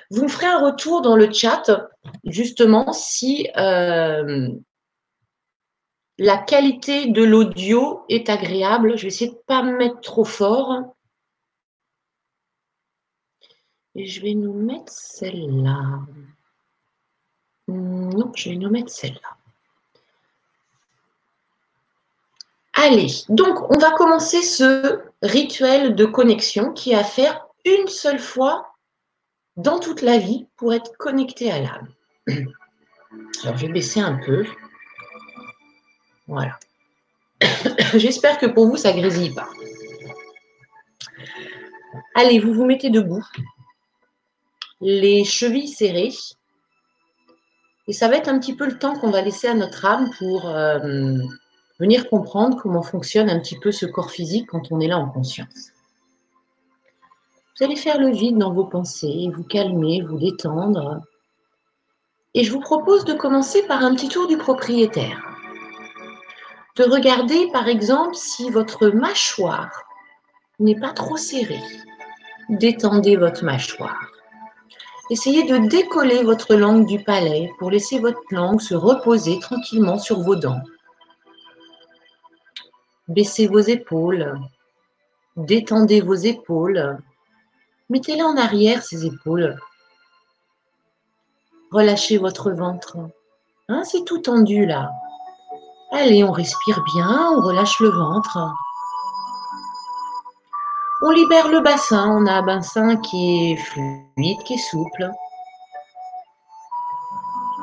[0.09, 1.89] Vous me ferez un retour dans le chat,
[2.25, 4.49] justement, si euh,
[6.17, 8.97] la qualité de l'audio est agréable.
[8.97, 10.95] Je vais essayer de ne pas me mettre trop fort.
[13.95, 16.01] Et je vais nous mettre celle-là.
[17.67, 19.37] Non, je vais nous mettre celle-là.
[22.73, 28.19] Allez, donc on va commencer ce rituel de connexion qui est à faire une seule
[28.19, 28.73] fois
[29.55, 31.87] dans toute la vie pour être connecté à l'âme.
[33.43, 34.45] Alors je vais baisser un peu.
[36.27, 36.57] Voilà.
[37.95, 39.47] J'espère que pour vous, ça grésille pas.
[42.15, 43.25] Allez, vous vous mettez debout.
[44.81, 46.13] les chevilles serrées.
[47.87, 50.09] Et ça va être un petit peu le temps qu'on va laisser à notre âme
[50.17, 51.17] pour euh,
[51.79, 55.09] venir comprendre comment fonctionne un petit peu ce corps physique quand on est là en
[55.09, 55.71] conscience.
[57.57, 61.01] Vous allez faire le vide dans vos pensées, vous calmer, vous détendre.
[62.33, 65.32] Et je vous propose de commencer par un petit tour du propriétaire.
[66.75, 69.83] De regarder par exemple si votre mâchoire
[70.59, 71.61] n'est pas trop serrée.
[72.49, 74.09] Détendez votre mâchoire.
[75.11, 80.21] Essayez de décoller votre langue du palais pour laisser votre langue se reposer tranquillement sur
[80.21, 80.61] vos dents.
[83.07, 84.39] Baissez vos épaules.
[85.37, 86.97] Détendez vos épaules.
[87.89, 89.59] Mettez-les en arrière, ces épaules.
[91.69, 92.97] Relâchez votre ventre.
[93.67, 94.91] Hein, c'est tout tendu là.
[95.95, 98.39] Allez, on respire bien, on relâche le ventre.
[101.03, 105.11] On libère le bassin, on a un bassin qui est fluide, qui est souple.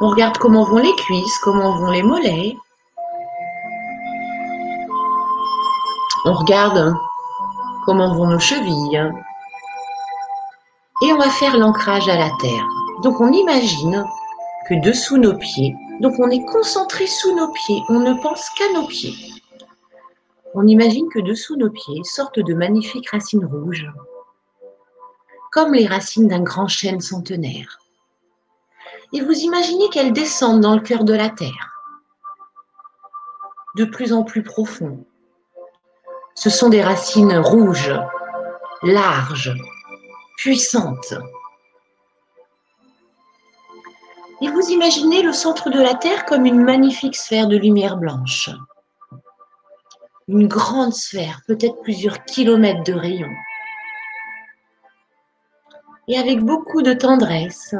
[0.01, 2.57] On regarde comment vont les cuisses, comment vont les mollets.
[6.25, 6.95] On regarde
[7.85, 9.11] comment vont nos chevilles.
[11.03, 12.67] Et on va faire l'ancrage à la terre.
[13.03, 14.07] Donc on imagine
[14.69, 18.73] que dessous nos pieds, donc on est concentré sous nos pieds, on ne pense qu'à
[18.73, 19.15] nos pieds.
[20.55, 23.87] On imagine que dessous nos pieds sortent de magnifiques racines rouges,
[25.53, 27.79] comme les racines d'un grand chêne centenaire.
[29.13, 31.85] Et vous imaginez qu'elles descendent dans le cœur de la terre,
[33.77, 35.05] de plus en plus profond.
[36.35, 37.95] Ce sont des racines rouges,
[38.83, 39.55] larges,
[40.39, 41.15] puissantes.
[44.43, 48.51] Et vous imaginez le centre de la Terre comme une magnifique sphère de lumière blanche
[50.31, 53.29] une grande sphère, peut-être plusieurs kilomètres de rayon.
[56.07, 57.75] Et avec beaucoup de tendresse,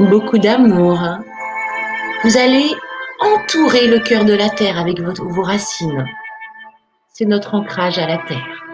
[0.00, 0.98] beaucoup d'amour,
[2.24, 2.66] vous allez
[3.20, 6.04] entourer le cœur de la terre avec vos racines.
[7.12, 8.64] C'est notre ancrage à la terre.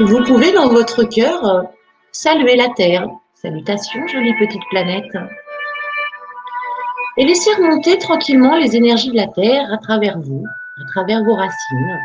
[0.00, 1.64] Vous pouvez dans votre cœur
[2.12, 3.06] saluer la terre.
[3.34, 5.16] Salutations, jolie petite planète
[7.16, 10.44] et laissez remonter tranquillement les énergies de la Terre à travers vous,
[10.80, 11.98] à travers vos racines.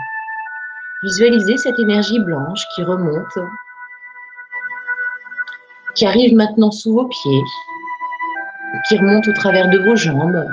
[1.03, 3.37] Visualisez cette énergie blanche qui remonte,
[5.95, 7.43] qui arrive maintenant sous vos pieds,
[8.87, 10.45] qui remonte au travers de vos jambes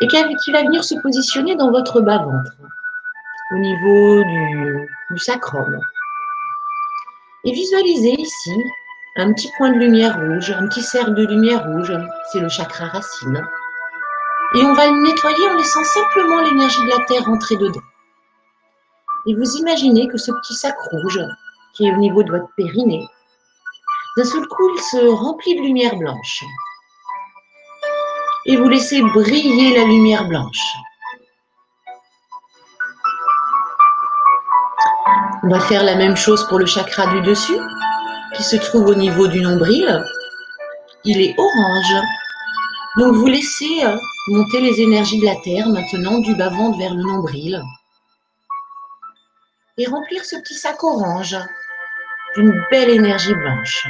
[0.00, 2.52] et qui va venir se positionner dans votre bas-ventre,
[3.52, 5.80] au niveau du, du sacrum.
[7.44, 8.54] Et visualisez ici
[9.16, 11.92] un petit point de lumière rouge, un petit cercle de lumière rouge,
[12.30, 13.44] c'est le chakra racine.
[14.54, 17.82] Et on va le nettoyer en laissant simplement l'énergie de la Terre rentrer dedans.
[19.26, 21.20] Et vous imaginez que ce petit sac rouge,
[21.74, 23.06] qui est au niveau de votre périnée,
[24.16, 26.44] d'un seul coup, il se remplit de lumière blanche.
[28.46, 30.74] Et vous laissez briller la lumière blanche.
[35.44, 37.58] On va faire la même chose pour le chakra du dessus
[38.34, 40.02] qui se trouve au niveau du nombril,
[41.04, 42.04] il est orange.
[42.98, 43.96] Donc vous laissez euh,
[44.28, 47.62] monter les énergies de la Terre maintenant du bas-ventre vers le nombril.
[49.76, 51.36] Et remplir ce petit sac orange
[52.34, 53.86] d'une belle énergie blanche.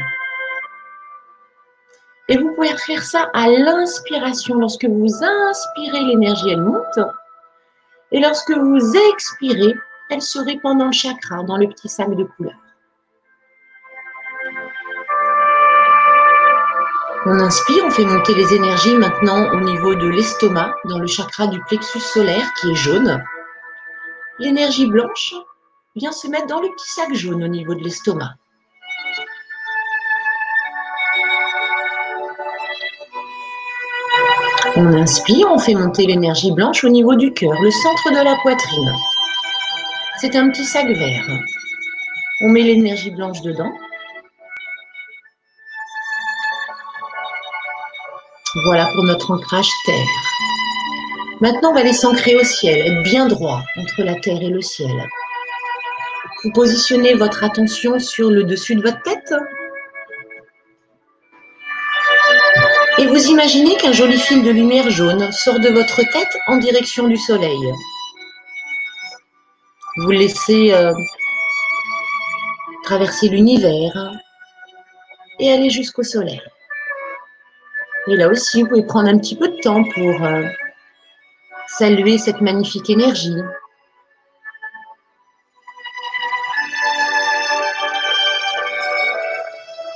[2.28, 4.56] Et vous pouvez faire ça à l'inspiration.
[4.56, 7.00] Lorsque vous inspirez, l'énergie, elle monte.
[8.12, 9.74] Et lorsque vous expirez,
[10.10, 12.54] elle se répand dans le chakra, dans le petit sac de couleur.
[17.26, 21.46] On inspire, on fait monter les énergies maintenant au niveau de l'estomac, dans le chakra
[21.48, 23.22] du plexus solaire qui est jaune.
[24.38, 25.34] L'énergie blanche
[25.96, 28.34] vient se mettre dans le petit sac jaune au niveau de l'estomac.
[34.76, 38.36] On inspire, on fait monter l'énergie blanche au niveau du cœur, le centre de la
[38.42, 38.92] poitrine.
[40.20, 41.28] C'est un petit sac vert.
[42.40, 43.72] On met l'énergie blanche dedans.
[48.64, 50.06] Voilà pour notre ancrage terre.
[51.40, 54.60] Maintenant, on va aller s'ancrer au ciel, être bien droit entre la terre et le
[54.60, 54.90] ciel.
[56.42, 59.34] Vous positionnez votre attention sur le dessus de votre tête.
[62.98, 67.06] Et vous imaginez qu'un joli fil de lumière jaune sort de votre tête en direction
[67.06, 67.72] du soleil.
[70.00, 70.92] Vous laissez euh,
[72.84, 74.12] traverser l'univers
[75.40, 76.40] et aller jusqu'au soleil.
[78.06, 80.44] Et là aussi, vous pouvez prendre un petit peu de temps pour euh,
[81.66, 83.42] saluer cette magnifique énergie.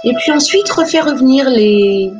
[0.02, 2.10] Et puis ensuite, refait revenir les,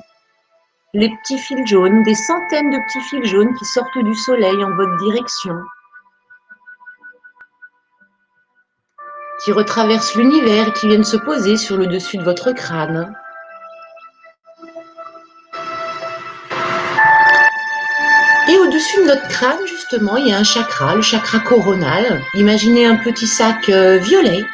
[0.95, 4.71] les petits fils jaunes, des centaines de petits fils jaunes qui sortent du soleil en
[4.77, 5.57] votre direction,
[9.45, 13.15] qui retraversent l'univers et qui viennent se poser sur le dessus de votre crâne.
[18.49, 22.21] Et au-dessus de notre crâne, justement, il y a un chakra, le chakra coronal.
[22.35, 24.45] Imaginez un petit sac euh, violet.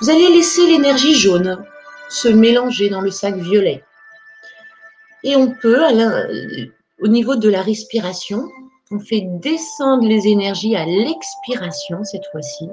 [0.00, 1.64] Vous allez laisser l'énergie jaune
[2.08, 3.84] se mélanger dans le sac violet.
[5.24, 5.80] Et on peut,
[7.00, 8.48] au niveau de la respiration,
[8.90, 12.68] on fait descendre les énergies à l'expiration cette fois-ci.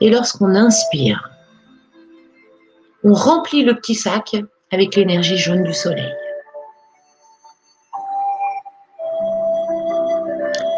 [0.00, 1.30] Et lorsqu'on inspire,
[3.04, 4.36] on remplit le petit sac
[4.72, 6.12] avec l'énergie jaune du soleil.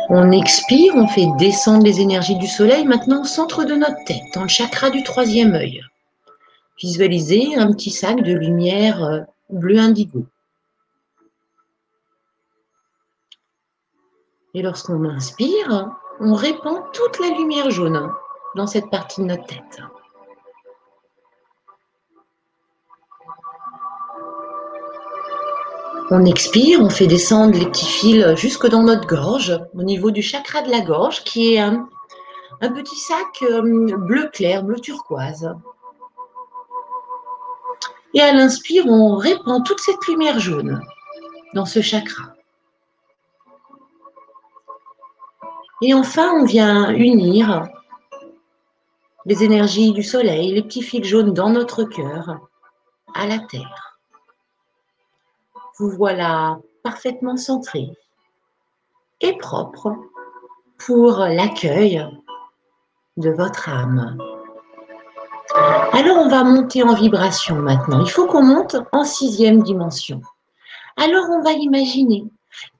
[0.08, 4.22] On expire, on fait descendre les énergies du soleil maintenant au centre de notre tête,
[4.34, 5.82] dans le chakra du troisième œil.
[6.80, 9.20] Visualisez un petit sac de lumière euh,
[9.50, 10.26] bleu indigo.
[14.54, 15.90] Et lorsqu'on inspire,
[16.20, 18.12] on répand toute la lumière jaune
[18.54, 19.82] dans cette partie de notre tête.
[26.10, 30.20] On expire, on fait descendre les petits fils jusque dans notre gorge, au niveau du
[30.20, 31.88] chakra de la gorge, qui est un,
[32.60, 33.62] petit sac euh,
[33.96, 35.54] bleu clair, bleu turquoise.
[38.12, 40.82] Et à l'inspire, on répand toute cette lumière jaune
[41.54, 42.24] dans ce chakra.
[45.80, 47.66] Et enfin, on vient unir
[49.24, 52.38] les énergies du soleil, les petits fils jaunes dans notre cœur,
[53.14, 53.98] à la terre.
[55.78, 57.90] Vous voilà parfaitement centré
[59.20, 59.94] et propre
[60.78, 62.06] pour l'accueil
[63.16, 64.18] de votre âme.
[65.92, 68.00] Alors on va monter en vibration maintenant.
[68.04, 70.20] Il faut qu'on monte en sixième dimension.
[70.96, 72.24] Alors on va imaginer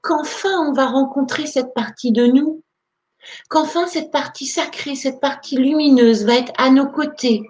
[0.01, 2.61] qu'enfin on va rencontrer cette partie de nous,
[3.49, 7.43] qu'enfin cette partie sacrée, cette partie lumineuse va être à nos côtés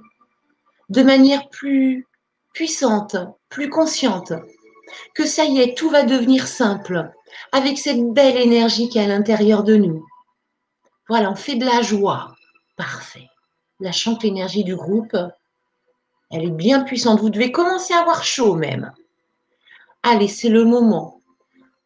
[0.90, 2.08] de manière plus
[2.54, 3.16] puissante,
[3.50, 4.34] plus consciente,
[5.16, 7.12] que ça y est, tout va devenir simple,
[7.52, 10.06] avec cette belle énergie qui est à l'intérieur de nous.
[11.10, 12.36] Voilà, on fait de la joie.
[12.76, 13.30] Parfait.
[13.80, 15.16] Lâchant que l'énergie du groupe,
[16.32, 17.20] elle est bien puissante.
[17.20, 18.92] Vous devez commencer à avoir chaud même.
[20.04, 21.13] Allez, c'est le moment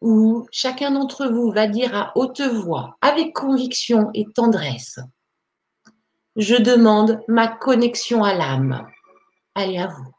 [0.00, 5.00] où chacun d'entre vous va dire à haute voix, avec conviction et tendresse,
[6.36, 8.86] je demande ma connexion à l'âme.
[9.54, 10.12] Allez, à vous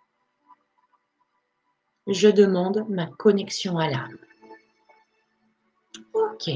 [2.09, 4.17] je demande ma connexion à l'âme.
[6.13, 6.49] Ok.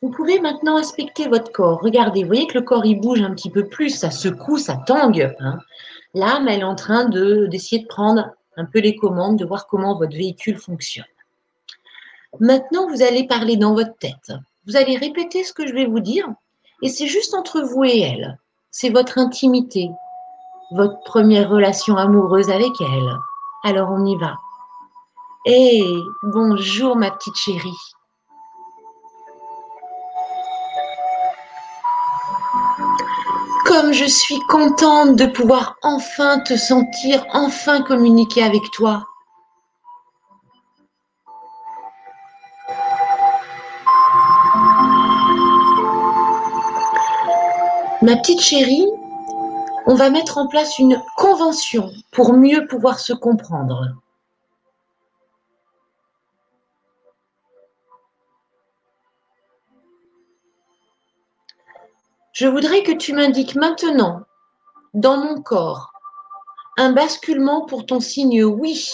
[0.00, 1.80] Vous pouvez maintenant inspecter votre corps.
[1.82, 4.76] Regardez, vous voyez que le corps il bouge un petit peu plus, ça secoue, ça
[4.86, 5.34] tangue.
[5.40, 5.58] Hein.
[6.14, 9.98] L'âme, elle est en train d'essayer de, prendre un peu les commandes, de voir comment
[9.98, 11.04] votre véhicule fonctionne.
[12.40, 14.32] Maintenant, vous allez parler dans votre tête.
[14.66, 16.28] Vous allez répéter ce que je vais vous dire,
[16.82, 18.38] et c'est juste entre vous et elle.
[18.70, 19.90] C'est votre intimité,
[20.72, 23.16] votre première relation amoureuse avec elle,
[23.64, 24.36] alors on y va.
[25.46, 25.82] Hé,
[26.22, 27.70] bonjour ma petite chérie.
[33.64, 39.07] Comme je suis contente de pouvoir enfin te sentir, enfin communiquer avec toi.
[48.00, 48.86] Ma petite chérie,
[49.86, 53.96] on va mettre en place une convention pour mieux pouvoir se comprendre.
[62.32, 64.22] Je voudrais que tu m'indiques maintenant,
[64.94, 65.90] dans mon corps,
[66.76, 68.88] un basculement pour ton signe oui.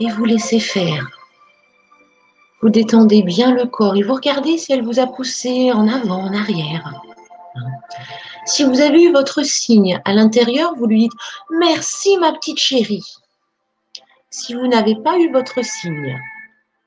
[0.00, 1.08] Et vous laissez faire.
[2.60, 6.24] Vous détendez bien le corps et vous regardez si elle vous a poussé en avant,
[6.24, 7.05] en arrière.
[8.46, 11.12] Si vous avez eu votre signe à l'intérieur, vous lui dites
[11.50, 13.04] Merci ma petite chérie.
[14.30, 16.18] Si vous n'avez pas eu votre signe,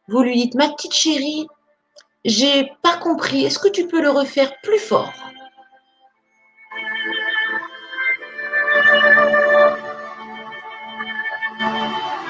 [0.07, 1.47] vous lui dites Ma petite chérie,
[2.25, 3.45] j'ai pas compris.
[3.45, 5.13] Est-ce que tu peux le refaire plus fort?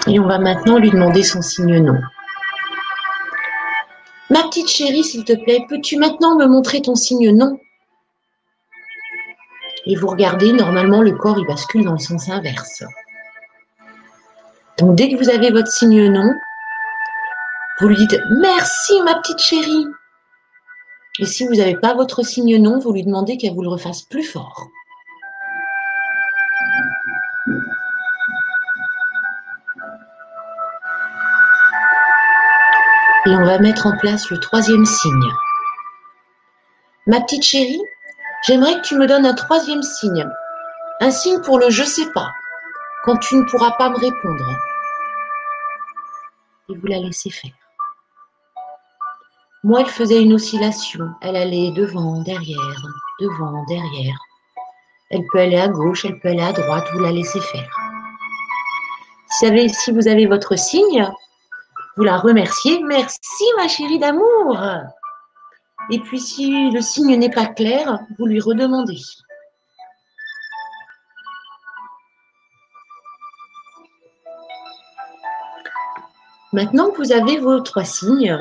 [0.08, 2.00] Et on va maintenant lui demander son signe non.
[4.32, 7.60] Ma petite chérie, s'il te plaît, peux-tu maintenant me montrer ton signe non?
[9.86, 12.84] Et vous regardez, normalement, le corps, il bascule dans le sens inverse.
[14.78, 16.34] Donc, dès que vous avez votre signe non,
[17.80, 19.88] vous lui dites Merci, ma petite chérie.
[21.20, 24.04] Et si vous n'avez pas votre signe non, vous lui demandez qu'elle vous le refasse
[24.04, 24.68] plus fort.
[33.26, 35.30] Et on va mettre en place le troisième signe.
[37.06, 37.82] Ma petite chérie,
[38.44, 40.28] j'aimerais que tu me donnes un troisième signe.
[41.02, 42.30] Un signe pour le je sais pas,
[43.04, 44.46] quand tu ne pourras pas me répondre.
[46.70, 47.54] Et vous la laissez faire.
[49.64, 51.10] Moi, elle faisait une oscillation.
[51.22, 52.84] Elle allait devant, derrière,
[53.20, 54.18] devant, derrière.
[55.10, 57.70] Elle peut aller à gauche, elle peut aller à droite, vous la laissez faire.
[59.30, 61.08] Si vous avez votre signe,
[61.98, 62.82] vous la remerciez.
[62.84, 64.58] Merci ma chérie d'amour.
[65.92, 69.02] Et puis si le signe n'est pas clair, vous lui redemandez.
[76.54, 78.38] Maintenant que vous avez vos trois signes,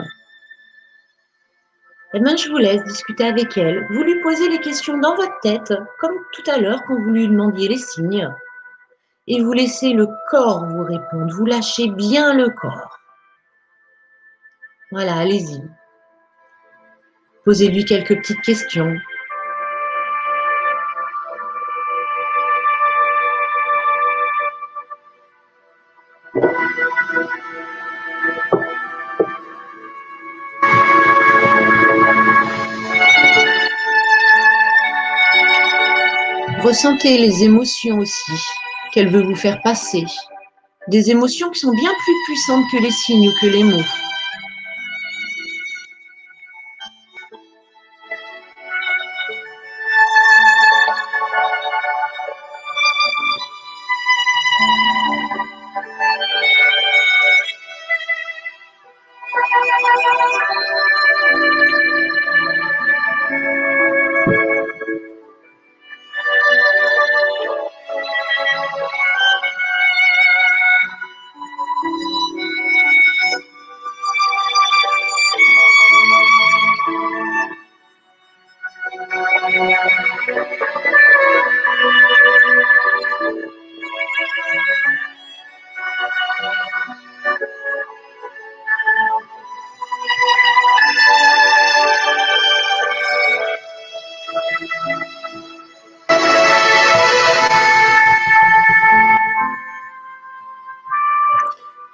[2.15, 3.87] eh bien, je vous laisse discuter avec elle.
[3.91, 7.29] Vous lui posez les questions dans votre tête, comme tout à l'heure quand vous lui
[7.29, 8.35] demandiez les signes.
[9.27, 11.35] Et vous laissez le corps vous répondre.
[11.35, 12.99] Vous lâchez bien le corps.
[14.91, 15.63] Voilà, allez-y.
[17.49, 18.95] Posez-lui quelques petites questions.
[36.61, 38.13] Ressentez les émotions aussi
[38.93, 40.05] qu'elle veut vous faire passer.
[40.89, 44.08] Des émotions qui sont bien plus puissantes que les signes ou que les mots.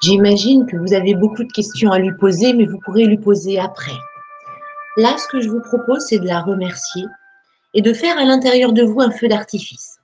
[0.05, 3.59] J'imagine que vous avez beaucoup de questions à lui poser, mais vous pourrez lui poser
[3.59, 3.97] après.
[4.99, 7.07] Là, ce que je vous propose, c'est de la remercier
[7.73, 9.99] et de faire à l'intérieur de vous un feu d'artifice.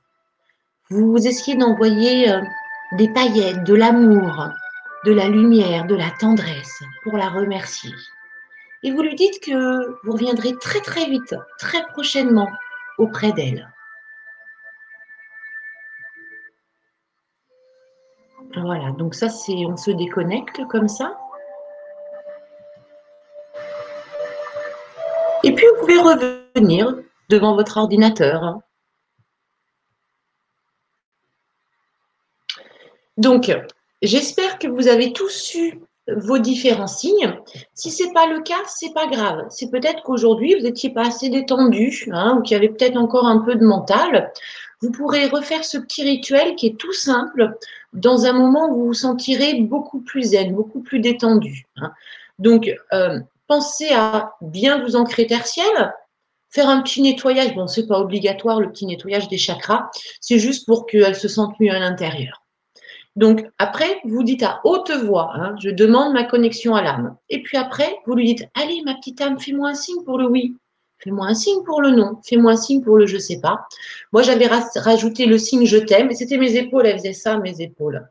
[0.89, 2.41] Vous essayez d'envoyer euh,
[2.97, 4.49] des paillettes, de l'amour,
[5.05, 7.93] de la lumière, de la tendresse pour la remercier.
[8.83, 12.49] Et vous lui dites que vous reviendrez très très vite, très prochainement
[12.97, 13.71] auprès d'elle.
[18.73, 21.19] Voilà, donc ça, c'est on se déconnecte comme ça.
[25.43, 26.95] Et puis, vous pouvez revenir
[27.29, 28.61] devant votre ordinateur.
[33.17, 33.51] Donc,
[34.03, 37.41] j'espère que vous avez tous eu vos différents signes.
[37.75, 39.47] Si ce n'est pas le cas, ce n'est pas grave.
[39.51, 43.27] C'est peut-être qu'aujourd'hui, vous n'étiez pas assez détendu hein, ou qu'il y avait peut-être encore
[43.27, 44.33] un peu de mental.
[44.83, 47.57] Vous pourrez refaire ce petit rituel qui est tout simple
[47.93, 51.67] dans un moment où vous vous sentirez beaucoup plus zen, beaucoup plus détendu.
[51.77, 51.93] Hein.
[52.39, 55.93] Donc, euh, pensez à bien vous ancrer tertiel,
[56.51, 57.55] faire un petit nettoyage.
[57.55, 59.91] Bon, c'est pas obligatoire le petit nettoyage des chakras,
[60.21, 62.43] c'est juste pour qu'elles se sentent mieux à l'intérieur.
[63.17, 67.17] Donc, après, vous dites à haute voix, hein, je demande ma connexion à l'âme.
[67.29, 70.27] Et puis après, vous lui dites, allez, ma petite âme, fais-moi un signe pour le
[70.29, 70.57] oui.
[71.03, 72.21] Fais-moi un signe pour le non.
[72.25, 73.67] Fais-moi un signe pour le je sais pas.
[74.13, 78.07] Moi, j'avais rajouté le signe je t'aime c'était mes épaules, elles faisaient ça, mes épaules.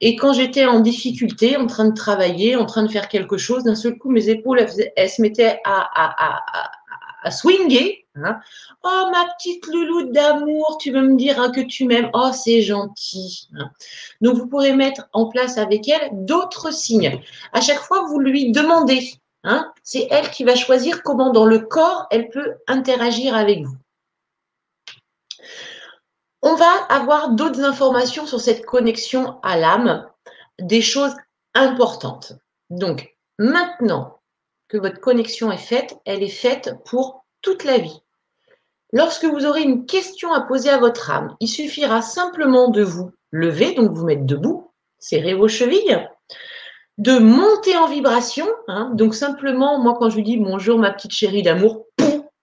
[0.00, 3.64] Et quand j'étais en difficulté, en train de travailler, en train de faire quelque chose,
[3.64, 4.64] d'un seul coup, mes épaules,
[4.96, 8.04] elles, se mettaient à, swinger.
[8.14, 8.38] Hein.
[8.82, 12.10] Oh, ma petite loulou d'amour, tu veux me dire hein, que tu m'aimes.
[12.12, 13.48] Oh, c'est gentil.
[13.56, 13.70] Hein.
[14.20, 17.20] Donc, vous pourrez mettre en place avec elle d'autres signes.
[17.52, 19.12] À chaque fois, vous lui demandez
[19.82, 23.76] c'est elle qui va choisir comment dans le corps elle peut interagir avec vous.
[26.42, 30.08] On va avoir d'autres informations sur cette connexion à l'âme,
[30.60, 31.14] des choses
[31.54, 32.32] importantes.
[32.70, 34.20] Donc, maintenant
[34.68, 38.02] que votre connexion est faite, elle est faite pour toute la vie.
[38.92, 43.12] Lorsque vous aurez une question à poser à votre âme, il suffira simplement de vous
[43.30, 46.08] lever, donc vous mettre debout, serrer vos chevilles,
[46.98, 48.46] de monter en vibration.
[48.68, 48.90] Hein.
[48.94, 51.86] Donc simplement, moi quand je lui dis bonjour ma petite chérie d'amour,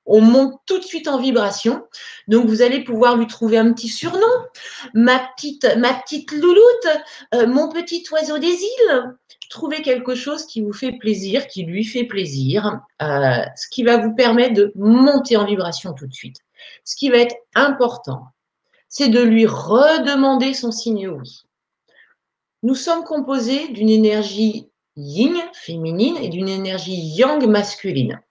[0.09, 1.83] on monte tout de suite en vibration.
[2.27, 4.25] Donc, vous allez pouvoir lui trouver un petit surnom.
[4.95, 6.87] Ma petite, ma petite louloute,
[7.35, 9.15] euh, mon petit oiseau des îles.
[9.51, 13.97] Trouvez quelque chose qui vous fait plaisir, qui lui fait plaisir, euh, ce qui va
[13.97, 16.37] vous permettre de monter en vibration tout de suite.
[16.83, 18.23] Ce qui va être important,
[18.87, 21.43] c'est de lui redemander son signe oui.
[22.61, 28.21] Nous sommes composés d'une énergie yin, féminine, et d'une énergie yang, masculine.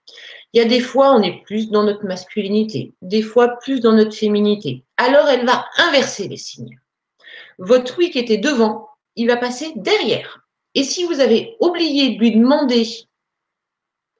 [0.53, 3.93] Il y a des fois, on est plus dans notre masculinité, des fois plus dans
[3.93, 4.83] notre féminité.
[4.97, 6.79] Alors, elle va inverser les signes.
[7.59, 10.47] Votre oui qui était devant, il va passer derrière.
[10.75, 12.87] Et si vous avez oublié de lui demander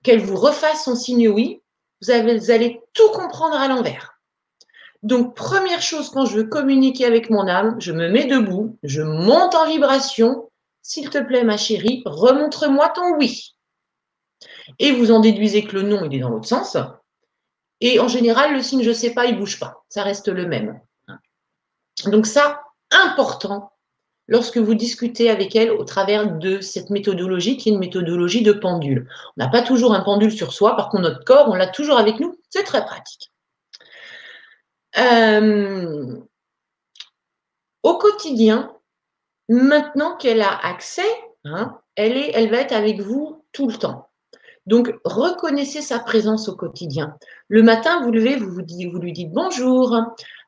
[0.03, 1.61] qu'elle vous refasse son signe oui,
[2.01, 2.11] vous,
[2.51, 4.18] allez tout comprendre à l'envers.
[5.01, 9.01] Donc, première chose, quand je veux communiquer avec mon âme, je me mets debout, je
[9.01, 10.49] monte en vibration.
[10.81, 13.55] S'il te plaît, ma chérie, remontre-moi ton oui.
[14.77, 16.77] Et vous en déduisez que le non, il est dans l'autre sens.
[17.81, 19.83] Et en général, le signe je sais pas, il bouge pas.
[19.89, 20.79] Ça reste le même.
[22.05, 22.61] Donc ça,
[22.91, 23.71] important
[24.27, 28.51] lorsque vous discutez avec elle au travers de cette méthodologie qui est une méthodologie de
[28.51, 29.09] pendule.
[29.37, 31.97] On n'a pas toujours un pendule sur soi, par contre notre corps, on l'a toujours
[31.97, 32.37] avec nous.
[32.49, 33.31] C'est très pratique.
[34.97, 36.17] Euh,
[37.83, 38.75] au quotidien,
[39.47, 41.09] maintenant qu'elle a accès,
[41.45, 44.09] hein, elle, est, elle va être avec vous tout le temps.
[44.65, 47.15] Donc, reconnaissez sa présence au quotidien.
[47.47, 49.97] Le matin, vous levez, vous, vous, lui dites bonjour.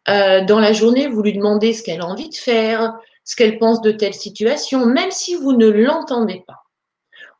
[0.10, 2.94] Euh, dans la journée, vous lui demandez ce qu'elle a envie de faire,
[3.24, 6.64] ce qu'elle pense de telle situation, même si vous ne l'entendez pas.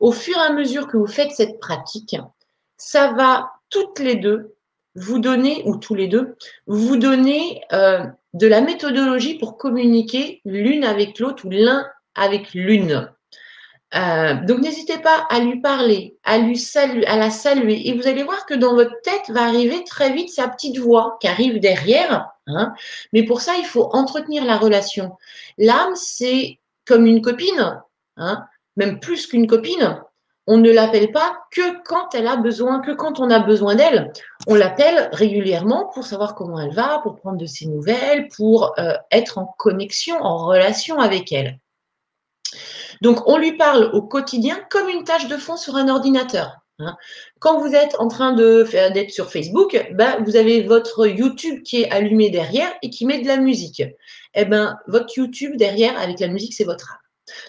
[0.00, 2.16] Au fur et à mesure que vous faites cette pratique,
[2.76, 4.56] ça va toutes les deux
[4.94, 6.36] vous donner, ou tous les deux,
[6.66, 8.04] vous donner euh,
[8.34, 13.10] de la méthodologie pour communiquer l'une avec l'autre ou l'un avec l'une.
[13.94, 18.06] Euh, donc n'hésitez pas à lui parler, à lui saluer, à la saluer, et vous
[18.06, 21.60] allez voir que dans votre tête va arriver très vite sa petite voix qui arrive
[21.60, 22.30] derrière.
[22.46, 22.72] Hein.
[23.12, 25.12] Mais pour ça, il faut entretenir la relation.
[25.58, 27.82] L'âme, c'est comme une copine,
[28.16, 28.44] hein,
[28.76, 30.00] même plus qu'une copine
[30.46, 34.12] on ne l'appelle pas que quand elle a besoin, que quand on a besoin d'elle.
[34.46, 38.94] On l'appelle régulièrement pour savoir comment elle va, pour prendre de ses nouvelles, pour euh,
[39.10, 41.58] être en connexion, en relation avec elle.
[43.02, 46.58] Donc, on lui parle au quotidien comme une tâche de fond sur un ordinateur.
[46.78, 46.96] Hein.
[47.38, 51.90] Quand vous êtes en train d'être sur Facebook, ben, vous avez votre YouTube qui est
[51.90, 53.82] allumé derrière et qui met de la musique.
[54.34, 56.98] Eh ben, votre YouTube derrière avec la musique, c'est votre âme.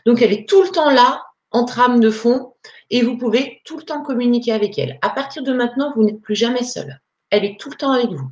[0.05, 2.53] Donc, elle est tout le temps là, en trame de fond,
[2.93, 4.99] et vous pouvez tout le temps communiquer avec elle.
[5.01, 7.01] À partir de maintenant, vous n'êtes plus jamais seul.
[7.31, 8.29] Elle est tout le temps avec vous.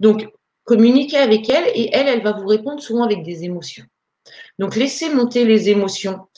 [0.00, 0.26] Donc,
[0.64, 3.84] communiquez avec elle et elle, elle va vous répondre souvent avec des émotions.
[4.58, 6.28] Donc, laissez monter les émotions.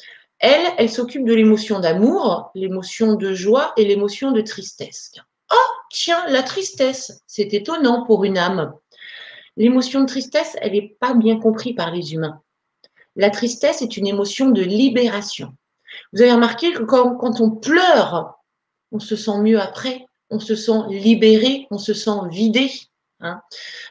[0.41, 5.13] Elle, elle s'occupe de l'émotion d'amour, l'émotion de joie et l'émotion de tristesse.
[5.53, 8.75] Oh, tiens, la tristesse, c'est étonnant pour une âme.
[9.57, 12.43] L'émotion de tristesse, elle n'est pas bien comprise par les humains.
[13.15, 15.55] La tristesse est une émotion de libération.
[16.13, 18.39] Vous avez remarqué que quand, on pleure,
[18.91, 22.71] on se sent mieux après, on se sent libéré, on se sent vidé.
[23.21, 23.41] Hein.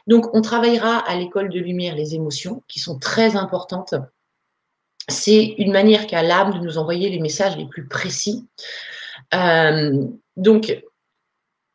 [0.06, 3.94] Donc, on travaillera à l'école de lumière les émotions qui sont très importantes.
[5.08, 8.46] C'est une manière qu'a l'âme de nous envoyer les messages les plus précis.
[9.34, 10.04] Euh,
[10.36, 10.80] donc,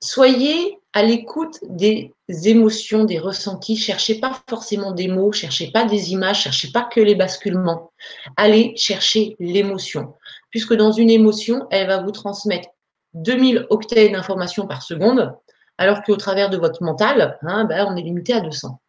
[0.02, 3.78] soyez à l'écoute des émotions, des ressentis.
[3.78, 7.92] Cherchez pas forcément des mots, cherchez pas des images, cherchez pas que les basculements.
[8.36, 10.16] Allez chercher l'émotion
[10.50, 12.70] puisque dans une émotion, elle va vous transmettre
[13.14, 15.36] 2000 octets d'informations par seconde,
[15.78, 18.80] alors qu'au travers de votre mental, hein, ben, on est limité à 200.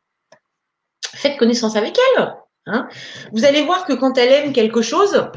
[1.14, 2.34] Faites connaissance avec elle.
[2.66, 2.88] Hein.
[3.32, 5.30] Vous allez voir que quand elle aime quelque chose,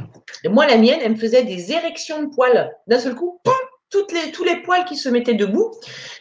[0.45, 2.71] moi la mienne, elle me faisait des érections de poils.
[2.87, 3.39] D'un seul coup,
[3.89, 5.71] tous les poils qui se mettaient debout.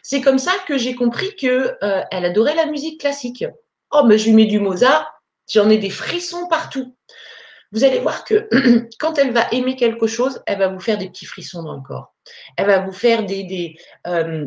[0.02, 3.44] C'est comme ça que j'ai compris qu'elle euh, adorait la musique classique.
[3.92, 5.12] Oh, mais je lui mets du Mozart,
[5.52, 6.94] j'en ai des frissons partout
[7.72, 8.48] vous allez voir que
[8.98, 11.82] quand elle va aimer quelque chose, elle va vous faire des petits frissons dans le
[11.82, 12.14] corps.
[12.56, 13.24] Elle va vous faire
[14.06, 14.46] euh,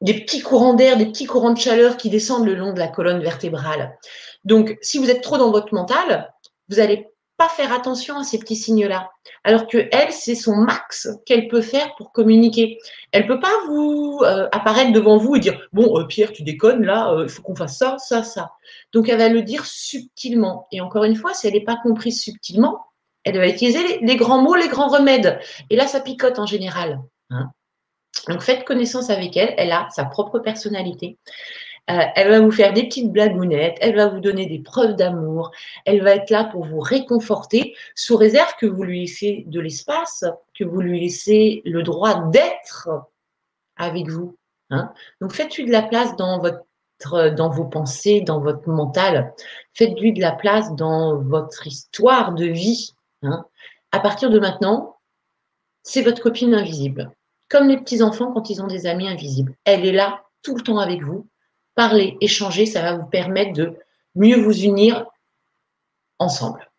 [0.00, 2.88] des petits courants d'air, des petits courants de chaleur qui descendent le long de la
[2.88, 3.96] colonne vertébrale.
[4.44, 6.32] Donc, si vous êtes trop dans votre mental,
[6.68, 7.08] vous n'allez
[7.40, 9.10] pas faire attention à ces petits signes-là.
[9.44, 12.78] Alors que elle, c'est son max qu'elle peut faire pour communiquer.
[13.12, 16.84] Elle peut pas vous euh, apparaître devant vous et dire bon euh, Pierre, tu déconnes
[16.84, 18.52] là, il faut qu'on fasse ça, ça, ça.
[18.92, 20.68] Donc, elle va le dire subtilement.
[20.70, 22.84] Et encore une fois, si elle n'est pas comprise subtilement,
[23.24, 25.40] elle va utiliser les, grands mots, les grands remèdes.
[25.70, 27.00] Et là, ça picote en général.
[27.30, 27.50] Hein.
[28.28, 29.54] Donc, faites connaissance avec elle.
[29.56, 31.18] Elle a sa propre personnalité.
[31.90, 35.50] Euh, elle va vous faire des petites blagounettes, elle va vous donner des preuves d'amour,
[35.84, 40.24] elle va être là pour vous réconforter, sous réserve que vous lui laissiez de l'espace,
[40.56, 42.88] que vous lui laissez le droit d'être
[43.76, 44.36] avec vous.
[44.70, 44.92] Hein.
[45.20, 49.34] Donc faites-lui de la place dans, votre, dans vos pensées, dans votre mental.
[49.74, 52.92] Faites-lui de la place dans votre histoire de vie.
[53.22, 53.44] Hein.
[53.90, 54.98] À partir de maintenant,
[55.82, 57.10] c'est votre copine invisible.
[57.48, 59.56] Comme les petits-enfants quand ils ont des amis invisibles.
[59.64, 61.26] Elle est là tout le temps avec vous.
[61.80, 63.72] Parlez, échangez, ça va vous permettre de
[64.14, 65.06] mieux vous unir
[66.18, 66.70] ensemble.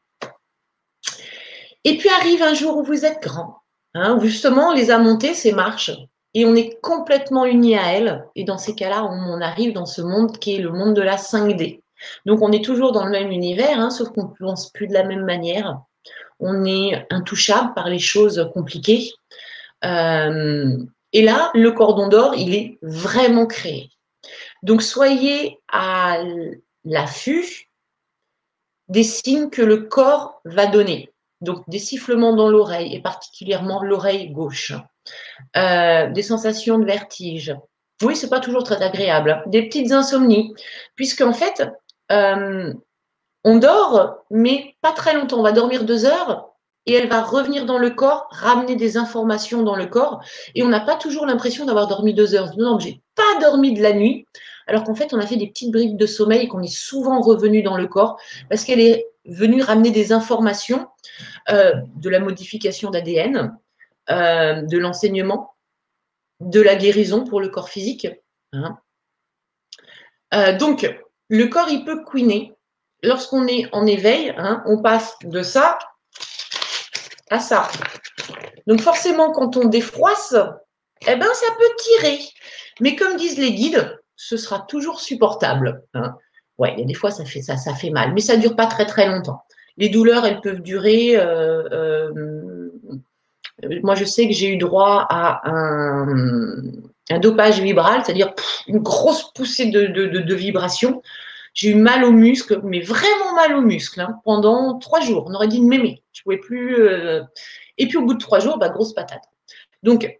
[1.83, 3.63] Et puis arrive un jour où vous êtes grand,
[3.95, 5.89] hein, justement les a montés ces marches
[6.35, 8.27] et on est complètement unis à elles.
[8.35, 11.15] Et dans ces cas-là, on, arrive dans ce monde qui est le monde de la
[11.15, 11.81] 5D.
[12.27, 14.93] Donc on est toujours dans le même univers, hein, sauf qu'on ne pense plus de
[14.93, 15.81] la même manière.
[16.39, 19.09] On est intouchable par les choses compliquées.
[19.83, 20.77] Euh,
[21.11, 23.89] et là, le cordon d'or, il est vraiment créé.
[24.63, 26.19] Donc soyez à
[26.83, 27.69] l'affût
[28.89, 31.11] des signes que le corps va donner.
[31.39, 34.73] Donc des sifflements dans l'oreille, et particulièrement l'oreille gauche.
[35.57, 37.55] Euh, des sensations de vertige.
[38.03, 39.31] Oui, c'est pas toujours très agréable.
[39.31, 39.43] Hein.
[39.47, 40.53] Des petites insomnies,
[40.95, 41.67] puisqu'en fait,
[42.11, 42.73] euh,
[43.43, 45.39] on dort, mais pas très longtemps.
[45.39, 46.50] On va dormir deux heures
[46.85, 50.23] et elle va revenir dans le corps, ramener des informations dans le corps.
[50.55, 52.51] Et on n'a pas toujours l'impression d'avoir dormi deux heures.
[52.57, 54.27] Non, j'ai pas dormi de la nuit,
[54.67, 57.21] alors qu'en fait, on a fait des petites bribes de sommeil et qu'on est souvent
[57.21, 60.87] revenu dans le corps parce qu'elle est venue ramener des informations
[61.49, 63.57] euh, de la modification d'ADN,
[64.09, 65.53] euh, de l'enseignement,
[66.39, 68.07] de la guérison pour le corps physique.
[68.53, 68.79] Hein.
[70.33, 70.99] Euh, donc,
[71.29, 72.53] le corps, il peut couiner.
[73.03, 75.77] Lorsqu'on est en éveil, hein, on passe de ça
[77.31, 77.69] à ça.
[78.67, 80.35] Donc forcément, quand on défroisse,
[81.07, 82.19] eh ben, ça peut tirer.
[82.79, 85.83] Mais comme disent les guides, ce sera toujours supportable.
[85.93, 86.15] Hein.
[86.57, 88.85] Ouais, des fois, ça fait, ça, ça fait mal, mais ça ne dure pas très
[88.85, 89.43] très longtemps.
[89.77, 91.17] Les douleurs, elles peuvent durer.
[91.17, 92.71] Euh, euh,
[93.81, 98.33] moi, je sais que j'ai eu droit à un, dopage vibral, c'est-à-dire
[98.67, 101.01] une grosse poussée de, de, vibrations.
[101.53, 105.25] J'ai eu mal aux muscles, mais vraiment mal aux muscles, hein, pendant trois jours.
[105.27, 106.01] On aurait dit de m'aimer.
[106.13, 106.79] Je pouvais plus.
[106.79, 107.23] Euh,
[107.77, 109.23] et puis au bout de trois jours, bah, grosse patate.
[109.83, 110.17] Donc,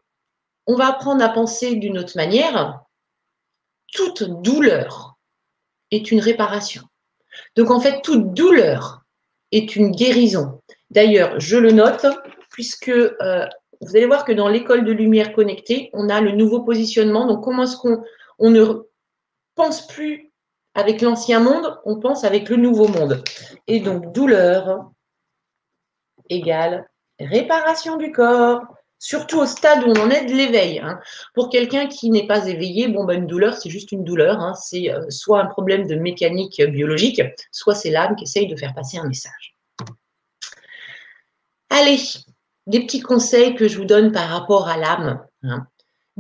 [0.68, 2.82] on va apprendre à penser d'une autre manière.
[3.94, 5.18] Toute douleur
[5.92, 6.84] est une réparation.
[7.56, 9.04] Donc, en fait, toute douleur
[9.52, 10.62] est une guérison.
[10.90, 12.06] D'ailleurs, je le note,
[12.50, 13.48] puisque euh,
[13.82, 17.26] vous allez voir que dans l'école de lumière connectée, on a le nouveau positionnement.
[17.26, 18.04] Donc, comment est-ce qu'on
[18.40, 18.66] on ne
[19.56, 20.31] pense plus
[20.74, 23.24] avec l'ancien monde, on pense avec le nouveau monde.
[23.68, 24.92] Et donc, douleur
[26.30, 26.88] égale
[27.26, 28.62] réparation du corps,
[29.00, 30.80] surtout au stade où on en est de l'éveil.
[30.80, 31.00] Hein.
[31.34, 34.40] Pour quelqu'un qui n'est pas éveillé, ben, une douleur, c'est juste une douleur.
[34.40, 34.54] Hein.
[34.56, 37.22] C'est euh, soit un problème de mécanique biologique,
[37.52, 39.56] soit c'est l'âme qui essaye de faire passer un message.
[41.70, 42.00] Allez,
[42.68, 45.26] des petits conseils que je vous donne par rapport à l'âme.
[45.44, 45.66] Hein.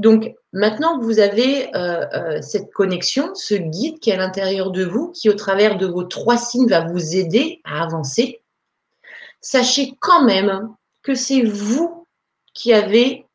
[0.01, 4.71] Donc, maintenant que vous avez euh, euh, cette connexion, ce guide qui est à l'intérieur
[4.71, 8.41] de vous, qui au travers de vos trois signes va vous aider à avancer,
[9.41, 10.73] sachez quand même
[11.03, 12.07] que c'est vous
[12.55, 13.27] qui avez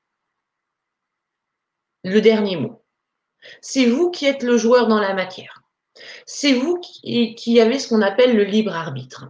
[2.02, 2.82] le dernier mot.
[3.60, 5.62] C'est vous qui êtes le joueur dans la matière.
[6.26, 9.28] C'est vous qui, avez ce qu'on appelle le libre arbitre.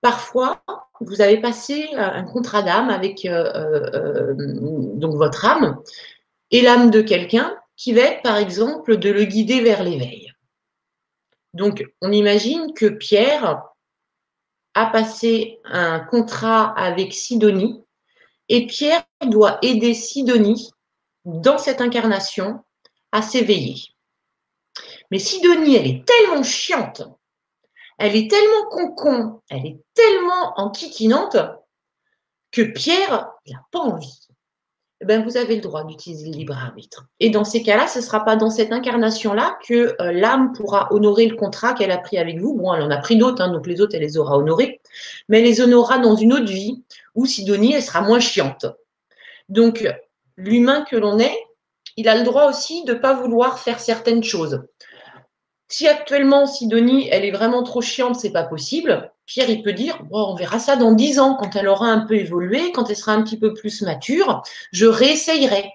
[0.00, 0.62] Parfois,
[1.00, 4.34] vous avez passé un contrat d'âme avec euh, euh, euh,
[4.94, 5.78] donc votre âme
[6.50, 10.32] et l'âme de quelqu'un qui va être, par exemple, de le guider vers l'éveil.
[11.54, 13.62] Donc, on imagine que Pierre
[14.74, 17.82] a passé un contrat avec Sidonie
[18.48, 20.70] et Pierre doit aider Sidonie
[21.24, 22.64] dans cette incarnation
[23.12, 23.76] à s'éveiller.
[25.10, 27.02] Mais Sidonie, elle est tellement chiante
[27.98, 31.36] elle est tellement concon, elle est tellement enquiquinante
[32.52, 34.27] que Pierre, n'a pas envie.
[35.00, 37.06] Eh ben, vous avez le droit d'utiliser le libre arbitre.
[37.20, 40.92] Et dans ces cas-là, ce ne sera pas dans cette incarnation-là que euh, l'âme pourra
[40.92, 42.54] honorer le contrat qu'elle a pris avec vous.
[42.54, 44.80] Bon, elle en a pris d'autres, hein, donc les autres, elle les aura honorés.
[45.28, 46.82] Mais elle les honorera dans une autre vie
[47.14, 48.66] où Sidonie, elle sera moins chiante.
[49.48, 49.88] Donc,
[50.36, 51.38] l'humain que l'on est,
[51.96, 54.64] il a le droit aussi de ne pas vouloir faire certaines choses.
[55.68, 60.00] Si actuellement, Sidonie, elle est vraiment trop chiante, c'est pas possible, Pierre, il peut dire,
[60.10, 63.12] on verra ça dans dix ans, quand elle aura un peu évolué, quand elle sera
[63.12, 64.42] un petit peu plus mature,
[64.72, 65.70] je réessayerai.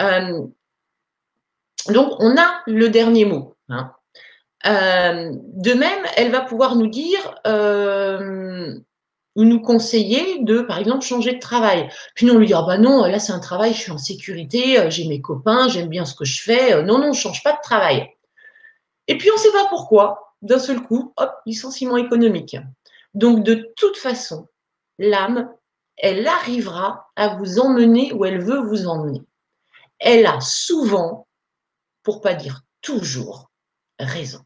[0.00, 0.42] Euh,
[1.88, 3.56] donc, on a le dernier mot.
[3.70, 3.90] Hein.
[4.66, 8.74] Euh, de même, elle va pouvoir nous dire, euh,
[9.34, 11.88] ou nous conseiller de, par exemple, changer de travail.
[12.14, 13.98] Puis nous, on lui dit, ah bah non, là c'est un travail, je suis en
[13.98, 16.82] sécurité, j'ai mes copains, j'aime bien ce que je fais.
[16.82, 18.10] Non, non, je change pas de travail.
[19.06, 22.56] Et puis, on ne sait pas pourquoi, d'un seul coup, hop, licenciement économique.
[23.14, 24.48] Donc, de toute façon,
[24.98, 25.52] l'âme,
[25.96, 29.22] elle arrivera à vous emmener où elle veut vous emmener.
[29.98, 31.26] Elle a souvent
[32.02, 33.50] pour pas dire toujours
[33.98, 34.40] raison.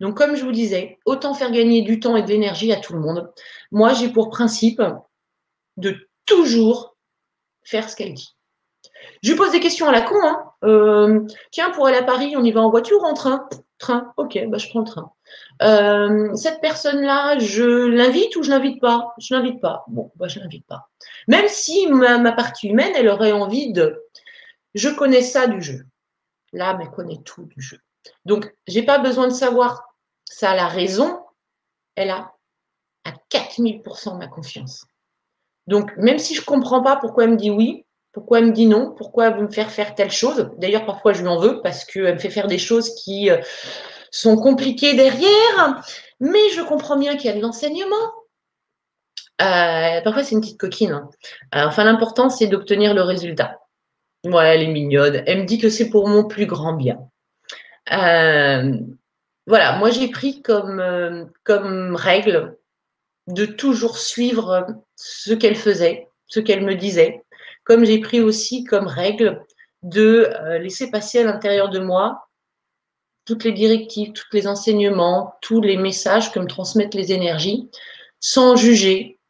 [0.00, 2.94] Donc, comme je vous disais, autant faire gagner du temps et de l'énergie à tout
[2.94, 3.32] le monde.
[3.70, 4.82] Moi, j'ai pour principe
[5.76, 6.96] de toujours
[7.62, 8.36] faire ce qu'elle dit.
[9.22, 10.16] Je lui pose des questions à la con.
[10.22, 10.50] Hein.
[10.64, 11.20] Euh,
[11.50, 13.48] tiens, pour aller à Paris, on y va en voiture ou en train?
[13.78, 14.12] Train.
[14.16, 15.12] Ok, bah, je prends le train.
[15.62, 19.14] Euh, cette personne-là, je l'invite ou je l'invite pas?
[19.18, 19.84] Je l'invite pas.
[19.88, 20.88] Bon, bah, je l'invite pas.
[21.26, 24.04] Même si ma, partie humaine, elle aurait envie de.
[24.74, 25.84] Je connais ça du jeu.
[26.52, 27.78] L'âme, elle connaît tout du jeu.
[28.24, 29.82] Donc, j'ai pas besoin de savoir
[30.24, 31.20] ça a la raison.
[31.96, 32.32] Elle a
[33.04, 34.86] à 4000% ma confiance.
[35.66, 38.52] Donc, même si je ne comprends pas pourquoi elle me dit oui, pourquoi elle me
[38.52, 40.50] dit non, pourquoi elle veut me faire faire telle chose.
[40.56, 43.38] D'ailleurs, parfois, je lui en veux parce qu'elle me fait faire des choses qui euh,
[44.10, 45.82] sont compliquées derrière.
[46.20, 47.96] Mais je comprends bien qu'il y a de l'enseignement.
[49.40, 50.92] Euh, parfois, c'est une petite coquine.
[50.92, 51.10] Hein.
[51.54, 53.58] Euh, enfin, l'important, c'est d'obtenir le résultat.
[54.24, 55.22] Ouais, elle est mignonne.
[55.26, 56.98] Elle me dit que c'est pour mon plus grand bien.
[59.46, 60.80] voilà, moi, j'ai pris comme,
[61.94, 62.56] règle
[63.28, 64.66] de toujours suivre
[64.96, 67.22] ce qu'elle faisait, ce qu'elle me disait,
[67.64, 69.44] comme j'ai pris aussi comme règle
[69.82, 72.27] de euh, laisser passer à l'intérieur de moi
[73.28, 77.68] toutes les directives, tous les enseignements, tous les messages que me transmettent les énergies,
[78.20, 79.20] sans juger,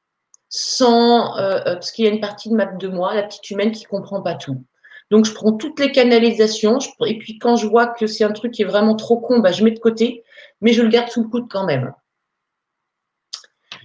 [0.49, 3.73] sans euh, euh, parce qu'il y a une partie de, de moi, la petite humaine,
[3.73, 4.65] qui comprend pas tout.
[5.11, 8.53] Donc je prends toutes les canalisations, et puis quand je vois que c'est un truc
[8.53, 10.23] qui est vraiment trop con, bah, je mets de côté,
[10.61, 11.93] mais je le garde sous le coude quand même.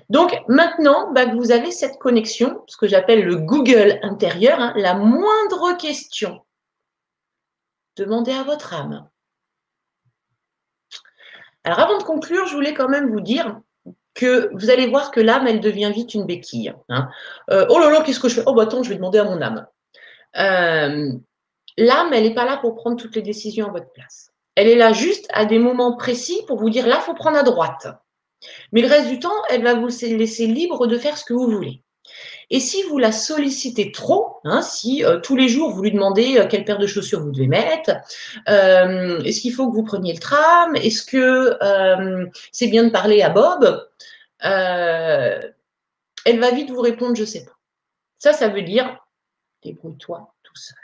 [0.09, 4.73] Donc maintenant bah, que vous avez cette connexion, ce que j'appelle le Google intérieur, hein,
[4.75, 6.39] la moindre question,
[7.95, 9.09] demandez à votre âme.
[11.63, 13.59] Alors avant de conclure, je voulais quand même vous dire
[14.13, 16.73] que vous allez voir que l'âme, elle devient vite une béquille.
[16.89, 17.09] Hein.
[17.49, 18.43] Euh, oh là là, qu'est-ce que je fais?
[18.45, 19.65] Oh bah attends, je vais demander à mon âme.
[20.37, 21.11] Euh,
[21.77, 24.31] l'âme, elle n'est pas là pour prendre toutes les décisions à votre place.
[24.55, 27.37] Elle est là juste à des moments précis pour vous dire là, il faut prendre
[27.37, 27.87] à droite.
[28.71, 31.49] Mais le reste du temps, elle va vous laisser libre de faire ce que vous
[31.49, 31.81] voulez.
[32.49, 36.37] Et si vous la sollicitez trop, hein, si euh, tous les jours vous lui demandez
[36.37, 37.91] euh, quelle paire de chaussures vous devez mettre,
[38.49, 41.57] euh, est-ce qu'il faut que vous preniez le tram, est-ce que
[42.51, 43.89] c'est bien de parler à Bob,
[44.39, 45.53] elle
[46.39, 47.57] va vite vous répondre je sais pas.
[48.17, 48.97] Ça, ça veut dire
[49.63, 50.77] débrouille-toi tout seul.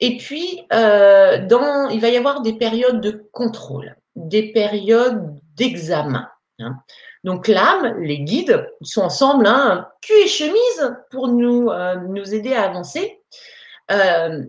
[0.00, 6.28] Et puis, il va y avoir des périodes de contrôle, des périodes d'examen.
[6.58, 6.76] Hein.
[7.24, 12.34] Donc l'âme, les guides, ils sont ensemble, hein, cul et chemise, pour nous, euh, nous
[12.34, 13.20] aider à avancer.
[13.90, 14.42] Euh,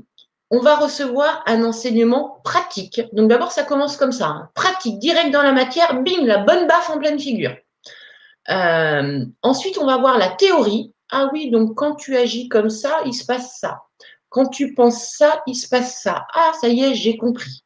[0.49, 3.01] on va recevoir un enseignement pratique.
[3.13, 4.49] Donc d'abord, ça commence comme ça, hein.
[4.55, 7.55] pratique, direct dans la matière, bing, la bonne baffe en pleine figure.
[8.49, 10.93] Euh, ensuite, on va voir la théorie.
[11.11, 13.83] Ah oui, donc quand tu agis comme ça, il se passe ça.
[14.29, 16.25] Quand tu penses ça, il se passe ça.
[16.33, 17.63] Ah, ça y est, j'ai compris.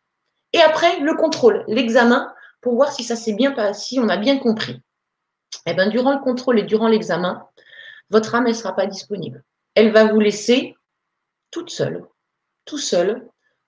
[0.52, 4.38] Et après, le contrôle, l'examen, pour voir si ça s'est bien si on a bien
[4.38, 4.82] compris.
[5.66, 7.48] Eh bien, durant le contrôle et durant l'examen,
[8.10, 9.44] votre âme, ne sera pas disponible.
[9.76, 10.76] Elle va vous laisser
[11.52, 12.06] toute seule,
[12.66, 13.28] tout seul,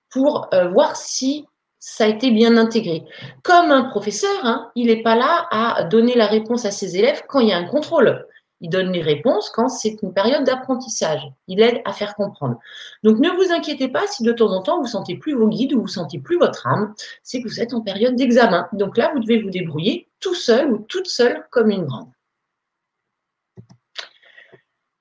[0.09, 1.45] pour euh, voir si
[1.79, 3.03] ça a été bien intégré.
[3.43, 7.23] Comme un professeur, hein, il n'est pas là à donner la réponse à ses élèves
[7.27, 8.25] quand il y a un contrôle.
[8.61, 11.21] Il donne les réponses quand c'est une période d'apprentissage.
[11.47, 12.59] Il aide à faire comprendre.
[13.03, 15.73] Donc ne vous inquiétez pas si de temps en temps vous sentez plus vos guides
[15.73, 16.93] ou vous sentez plus votre âme,
[17.23, 18.67] c'est que vous êtes en période d'examen.
[18.73, 22.11] Donc là, vous devez vous débrouiller tout seul ou toute seule comme une grande.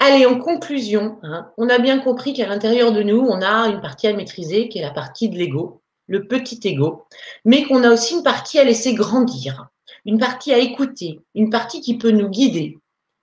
[0.01, 3.81] Allez, en conclusion, hein, on a bien compris qu'à l'intérieur de nous, on a une
[3.81, 7.07] partie à maîtriser qui est la partie de l'ego, le petit ego,
[7.45, 9.69] mais qu'on a aussi une partie à laisser grandir,
[10.05, 12.79] une partie à écouter, une partie qui peut nous guider,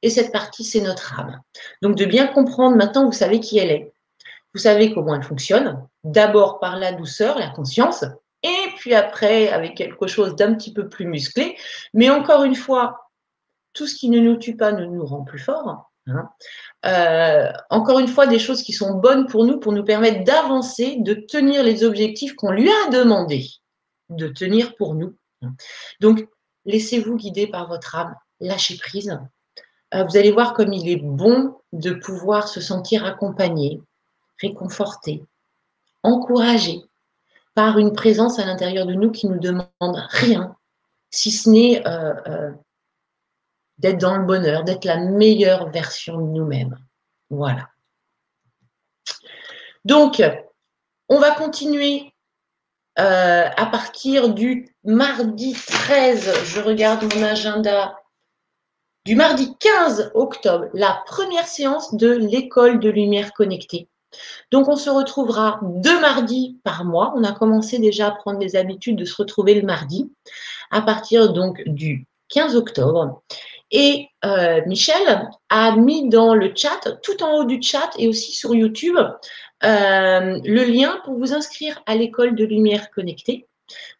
[0.05, 1.41] et cette partie, c'est notre âme.
[1.81, 3.93] Donc de bien comprendre, maintenant, vous savez qui elle est.
[4.53, 5.83] Vous savez comment elle fonctionne.
[6.03, 8.05] D'abord par la douceur, la conscience,
[8.93, 11.57] après avec quelque chose d'un petit peu plus musclé.
[11.93, 13.09] Mais encore une fois,
[13.73, 15.89] tout ce qui ne nous tue pas ne nous rend plus forts.
[16.07, 16.29] Hein.
[16.85, 20.97] Euh, encore une fois, des choses qui sont bonnes pour nous, pour nous permettre d'avancer,
[20.99, 23.47] de tenir les objectifs qu'on lui a demandé
[24.09, 25.15] de tenir pour nous.
[25.99, 26.27] Donc,
[26.65, 29.17] laissez-vous guider par votre âme, lâchez prise,
[29.93, 33.81] euh, vous allez voir comme il est bon de pouvoir se sentir accompagné,
[34.41, 35.23] réconforté,
[36.03, 36.81] encouragé
[37.55, 39.67] par une présence à l'intérieur de nous qui ne nous demande
[40.09, 40.55] rien,
[41.09, 42.51] si ce n'est euh, euh,
[43.79, 46.77] d'être dans le bonheur, d'être la meilleure version de nous-mêmes.
[47.29, 47.69] Voilà.
[49.83, 50.21] Donc,
[51.09, 52.11] on va continuer
[52.97, 56.45] à partir du mardi 13.
[56.45, 57.95] Je regarde mon agenda
[59.05, 63.87] du mardi 15 octobre, la première séance de l'école de lumière connectée.
[64.51, 67.13] Donc, on se retrouvera deux mardis par mois.
[67.15, 70.11] On a commencé déjà à prendre les habitudes de se retrouver le mardi
[70.71, 73.21] à partir donc du 15 octobre.
[73.71, 78.31] Et euh, Michel a mis dans le chat, tout en haut du chat et aussi
[78.31, 78.97] sur YouTube,
[79.63, 83.47] euh, le lien pour vous inscrire à l'école de lumière connectée.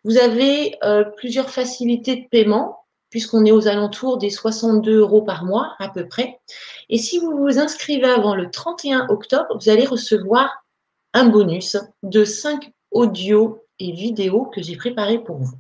[0.04, 2.85] Vous avez euh, plusieurs facilités de paiement
[3.16, 6.42] puisqu'on est aux alentours des 62 euros par mois à peu près.
[6.90, 10.66] Et si vous vous inscrivez avant le 31 octobre, vous allez recevoir
[11.14, 15.56] un bonus de 5 audios et vidéos que j'ai préparés pour vous.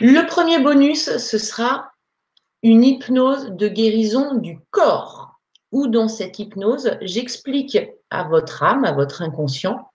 [0.00, 1.92] Le premier bonus, ce sera
[2.64, 5.38] une hypnose de guérison du corps,
[5.70, 7.78] où dans cette hypnose, j'explique
[8.10, 9.88] à votre âme, à votre inconscient,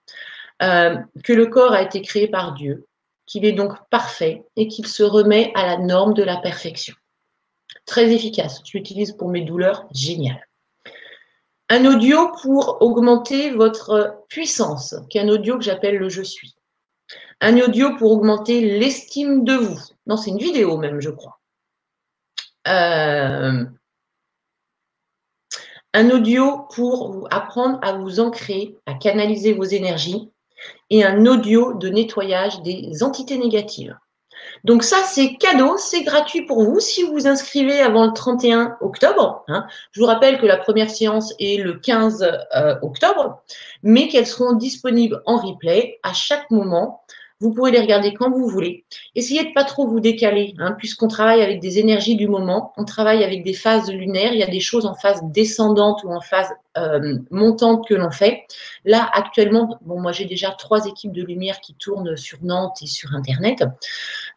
[0.61, 0.95] euh,
[1.25, 2.87] que le corps a été créé par Dieu,
[3.33, 6.93] qu'il est donc parfait et qu'il se remet à la norme de la perfection.
[7.87, 8.61] Très efficace.
[8.63, 10.47] Je l'utilise pour mes douleurs, génial.
[11.67, 16.53] Un audio pour augmenter votre puissance, qui est un audio que j'appelle le je suis.
[17.41, 19.79] Un audio pour augmenter l'estime de vous.
[20.05, 21.39] Non, c'est une vidéo même, je crois.
[22.67, 23.65] Euh,
[25.95, 30.29] un audio pour apprendre à vous ancrer, à canaliser vos énergies
[30.89, 33.97] et un audio de nettoyage des entités négatives.
[34.63, 38.77] Donc ça, c'est cadeau, c'est gratuit pour vous si vous vous inscrivez avant le 31
[38.81, 39.43] octobre.
[39.47, 39.65] Hein.
[39.91, 42.23] Je vous rappelle que la première séance est le 15
[42.55, 43.41] euh, octobre,
[43.81, 47.01] mais qu'elles seront disponibles en replay à chaque moment
[47.39, 48.85] vous pourrez les regarder quand vous voulez.
[49.15, 52.85] Essayez de pas trop vous décaler, hein, puisqu'on travaille avec des énergies du moment, on
[52.85, 54.33] travaille avec des phases lunaires.
[54.33, 58.11] Il y a des choses en phase descendante ou en phase euh, montante que l'on
[58.11, 58.43] fait.
[58.85, 62.87] Là, actuellement, bon, moi j'ai déjà trois équipes de lumière qui tournent sur Nantes et
[62.87, 63.63] sur Internet.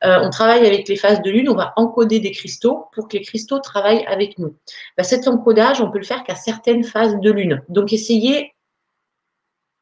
[0.05, 1.49] Euh, on travaille avec les phases de lune.
[1.49, 4.55] On va encoder des cristaux pour que les cristaux travaillent avec nous.
[4.97, 7.63] Ben, cet encodage, on peut le faire qu'à certaines phases de lune.
[7.69, 8.53] Donc, essayez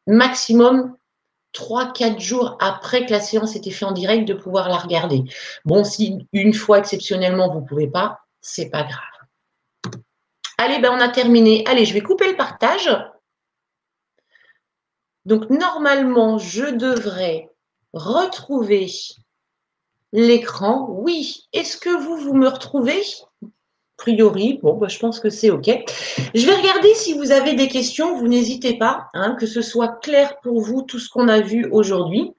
[0.06, 0.94] maximum
[1.54, 5.22] 3-4 jours après que la séance ait été faite en direct de pouvoir la regarder.
[5.64, 10.04] Bon, si une fois exceptionnellement vous ne pouvez pas, c'est pas grave.
[10.58, 11.64] Allez, ben on a terminé.
[11.66, 12.90] Allez, je vais couper le partage.
[15.24, 17.50] Donc normalement, je devrais
[17.92, 18.88] retrouver
[20.12, 20.86] l'écran.
[20.90, 21.46] Oui.
[21.52, 23.02] Est-ce que vous, vous me retrouvez?
[23.96, 25.68] Priori, bon, bah, je pense que c'est OK.
[26.34, 28.16] Je vais regarder si vous avez des questions.
[28.16, 31.66] Vous n'hésitez pas, hein, que ce soit clair pour vous tout ce qu'on a vu
[31.70, 32.32] aujourd'hui.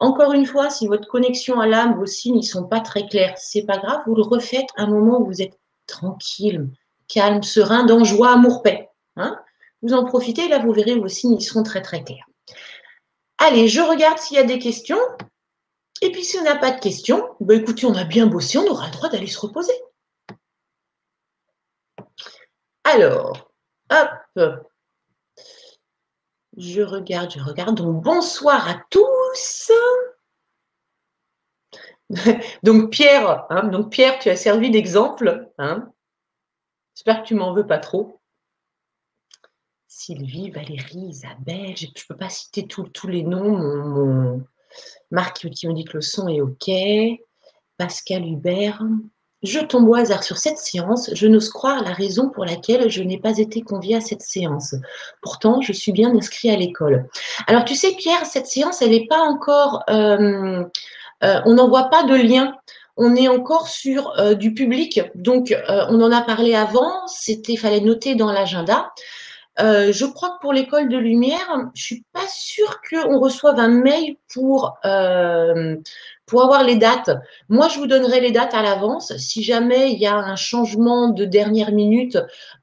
[0.00, 3.34] Encore une fois, si votre connexion à l'âme, vos signes, ne sont pas très clairs,
[3.36, 4.02] c'est pas grave.
[4.06, 6.68] Vous le refaites à un moment où vous êtes tranquille,
[7.08, 8.90] calme, serein, dans joie, amour, paix.
[9.16, 9.38] Hein.
[9.82, 12.26] Vous en profitez, là, vous verrez, vos signes, ils seront très, très clairs.
[13.38, 14.98] Allez, je regarde s'il y a des questions.
[16.02, 18.66] Et puis, si on n'a pas de questions, bah, écoutez, on a bien bossé, on
[18.66, 19.72] aura le droit d'aller se reposer.
[22.84, 23.50] Alors,
[23.90, 24.68] hop.
[26.56, 27.76] Je regarde, je regarde.
[27.76, 29.72] Donc, bonsoir à tous.
[32.62, 35.50] donc, Pierre, hein, donc Pierre, tu as servi d'exemple.
[35.58, 35.90] Hein.
[36.94, 38.20] J'espère que tu m'en veux pas trop.
[39.88, 43.56] Sylvie, Valérie, Isabelle, je ne peux pas citer tous les noms.
[43.58, 44.46] Mon,
[45.10, 46.70] Marc qui me dit que le son est OK.
[47.76, 48.82] Pascal Hubert.
[49.44, 53.02] Je tombe au hasard sur cette séance, je n'ose croire la raison pour laquelle je
[53.02, 54.74] n'ai pas été conviée à cette séance.
[55.20, 57.06] Pourtant, je suis bien inscrit à l'école.
[57.46, 59.84] Alors, tu sais, Pierre, cette séance, elle n'est pas encore...
[59.90, 60.64] Euh,
[61.22, 62.56] euh, on n'envoie pas de lien.
[62.96, 65.02] On est encore sur euh, du public.
[65.14, 68.92] Donc, on en a parlé avant, c'était fallait noter dans l'agenda.
[69.58, 74.16] je crois que pour l'école de lumière, je suis pas sûre qu'on reçoive un mail
[74.32, 74.78] pour
[76.26, 77.10] pour avoir les dates,
[77.48, 79.14] moi, je vous donnerai les dates à l'avance.
[79.18, 82.18] Si jamais il y a un changement de dernière minute,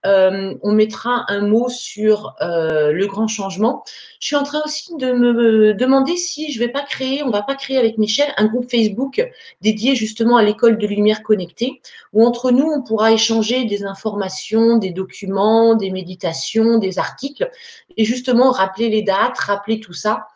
[0.05, 3.83] euh, on mettra un mot sur euh, le grand changement.
[4.19, 7.43] Je suis en train aussi de me demander si je vais pas créer, on va
[7.43, 9.23] pas créer avec Michel un groupe Facebook
[9.61, 11.81] dédié justement à l'école de lumière connectée,
[12.13, 17.49] où entre nous, on pourra échanger des informations, des documents, des méditations, des articles,
[17.95, 20.27] et justement rappeler les dates, rappeler tout ça.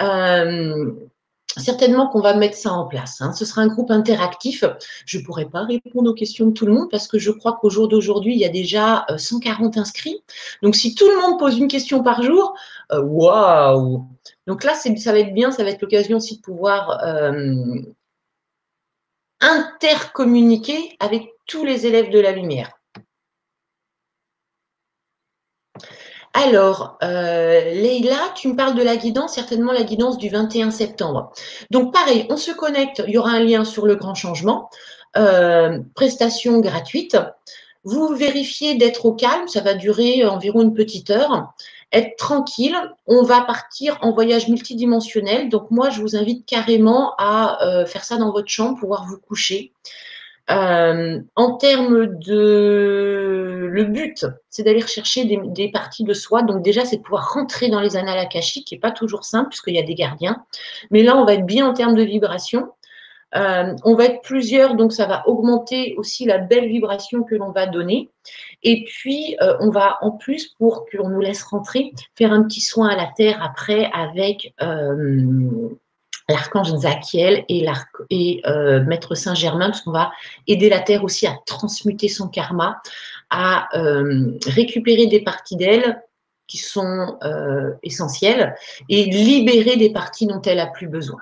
[0.00, 0.90] Euh,
[1.56, 3.20] certainement qu'on va mettre ça en place.
[3.20, 3.32] Hein.
[3.32, 4.64] Ce sera un groupe interactif.
[5.06, 7.58] Je ne pourrai pas répondre aux questions de tout le monde parce que je crois
[7.60, 10.22] qu'au jour d'aujourd'hui, il y a déjà 140 euh, inscrits.
[10.62, 12.54] Donc, si tout le monde pose une question par jour,
[12.92, 14.04] euh, waouh
[14.46, 17.54] Donc là, ça va être bien, ça va être l'occasion aussi de pouvoir euh,
[19.40, 22.70] intercommuniquer avec tous les élèves de la lumière.
[26.34, 31.30] Alors, euh, Leïla, tu me parles de la guidance, certainement la guidance du 21 septembre.
[31.70, 34.70] Donc, pareil, on se connecte, il y aura un lien sur le grand changement,
[35.16, 37.18] euh, prestation gratuite.
[37.84, 41.52] Vous vérifiez d'être au calme, ça va durer environ une petite heure.
[41.92, 42.76] être tranquille.
[43.06, 45.50] On va partir en voyage multidimensionnel.
[45.50, 49.18] Donc moi, je vous invite carrément à euh, faire ça dans votre chambre, pouvoir vous
[49.18, 49.72] coucher.
[50.52, 53.68] Euh, en termes de...
[53.70, 56.42] Le but, c'est d'aller chercher des, parties de soi.
[56.42, 59.48] Donc déjà, c'est de pouvoir rentrer dans les annales akashiques, qui n'est pas toujours simple,
[59.48, 60.44] puisqu'il y a des gardiens.
[60.90, 62.68] Mais là, on va être bien en termes de vibration.
[63.34, 67.50] Euh, on va être plusieurs, donc ça va augmenter aussi la belle vibration que l'on
[67.50, 68.10] va donner.
[68.62, 72.60] Et puis, euh, on va en plus, pour qu'on nous laisse rentrer, faire un petit
[72.60, 74.54] soin à la terre après avec
[76.28, 77.66] l'archange Zachiel et,
[78.10, 78.42] et
[78.86, 80.12] Maître Saint-Germain, parce qu'on va
[80.46, 82.80] aider la terre aussi à transmuter son karma,
[83.30, 83.68] à
[84.46, 86.02] récupérer des parties d'elle
[86.46, 87.18] qui sont
[87.82, 88.54] essentielles
[88.88, 91.20] et libérer des parties dont elle a plus besoin.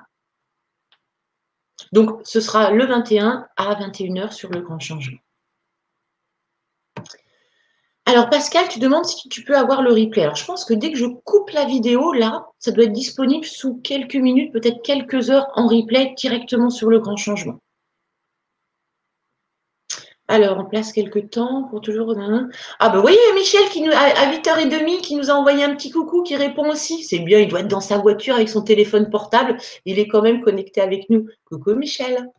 [1.91, 5.17] Donc, ce sera le 21 à 21h sur le grand changement.
[8.05, 10.23] Alors, Pascal, tu demandes si tu peux avoir le replay.
[10.23, 13.45] Alors, je pense que dès que je coupe la vidéo, là, ça doit être disponible
[13.45, 17.59] sous quelques minutes, peut-être quelques heures en replay directement sur le grand changement.
[20.27, 22.15] Alors, on place quelques temps pour toujours.
[22.79, 26.23] Ah, ben oui, Michel, qui nous, à 8h30, qui nous a envoyé un petit coucou,
[26.23, 27.03] qui répond aussi.
[27.03, 29.57] C'est bien, il doit être dans sa voiture avec son téléphone portable.
[29.85, 31.27] Il est quand même connecté avec nous.
[31.45, 32.29] Coucou, Michel.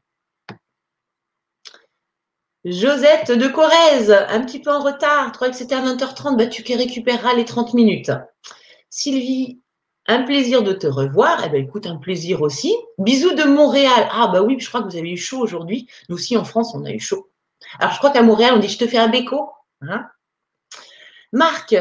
[2.64, 5.28] Josette de Corrèze, un petit peu en retard.
[5.28, 6.36] Je croyais que c'était à 20h30.
[6.36, 8.12] Bah, tu récupéreras les 30 minutes.
[8.88, 9.60] Sylvie,
[10.06, 11.42] un plaisir de te revoir.
[11.44, 12.74] Eh ben, écoute, un plaisir aussi.
[12.98, 14.08] Bisous de Montréal.
[14.12, 15.88] Ah, bah oui, je crois que vous avez eu chaud aujourd'hui.
[16.08, 17.30] Nous aussi, en France, on a eu chaud.
[17.80, 19.50] Alors, je crois qu'à Montréal, on dit je te fais un béco.
[19.80, 20.06] Hein.
[21.32, 21.74] Marc,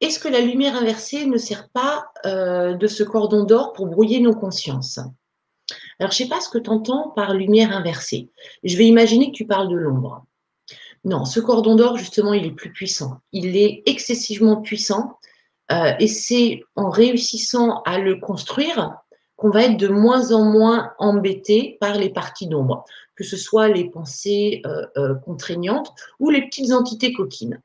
[0.00, 4.20] est-ce que la lumière inversée ne sert pas euh, de ce cordon d'or pour brouiller
[4.20, 5.00] nos consciences?
[5.98, 8.30] Alors, je ne sais pas ce que tu entends par lumière inversée.
[8.62, 10.24] Je vais imaginer que tu parles de l'ombre.
[11.04, 13.20] Non, ce cordon d'or, justement, il est plus puissant.
[13.32, 15.18] Il est excessivement puissant.
[15.72, 18.94] Euh, et c'est en réussissant à le construire
[19.36, 22.84] qu'on va être de moins en moins embêté par les parties d'ombre
[23.16, 27.60] que ce soit les pensées euh, euh, contraignantes ou les petites entités coquines.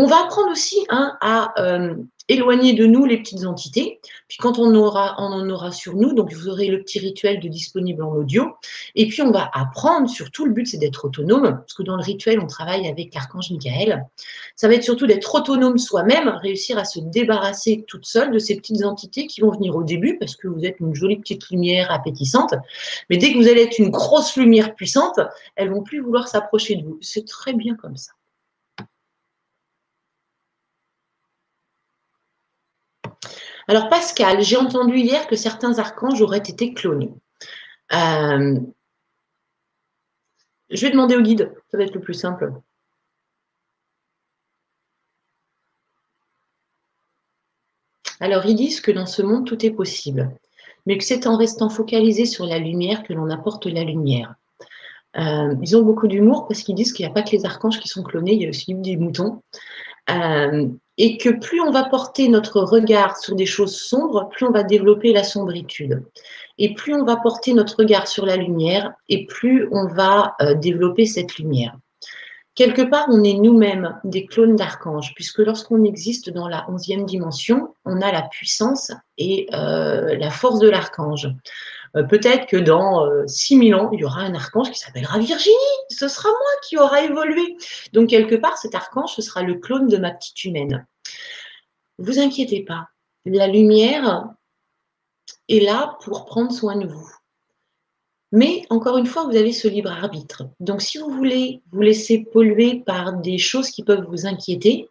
[0.00, 1.96] On va apprendre aussi hein, à euh,
[2.28, 3.98] éloigner de nous les petites entités.
[4.28, 7.40] Puis quand on, aura, on en aura sur nous, donc vous aurez le petit rituel
[7.40, 8.54] de disponible en audio.
[8.94, 12.02] Et puis on va apprendre, surtout le but c'est d'être autonome, parce que dans le
[12.04, 14.06] rituel on travaille avec l'archange Michael.
[14.54, 18.54] Ça va être surtout d'être autonome soi-même, réussir à se débarrasser toute seule de ces
[18.54, 21.90] petites entités qui vont venir au début, parce que vous êtes une jolie petite lumière
[21.90, 22.54] appétissante.
[23.10, 25.18] Mais dès que vous allez être une grosse lumière puissante,
[25.56, 26.98] elles vont plus vouloir s'approcher de vous.
[27.00, 28.12] C'est très bien comme ça.
[33.68, 37.12] Alors Pascal, j'ai entendu hier que certains archanges auraient été clonés.
[37.92, 38.58] Euh,
[40.70, 42.52] je vais demander au guide, ça va être le plus simple.
[48.20, 50.34] Alors ils disent que dans ce monde tout est possible,
[50.86, 54.34] mais que c'est en restant focalisé sur la lumière que l'on apporte la lumière.
[55.16, 57.80] Euh, ils ont beaucoup d'humour parce qu'ils disent qu'il n'y a pas que les archanges
[57.80, 59.42] qui sont clonés, il y a aussi des moutons.
[60.10, 60.68] Euh,
[60.98, 64.64] et que plus on va porter notre regard sur des choses sombres, plus on va
[64.64, 66.02] développer la sombritude.
[66.58, 70.54] Et plus on va porter notre regard sur la lumière, et plus on va euh,
[70.54, 71.76] développer cette lumière.
[72.56, 77.72] Quelque part, on est nous-mêmes des clones d'archanges, puisque lorsqu'on existe dans la onzième dimension,
[77.84, 81.28] on a la puissance et euh, la force de l'archange.
[81.96, 85.56] Euh, peut-être que dans 6000 euh, ans, il y aura un archange qui s'appellera Virginie.
[85.90, 87.56] Ce sera moi qui aura évolué.
[87.92, 90.86] Donc, quelque part, cet archange, sera le clone de ma petite humaine.
[91.98, 92.88] Vous inquiétez pas.
[93.24, 94.28] La lumière
[95.48, 97.10] est là pour prendre soin de vous.
[98.30, 100.44] Mais encore une fois, vous avez ce libre arbitre.
[100.60, 104.90] Donc, si vous voulez vous laisser polluer par des choses qui peuvent vous inquiéter,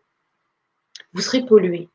[1.13, 1.89] vous serez pollué.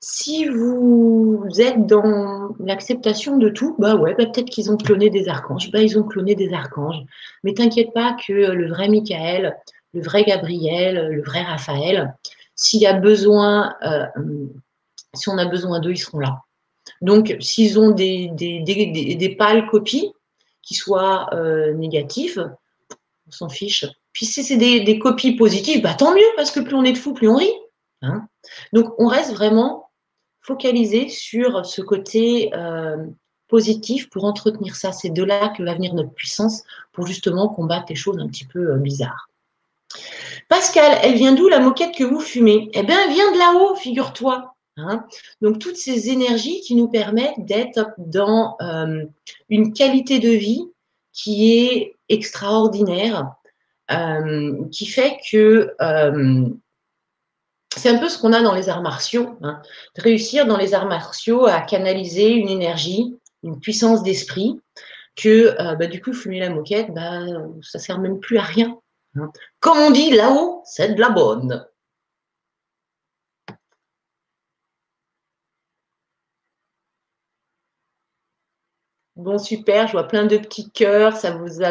[0.00, 5.28] Si vous êtes dans l'acceptation de tout, bah ouais, bah peut-être qu'ils ont cloné des
[5.28, 5.70] archanges.
[5.70, 7.02] Bah, ils ont cloné des archanges.
[7.42, 9.56] Mais t'inquiète pas que le vrai Michael,
[9.94, 12.14] le vrai Gabriel, le vrai Raphaël,
[12.54, 14.06] s'il y a besoin, euh,
[15.14, 16.42] si on a besoin d'eux, ils seront là.
[17.00, 20.12] Donc, s'ils ont des, des, pâles copies
[20.62, 22.50] qui soient euh, négatives,
[23.26, 23.84] on s'en fiche.
[24.12, 26.98] Puis si c'est des, copies positives, bah tant mieux, parce que plus on est de
[26.98, 27.52] fous, plus on rit.
[28.02, 28.26] Hein.
[28.72, 29.85] Donc, on reste vraiment
[30.46, 32.96] focaliser sur ce côté euh,
[33.48, 34.92] positif pour entretenir ça.
[34.92, 36.62] C'est de là que va venir notre puissance
[36.92, 39.28] pour justement combattre les choses un petit peu euh, bizarres.
[40.48, 42.70] Pascal, elle vient d'où la moquette que vous fumez?
[42.74, 44.54] Eh bien, elle vient de là-haut, figure-toi.
[44.76, 45.04] Hein.
[45.40, 49.04] Donc, toutes ces énergies qui nous permettent d'être dans euh,
[49.48, 50.64] une qualité de vie
[51.12, 53.32] qui est extraordinaire,
[54.70, 55.74] qui fait que
[57.76, 59.36] c'est un peu ce qu'on a dans les arts martiaux.
[59.42, 59.60] Hein.
[59.96, 64.60] Réussir dans les arts martiaux à canaliser une énergie, une puissance d'esprit,
[65.14, 67.20] que euh, bah, du coup, fumer la moquette, bah,
[67.62, 68.78] ça sert même plus à rien.
[69.16, 69.30] Hein.
[69.60, 71.66] Comme on dit là-haut, c'est de la bonne.
[79.16, 81.14] Bon, super, je vois plein de petits cœurs.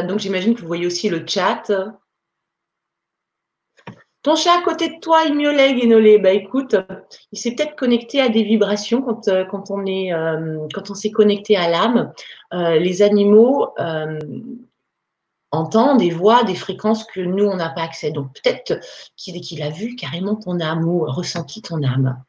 [0.07, 1.63] Donc, j'imagine que vous voyez aussi le chat.
[4.25, 6.17] Ton chat à côté de toi, il miaulait, Guénolé.
[6.17, 6.75] Bah écoute,
[7.31, 10.95] il s'est peut-être connecté à des vibrations quand, euh, quand on est euh, quand on
[10.95, 12.11] s'est connecté à l'âme.
[12.51, 13.67] Euh, les animaux
[15.51, 18.09] entendent des voix, des fréquences que nous, on n'a pas accès.
[18.09, 18.79] Donc peut-être
[19.15, 22.19] qu'il a vu carrément ton âme ou ressenti ton âme.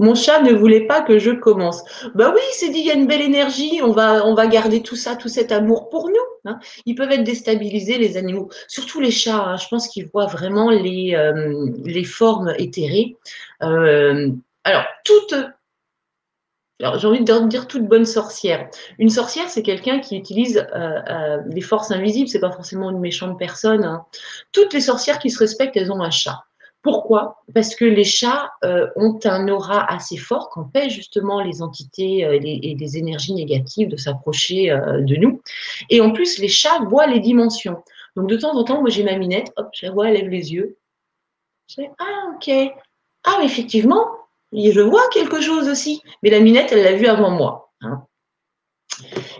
[0.00, 1.82] Mon chat ne voulait pas que je commence.
[2.14, 5.14] Bah oui, c'est dit, il y a une belle énergie, on va, garder tout ça,
[5.14, 6.16] tout cet amour pour nous.
[6.46, 6.58] Hein.
[6.86, 9.44] Ils peuvent être déstabilisés, les animaux, surtout les chats.
[9.44, 9.56] Hein.
[9.58, 13.16] Je pense qu'ils voient vraiment les, euh, les formes éthérées.
[13.62, 14.30] Euh,
[14.64, 15.34] alors, toutes
[16.80, 18.70] alors, j'ai envie de dire toute bonne sorcière.
[18.98, 22.28] Une sorcière, c'est quelqu'un qui utilise euh, des forces invisibles.
[22.28, 23.84] C'est pas forcément une méchante personne.
[23.84, 24.06] Hein.
[24.52, 26.42] Toutes les sorcières qui se respectent, elles ont un chat.
[26.82, 27.42] Pourquoi?
[27.54, 32.38] Parce que les chats euh, ont un aura assez fort qu'empêche justement les entités euh,
[32.42, 35.42] et les énergies négatives de s'approcher euh, de nous.
[35.90, 37.82] Et en plus, les chats voient les dimensions.
[38.16, 40.30] Donc de temps en temps, moi j'ai ma minette, hop, je la vois, elle lève
[40.30, 40.78] les yeux.
[41.68, 42.72] Je dis, ah ok.
[43.24, 44.06] Ah mais effectivement,
[44.52, 46.02] je vois quelque chose aussi.
[46.22, 47.72] Mais la minette, elle l'a vu avant moi.
[47.82, 48.04] Hein.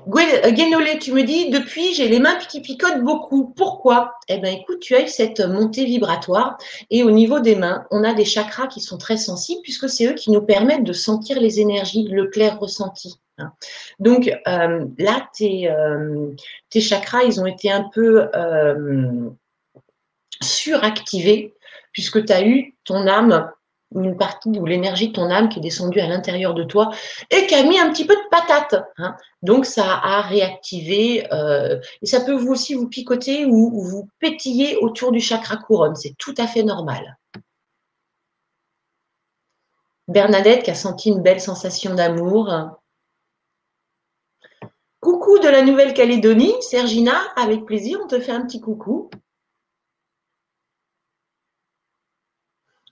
[0.07, 3.53] Guénolé, tu me dis, depuis, j'ai les mains qui picotent beaucoup.
[3.57, 4.15] Pourquoi?
[4.29, 6.59] Eh bien, écoute, tu as eu cette montée vibratoire
[6.91, 10.07] et au niveau des mains, on a des chakras qui sont très sensibles puisque c'est
[10.07, 13.21] eux qui nous permettent de sentir les énergies, le clair ressenti.
[13.39, 13.53] Hein.
[13.99, 16.35] Donc euh, là, euh,
[16.71, 19.31] tes, chakras, ils ont été un peu euh,
[20.43, 21.55] suractivés
[21.93, 23.51] puisque tu as eu ton âme
[23.95, 26.91] une partie ou l'énergie de ton âme qui est descendue à l'intérieur de toi
[27.31, 28.77] et qui a mis un petit peu de patate.
[28.99, 29.17] Hein.
[29.43, 34.77] Donc ça a réactivé euh, et ça peut vous aussi vous picoter ou, vous pétiller
[34.77, 35.97] autour du chakra couronne.
[35.97, 37.19] C'est tout à fait normal.
[40.09, 42.51] Bernadette qui a senti une belle sensation d'amour.
[45.01, 49.09] Coucou de la Nouvelle-Calédonie, Sergina, avec plaisir, on te fait un petit coucou.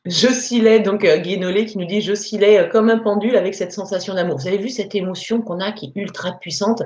[0.09, 4.14] J'oscillais, donc euh, Guénolé qui nous dit j'oscillais euh, comme un pendule avec cette sensation
[4.14, 4.39] d'amour.
[4.39, 6.82] Vous avez vu cette émotion qu'on a qui est ultra puissante?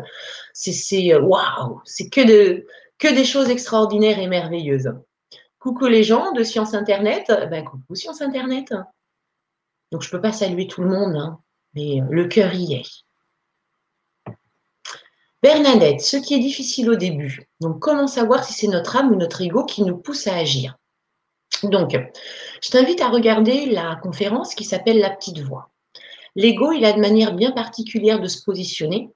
[0.52, 2.66] C'est euh, waouh, c'est que, de,
[2.98, 4.92] que des choses extraordinaires et merveilleuses.
[5.60, 7.26] Coucou les gens de Science Internet.
[7.48, 8.74] Ben, coucou Science Internet.
[9.92, 11.38] Donc je ne peux pas saluer tout le monde, hein,
[11.74, 12.88] mais le cœur y est.
[15.44, 17.48] Bernadette, ce qui est difficile au début.
[17.60, 20.76] Donc comment savoir si c'est notre âme ou notre ego qui nous pousse à agir?
[21.64, 21.96] Donc,
[22.62, 25.72] je t'invite à regarder la conférence qui s'appelle La petite voix.
[26.34, 29.10] L'ego, il a de manière bien particulière de se positionner.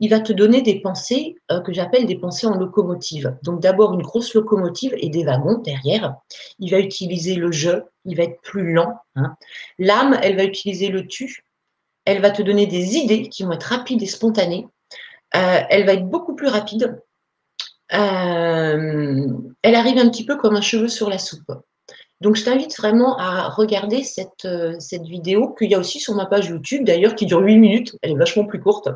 [0.00, 3.36] Il va te donner des pensées euh, que j'appelle des pensées en locomotive.
[3.42, 6.16] Donc d'abord une grosse locomotive et des wagons derrière.
[6.58, 8.94] Il va utiliser le je, il va être plus lent.
[9.16, 9.36] Hein.
[9.78, 11.44] L'âme, elle va utiliser le tu.
[12.06, 14.66] Elle va te donner des idées qui vont être rapides et spontanées.
[15.36, 16.98] Euh, elle va être beaucoup plus rapide.
[17.92, 19.28] Euh,
[19.62, 21.52] elle arrive un petit peu comme un cheveu sur la soupe.
[22.22, 26.14] Donc, je t'invite vraiment à regarder cette, euh, cette vidéo qu'il y a aussi sur
[26.14, 27.96] ma page YouTube, d'ailleurs, qui dure 8 minutes.
[28.00, 28.88] Elle est vachement plus courte.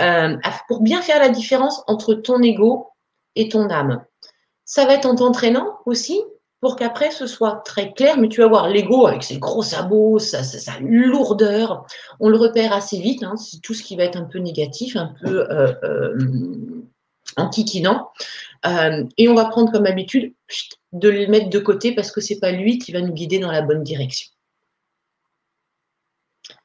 [0.00, 0.36] Euh,
[0.66, 2.88] pour bien faire la différence entre ton ego
[3.36, 4.04] et ton âme.
[4.64, 6.20] Ça va être en t'entraînant aussi
[6.60, 10.18] pour qu'après ce soit très clair, mais tu vas voir l'ego avec ses gros sabots,
[10.18, 10.42] sa,
[10.80, 11.86] lourdeur,
[12.18, 14.96] on le repère assez vite, hein, c'est tout ce qui va être un peu négatif,
[14.96, 16.82] un peu euh, euh
[18.62, 19.08] antiquinant.
[19.16, 20.34] et on va prendre comme habitude
[20.92, 23.52] de le mettre de côté parce que c'est pas lui qui va nous guider dans
[23.52, 24.28] la bonne direction.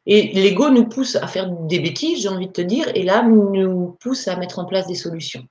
[0.06, 3.34] Et l'ego nous pousse à faire des bêtises, j'ai envie de te dire, et l'âme
[3.34, 5.48] nous pousse à mettre en place des solutions.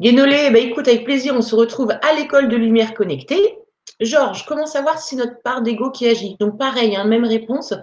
[0.00, 3.58] Guénolé, bah écoute, avec plaisir, on se retrouve à l'école de lumière connectée.
[4.00, 7.74] Georges, comment savoir si c'est notre part d'ego qui agit Donc pareil, hein, même réponse.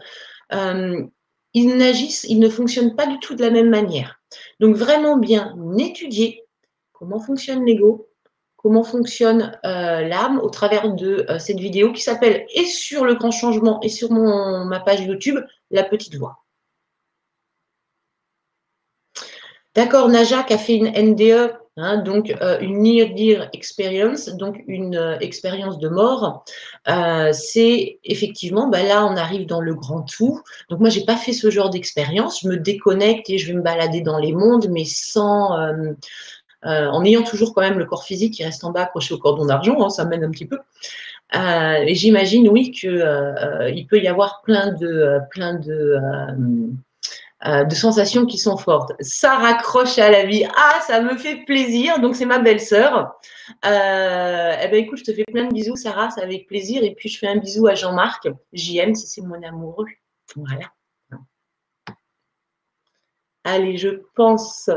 [0.54, 1.02] Euh,
[1.54, 4.22] ils n'agissent, ils ne fonctionnent pas du tout de la même manière.
[4.60, 6.44] Donc vraiment bien étudier
[7.02, 8.08] comment fonctionne l'ego,
[8.58, 13.16] comment fonctionne euh, l'âme au travers de euh, cette vidéo qui s'appelle et sur le
[13.16, 15.40] grand changement et sur mon, ma page YouTube,
[15.72, 16.38] La Petite Voix.
[19.74, 25.80] D'accord, Najak a fait une NDE, hein, donc euh, une near-dear experience, donc une expérience
[25.80, 26.44] de mort.
[27.32, 30.40] c'est effectivement, bah là, on arrive dans le grand tout.
[30.70, 32.42] Donc moi, j'ai pas fait ce genre d'expérience.
[32.42, 35.56] Je me déconnecte et je vais me balader dans les mondes, mais sans
[36.64, 39.46] en ayant toujours quand même le corps physique qui reste en bas accroché au cordon
[39.46, 40.60] d'argent, hein, ça mène un petit peu.
[41.34, 45.22] et j'imagine, oui, qu'il peut y avoir plein de,
[47.46, 48.92] euh, sensations qui sont fortes.
[49.00, 50.46] Ça raccroche à la vie.
[50.56, 52.00] Ah, ça me fait plaisir.
[52.00, 53.20] Donc, c'est ma belle-sœur.
[53.66, 56.84] Euh, eh ben, écoute, je te fais plein de bisous, Sarah, c'est avec plaisir.
[56.84, 58.28] Et puis, je fais un bisou à Jean-Marc.
[58.54, 59.88] JM, si c'est mon amoureux.
[60.36, 60.72] Voilà.
[63.44, 64.70] Allez, je pense.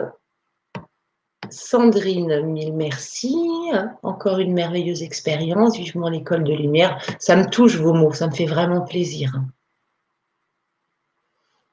[1.54, 3.36] Sandrine, mille merci.
[4.02, 5.76] Encore une merveilleuse expérience.
[5.76, 7.00] Vivement l'école de lumière.
[7.18, 9.32] Ça me touche vos mots, ça me fait vraiment plaisir.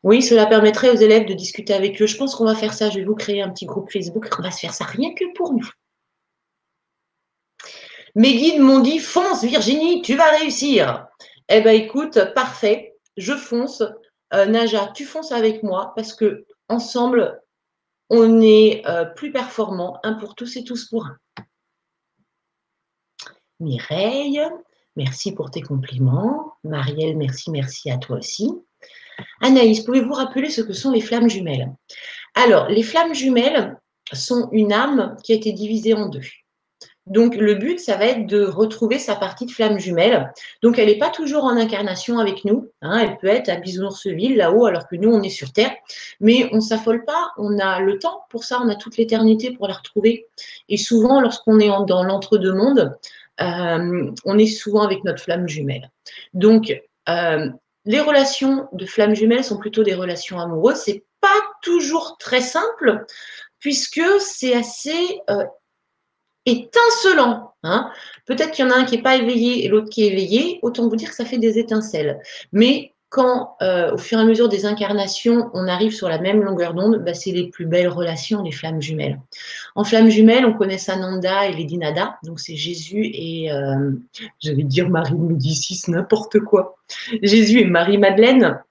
[0.04, 2.08] Oui, cela permettrait aux élèves de discuter avec eux.
[2.08, 2.90] Je pense qu'on va faire ça.
[2.90, 4.28] Je vais vous créer un petit groupe Facebook.
[4.40, 5.70] On va se faire ça rien que pour nous.
[8.16, 11.08] Mes guides m'ont dit fonce, Virginie, tu vas réussir.
[11.50, 12.96] Eh bien, écoute, parfait.
[13.18, 13.84] Je fonce.
[14.34, 17.41] Euh, Naja, tu fonces avec moi parce que ensemble,
[18.14, 19.98] on est euh, plus performant.
[20.04, 21.18] Un pour tous et tous pour un.
[23.62, 24.42] Mireille,
[24.98, 26.54] merci pour tes compliments.
[26.66, 28.52] Marielle, merci, merci à toi aussi.
[29.40, 31.74] Anaïs, pouvez-vous rappeler ce que sont les flammes jumelles?
[32.36, 33.80] Alors, les flammes jumelles
[34.12, 36.28] sont une âme qui a été divisée en deux.
[37.08, 40.32] Donc, le but, ça va être de retrouver sa partie de flamme jumelle.
[40.62, 42.70] Donc, elle n'est pas toujours en incarnation avec nous.
[42.82, 43.00] Hein.
[43.00, 45.72] elle peut être à Bisounours-Ville, là-haut, alors que nous, on est sur Terre.
[46.20, 47.32] Mais on ne s'affole pas.
[47.38, 48.62] On a le temps pour ça.
[48.64, 50.28] On a toute l'éternité pour la retrouver.
[50.70, 52.96] Et souvent, lorsqu'on est dans l'entre-deux-mondes,
[53.42, 55.90] euh, on est souvent avec notre flamme jumelle.
[56.34, 56.72] Donc,
[57.10, 57.50] euh,
[57.86, 60.78] les relations de flammes jumelles sont plutôt des relations amoureuses.
[60.78, 61.30] C'est pas
[61.64, 63.06] toujours très simple
[63.60, 65.46] puisque c'est assez euh,
[66.46, 67.54] étincelant.
[67.64, 67.90] Hein.
[68.26, 70.60] Peut-être qu'il y en a un qui n'est pas éveillé et l'autre qui est éveillé.
[70.62, 72.20] Autant vous dire que ça fait des étincelles.
[72.52, 76.42] Mais quand, euh, au fur et à mesure des incarnations, on arrive sur la même
[76.42, 79.20] longueur d'onde, bah, c'est les plus belles relations, les flammes jumelles.
[79.76, 83.92] En flammes jumelles, on connaît Sananda et Lady Nada, donc c'est Jésus et, euh,
[84.40, 86.78] j'allais dire Marie Médicis, n'importe quoi.
[87.22, 88.62] Jésus et Marie-Madeleine.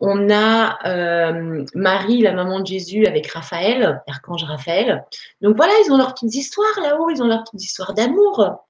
[0.00, 5.04] On a euh, Marie, la maman de Jésus, avec Raphaël, l'archange Raphaël.
[5.40, 8.66] Donc voilà, ils ont leurs petites histoires là-haut, ils ont leurs petites histoires d'amour.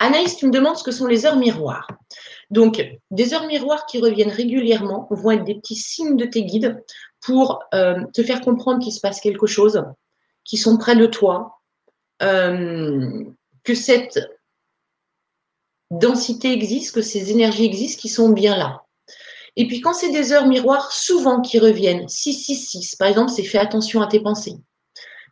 [0.00, 1.86] Anaïs, tu me demandes ce que sont les heures miroirs.
[2.50, 6.82] Donc, des heures miroirs qui reviennent régulièrement vont être des petits signes de tes guides
[7.20, 9.84] pour euh, te faire comprendre qu'il se passe quelque chose,
[10.44, 11.60] qu'ils sont près de toi,
[12.22, 13.24] euh,
[13.62, 14.20] que cette
[15.90, 18.82] densité existe, que ces énergies existent, qui sont bien là.
[19.56, 23.58] Et puis quand c'est des heures miroirs, souvent qui reviennent, 666, par exemple, c'est fais
[23.58, 24.56] attention à tes pensées.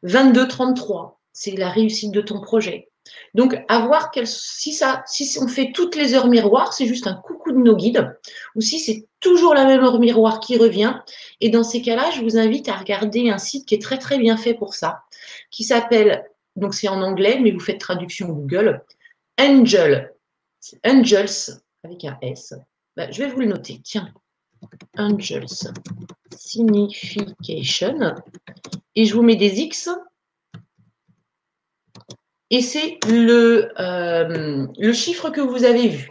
[0.03, 2.91] 22, 33, c'est la réussite de ton projet.
[3.35, 7.15] Donc, à voir si, ça, si on fait toutes les heures miroirs, c'est juste un
[7.15, 8.17] coucou de nos guides,
[8.55, 10.95] ou si c'est toujours la même heure miroir qui revient.
[11.41, 14.19] Et dans ces cas-là, je vous invite à regarder un site qui est très très
[14.19, 15.03] bien fait pour ça,
[15.51, 16.25] qui s'appelle,
[16.57, 18.85] donc c'est en anglais, mais vous faites traduction Google,
[19.39, 20.13] Angel,
[20.85, 22.55] Angels avec un S.
[23.01, 24.13] Ben, je vais vous le noter, tiens.
[24.99, 25.73] Angels
[26.37, 28.15] Signification.
[28.95, 29.89] Et je vous mets des X
[32.51, 36.11] et c'est le, euh, le chiffre que vous avez vu.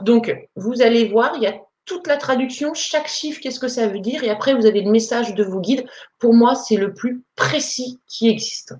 [0.00, 3.86] Donc, vous allez voir, il y a toute la traduction, chaque chiffre, qu'est-ce que ça
[3.86, 5.86] veut dire, et après, vous avez le message de vos guides.
[6.18, 8.74] Pour moi, c'est le plus précis qui existe.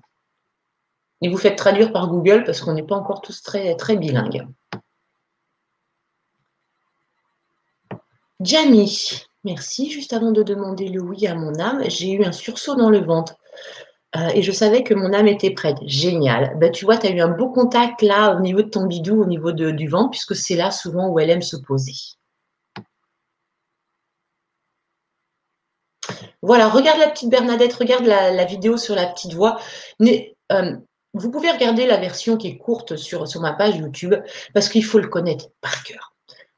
[1.21, 4.45] Et vous faites traduire par Google parce qu'on n'est pas encore tous très, très bilingues.
[8.41, 9.89] Jamie, merci.
[9.89, 12.99] Juste avant de demander le oui à mon âme, j'ai eu un sursaut dans le
[12.99, 13.35] ventre.
[14.15, 15.77] Euh, et je savais que mon âme était prête.
[15.85, 16.57] Génial.
[16.59, 19.21] Ben, tu vois, tu as eu un beau contact là au niveau de ton bidou,
[19.21, 21.93] au niveau du vent, puisque c'est là souvent où elle aime se poser.
[26.41, 29.59] Voilà, regarde la petite Bernadette, regarde la, vidéo sur la petite voix.
[30.01, 30.77] Euh,
[31.13, 34.13] vous pouvez regarder la version qui est courte sur, sur ma page YouTube,
[34.53, 36.13] parce qu'il faut le connaître par cœur.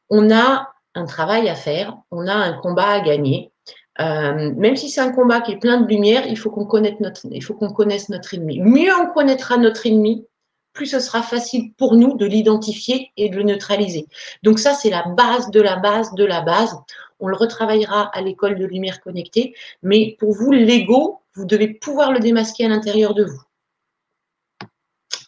[0.09, 3.51] On a un travail à faire, on a un combat à gagner.
[3.99, 6.99] Euh, même si c'est un combat qui est plein de lumière, il faut qu'on connaisse
[6.99, 8.59] notre, il faut qu'on connaisse notre ennemi.
[8.59, 10.27] Mieux on connaîtra notre ennemi,
[10.73, 14.07] plus ce sera facile pour nous de l'identifier et de le neutraliser.
[14.43, 16.77] Donc ça, c'est la base de la base de la base.
[17.19, 22.11] On le retravaillera à l'école de lumière connectée, mais pour vous, l'ego, vous devez pouvoir
[22.11, 23.41] le démasquer à l'intérieur de vous.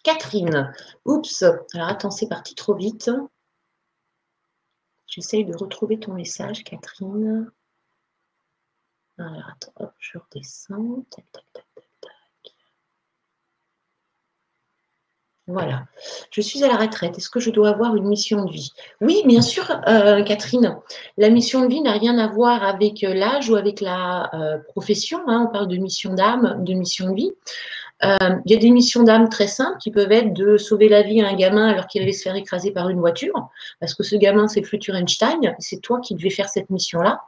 [0.04, 0.72] Catherine,
[1.06, 1.44] oups,
[1.74, 3.10] alors attends, c'est parti trop vite.
[5.10, 7.52] J'essaye de retrouver ton message, Catherine.
[9.18, 11.04] Alors, attends, je redescends.
[11.10, 12.56] Tac, tac, tac, tac, tac.
[15.48, 15.86] Voilà.
[16.30, 17.18] Je suis à la retraite.
[17.18, 18.72] Est-ce que je dois avoir une mission de vie?
[19.02, 20.78] Oui, bien sûr, euh, Catherine.
[21.18, 24.60] La mission de vie n'a rien à voir avec euh, l'âge ou avec la euh,
[24.60, 25.22] profession.
[25.28, 25.48] Hein.
[25.50, 27.32] On parle de mission d'âme, de mission de vie.
[28.04, 31.02] Euh, il y a des missions d'âme très simples qui peuvent être de sauver la
[31.02, 33.50] vie à un gamin alors qu'il allait se faire écraser par une voiture,
[33.80, 37.22] parce que ce gamin, c'est le futur Einstein, c'est toi qui devais faire cette mission-là.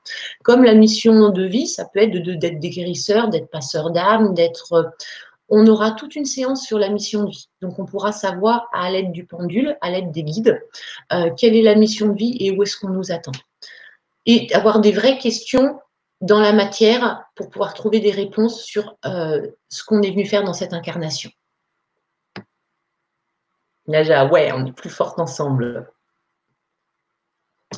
[0.43, 4.33] Comme la mission de vie, ça peut être d'être de, des guérisseurs, d'être passeur d'âme,
[4.33, 4.73] d'être...
[4.73, 4.83] Euh,
[5.53, 7.49] on aura toute une séance sur la mission de vie.
[7.61, 10.63] Donc, on pourra savoir à l'aide du pendule, à l'aide des guides,
[11.11, 13.33] euh, quelle est la mission de vie et où est-ce qu'on nous attend.
[14.25, 15.77] Et avoir des vraies questions
[16.21, 20.43] dans la matière pour pouvoir trouver des réponses sur euh, ce qu'on est venu faire
[20.43, 21.31] dans cette incarnation.
[23.87, 25.91] Naja, ouais, on est plus forte ensemble.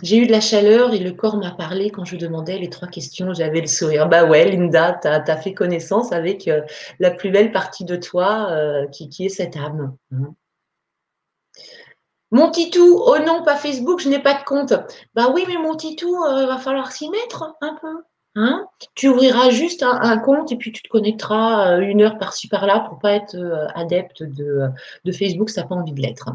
[0.02, 2.88] J'ai eu de la chaleur et le corps m'a parlé quand je demandais les trois
[2.88, 3.34] questions.
[3.34, 4.10] J'avais le sourire.
[4.10, 6.62] Bah ouais, Linda, tu as, fait connaissance avec euh,
[7.00, 9.96] la plus belle partie de toi euh, qui, qui, est cette âme.
[10.12, 10.34] Hein.
[12.32, 14.74] Mon titou, oh non, pas Facebook, je n'ai pas de compte.
[15.14, 18.04] Bah oui, mais mon titou, il va falloir s'y mettre un peu.
[18.36, 18.68] Hein?
[18.96, 22.80] Tu ouvriras juste un, compte et puis tu te connecteras euh, une heure par-ci par-là
[22.90, 24.72] pour pas être euh, adepte de,
[25.12, 26.30] Facebook, ça n'a pas envie de l'être.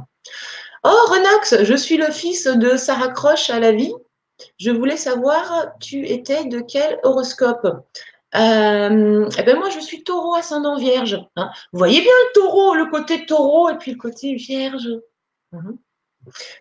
[0.85, 3.93] Oh, Renox, je suis le fils de Sarah Croche à la vie.
[4.59, 7.67] Je voulais savoir, tu étais de quel horoscope?
[8.35, 11.19] Euh, eh ben moi, je suis taureau ascendant vierge.
[11.35, 11.51] Hein.
[11.73, 14.89] Vous voyez bien le taureau, le côté taureau et puis le côté vierge.
[15.53, 15.79] Mhm.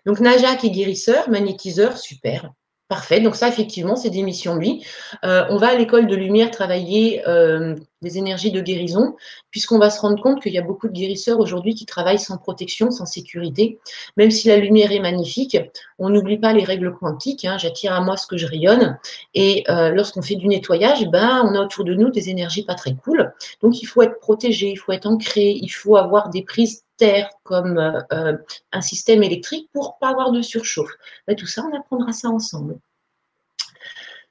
[0.05, 2.51] Donc, Naja qui est guérisseur, magnétiseur, super.
[2.89, 3.19] Parfait.
[3.19, 4.85] Donc ça, effectivement, c'est des missions lui.
[5.25, 9.17] Euh, on va à l'école de lumière travailler euh, des énergies de guérison,
[9.51, 12.37] puisqu'on va se rendre compte qu'il y a beaucoup de guérisseurs aujourd'hui qui travaillent sans
[12.37, 13.77] protection, sans sécurité.
[14.15, 15.57] Même si la lumière est magnifique,
[15.99, 17.43] on n'oublie pas les règles quantiques.
[17.43, 17.57] Hein.
[17.57, 18.97] J'attire à moi ce que je rayonne.
[19.33, 22.75] Et euh, lorsqu'on fait du nettoyage, ben, on a autour de nous des énergies pas
[22.75, 23.33] très cool.
[23.61, 27.29] Donc il faut être protégé, il faut être ancré, il faut avoir des prises terre
[27.43, 28.37] comme euh, euh,
[28.71, 30.91] un système électrique pour pas avoir de surchauffe.
[31.27, 32.77] Bah, tout ça, on apprendra ça ensemble.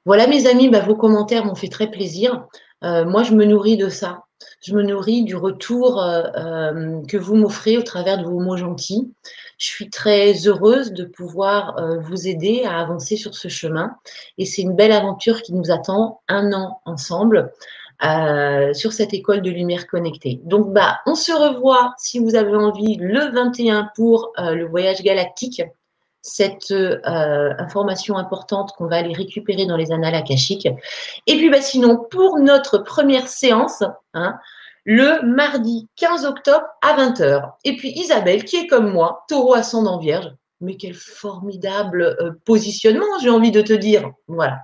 [0.05, 2.45] Voilà mes amis, bah, vos commentaires m'ont fait très plaisir.
[2.83, 4.23] Euh, moi, je me nourris de ça.
[4.61, 9.11] Je me nourris du retour que vous m'offrez au travers de vos mots gentils.
[9.57, 13.95] Je suis très heureuse de pouvoir vous aider à avancer sur ce chemin.
[14.37, 17.51] Et c'est une belle aventure qui nous attend un an ensemble.
[18.03, 20.39] Euh, sur cette école de lumière connectée.
[20.43, 25.01] Donc, bah, on se revoit si vous avez envie le 21 pour euh, le voyage
[25.01, 25.63] galactique.
[26.21, 30.67] Cette euh, information importante qu'on va aller récupérer dans les annales akashiques.
[31.25, 33.81] Et puis, bah, sinon, pour notre première séance,
[34.13, 34.37] hein,
[34.85, 37.53] le mardi 15 octobre à 20h.
[37.63, 40.31] Et puis Isabelle, qui est comme moi, taureau ascendant vierge.
[40.61, 44.11] Mais quel formidable positionnement, j'ai envie de te dire.
[44.27, 44.59] Voilà.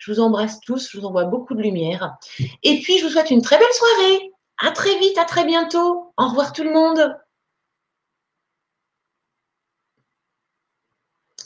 [0.00, 2.16] Je vous embrasse tous, je vous envoie beaucoup de lumière.
[2.62, 4.32] Et puis, je vous souhaite une très belle soirée.
[4.62, 6.12] À très vite, à très bientôt.
[6.16, 7.16] Au revoir tout le monde.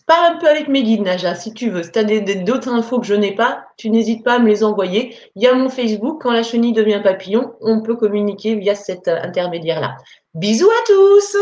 [0.07, 1.83] Parle un peu avec mes guides, Naja, si tu veux.
[1.83, 4.63] Si tu as d'autres infos que je n'ai pas, tu n'hésites pas à me les
[4.63, 5.17] envoyer.
[5.35, 6.23] Il y a mon Facebook.
[6.23, 9.97] Quand la chenille devient papillon, on peut communiquer via cet intermédiaire-là.
[10.35, 11.37] Bisous à tous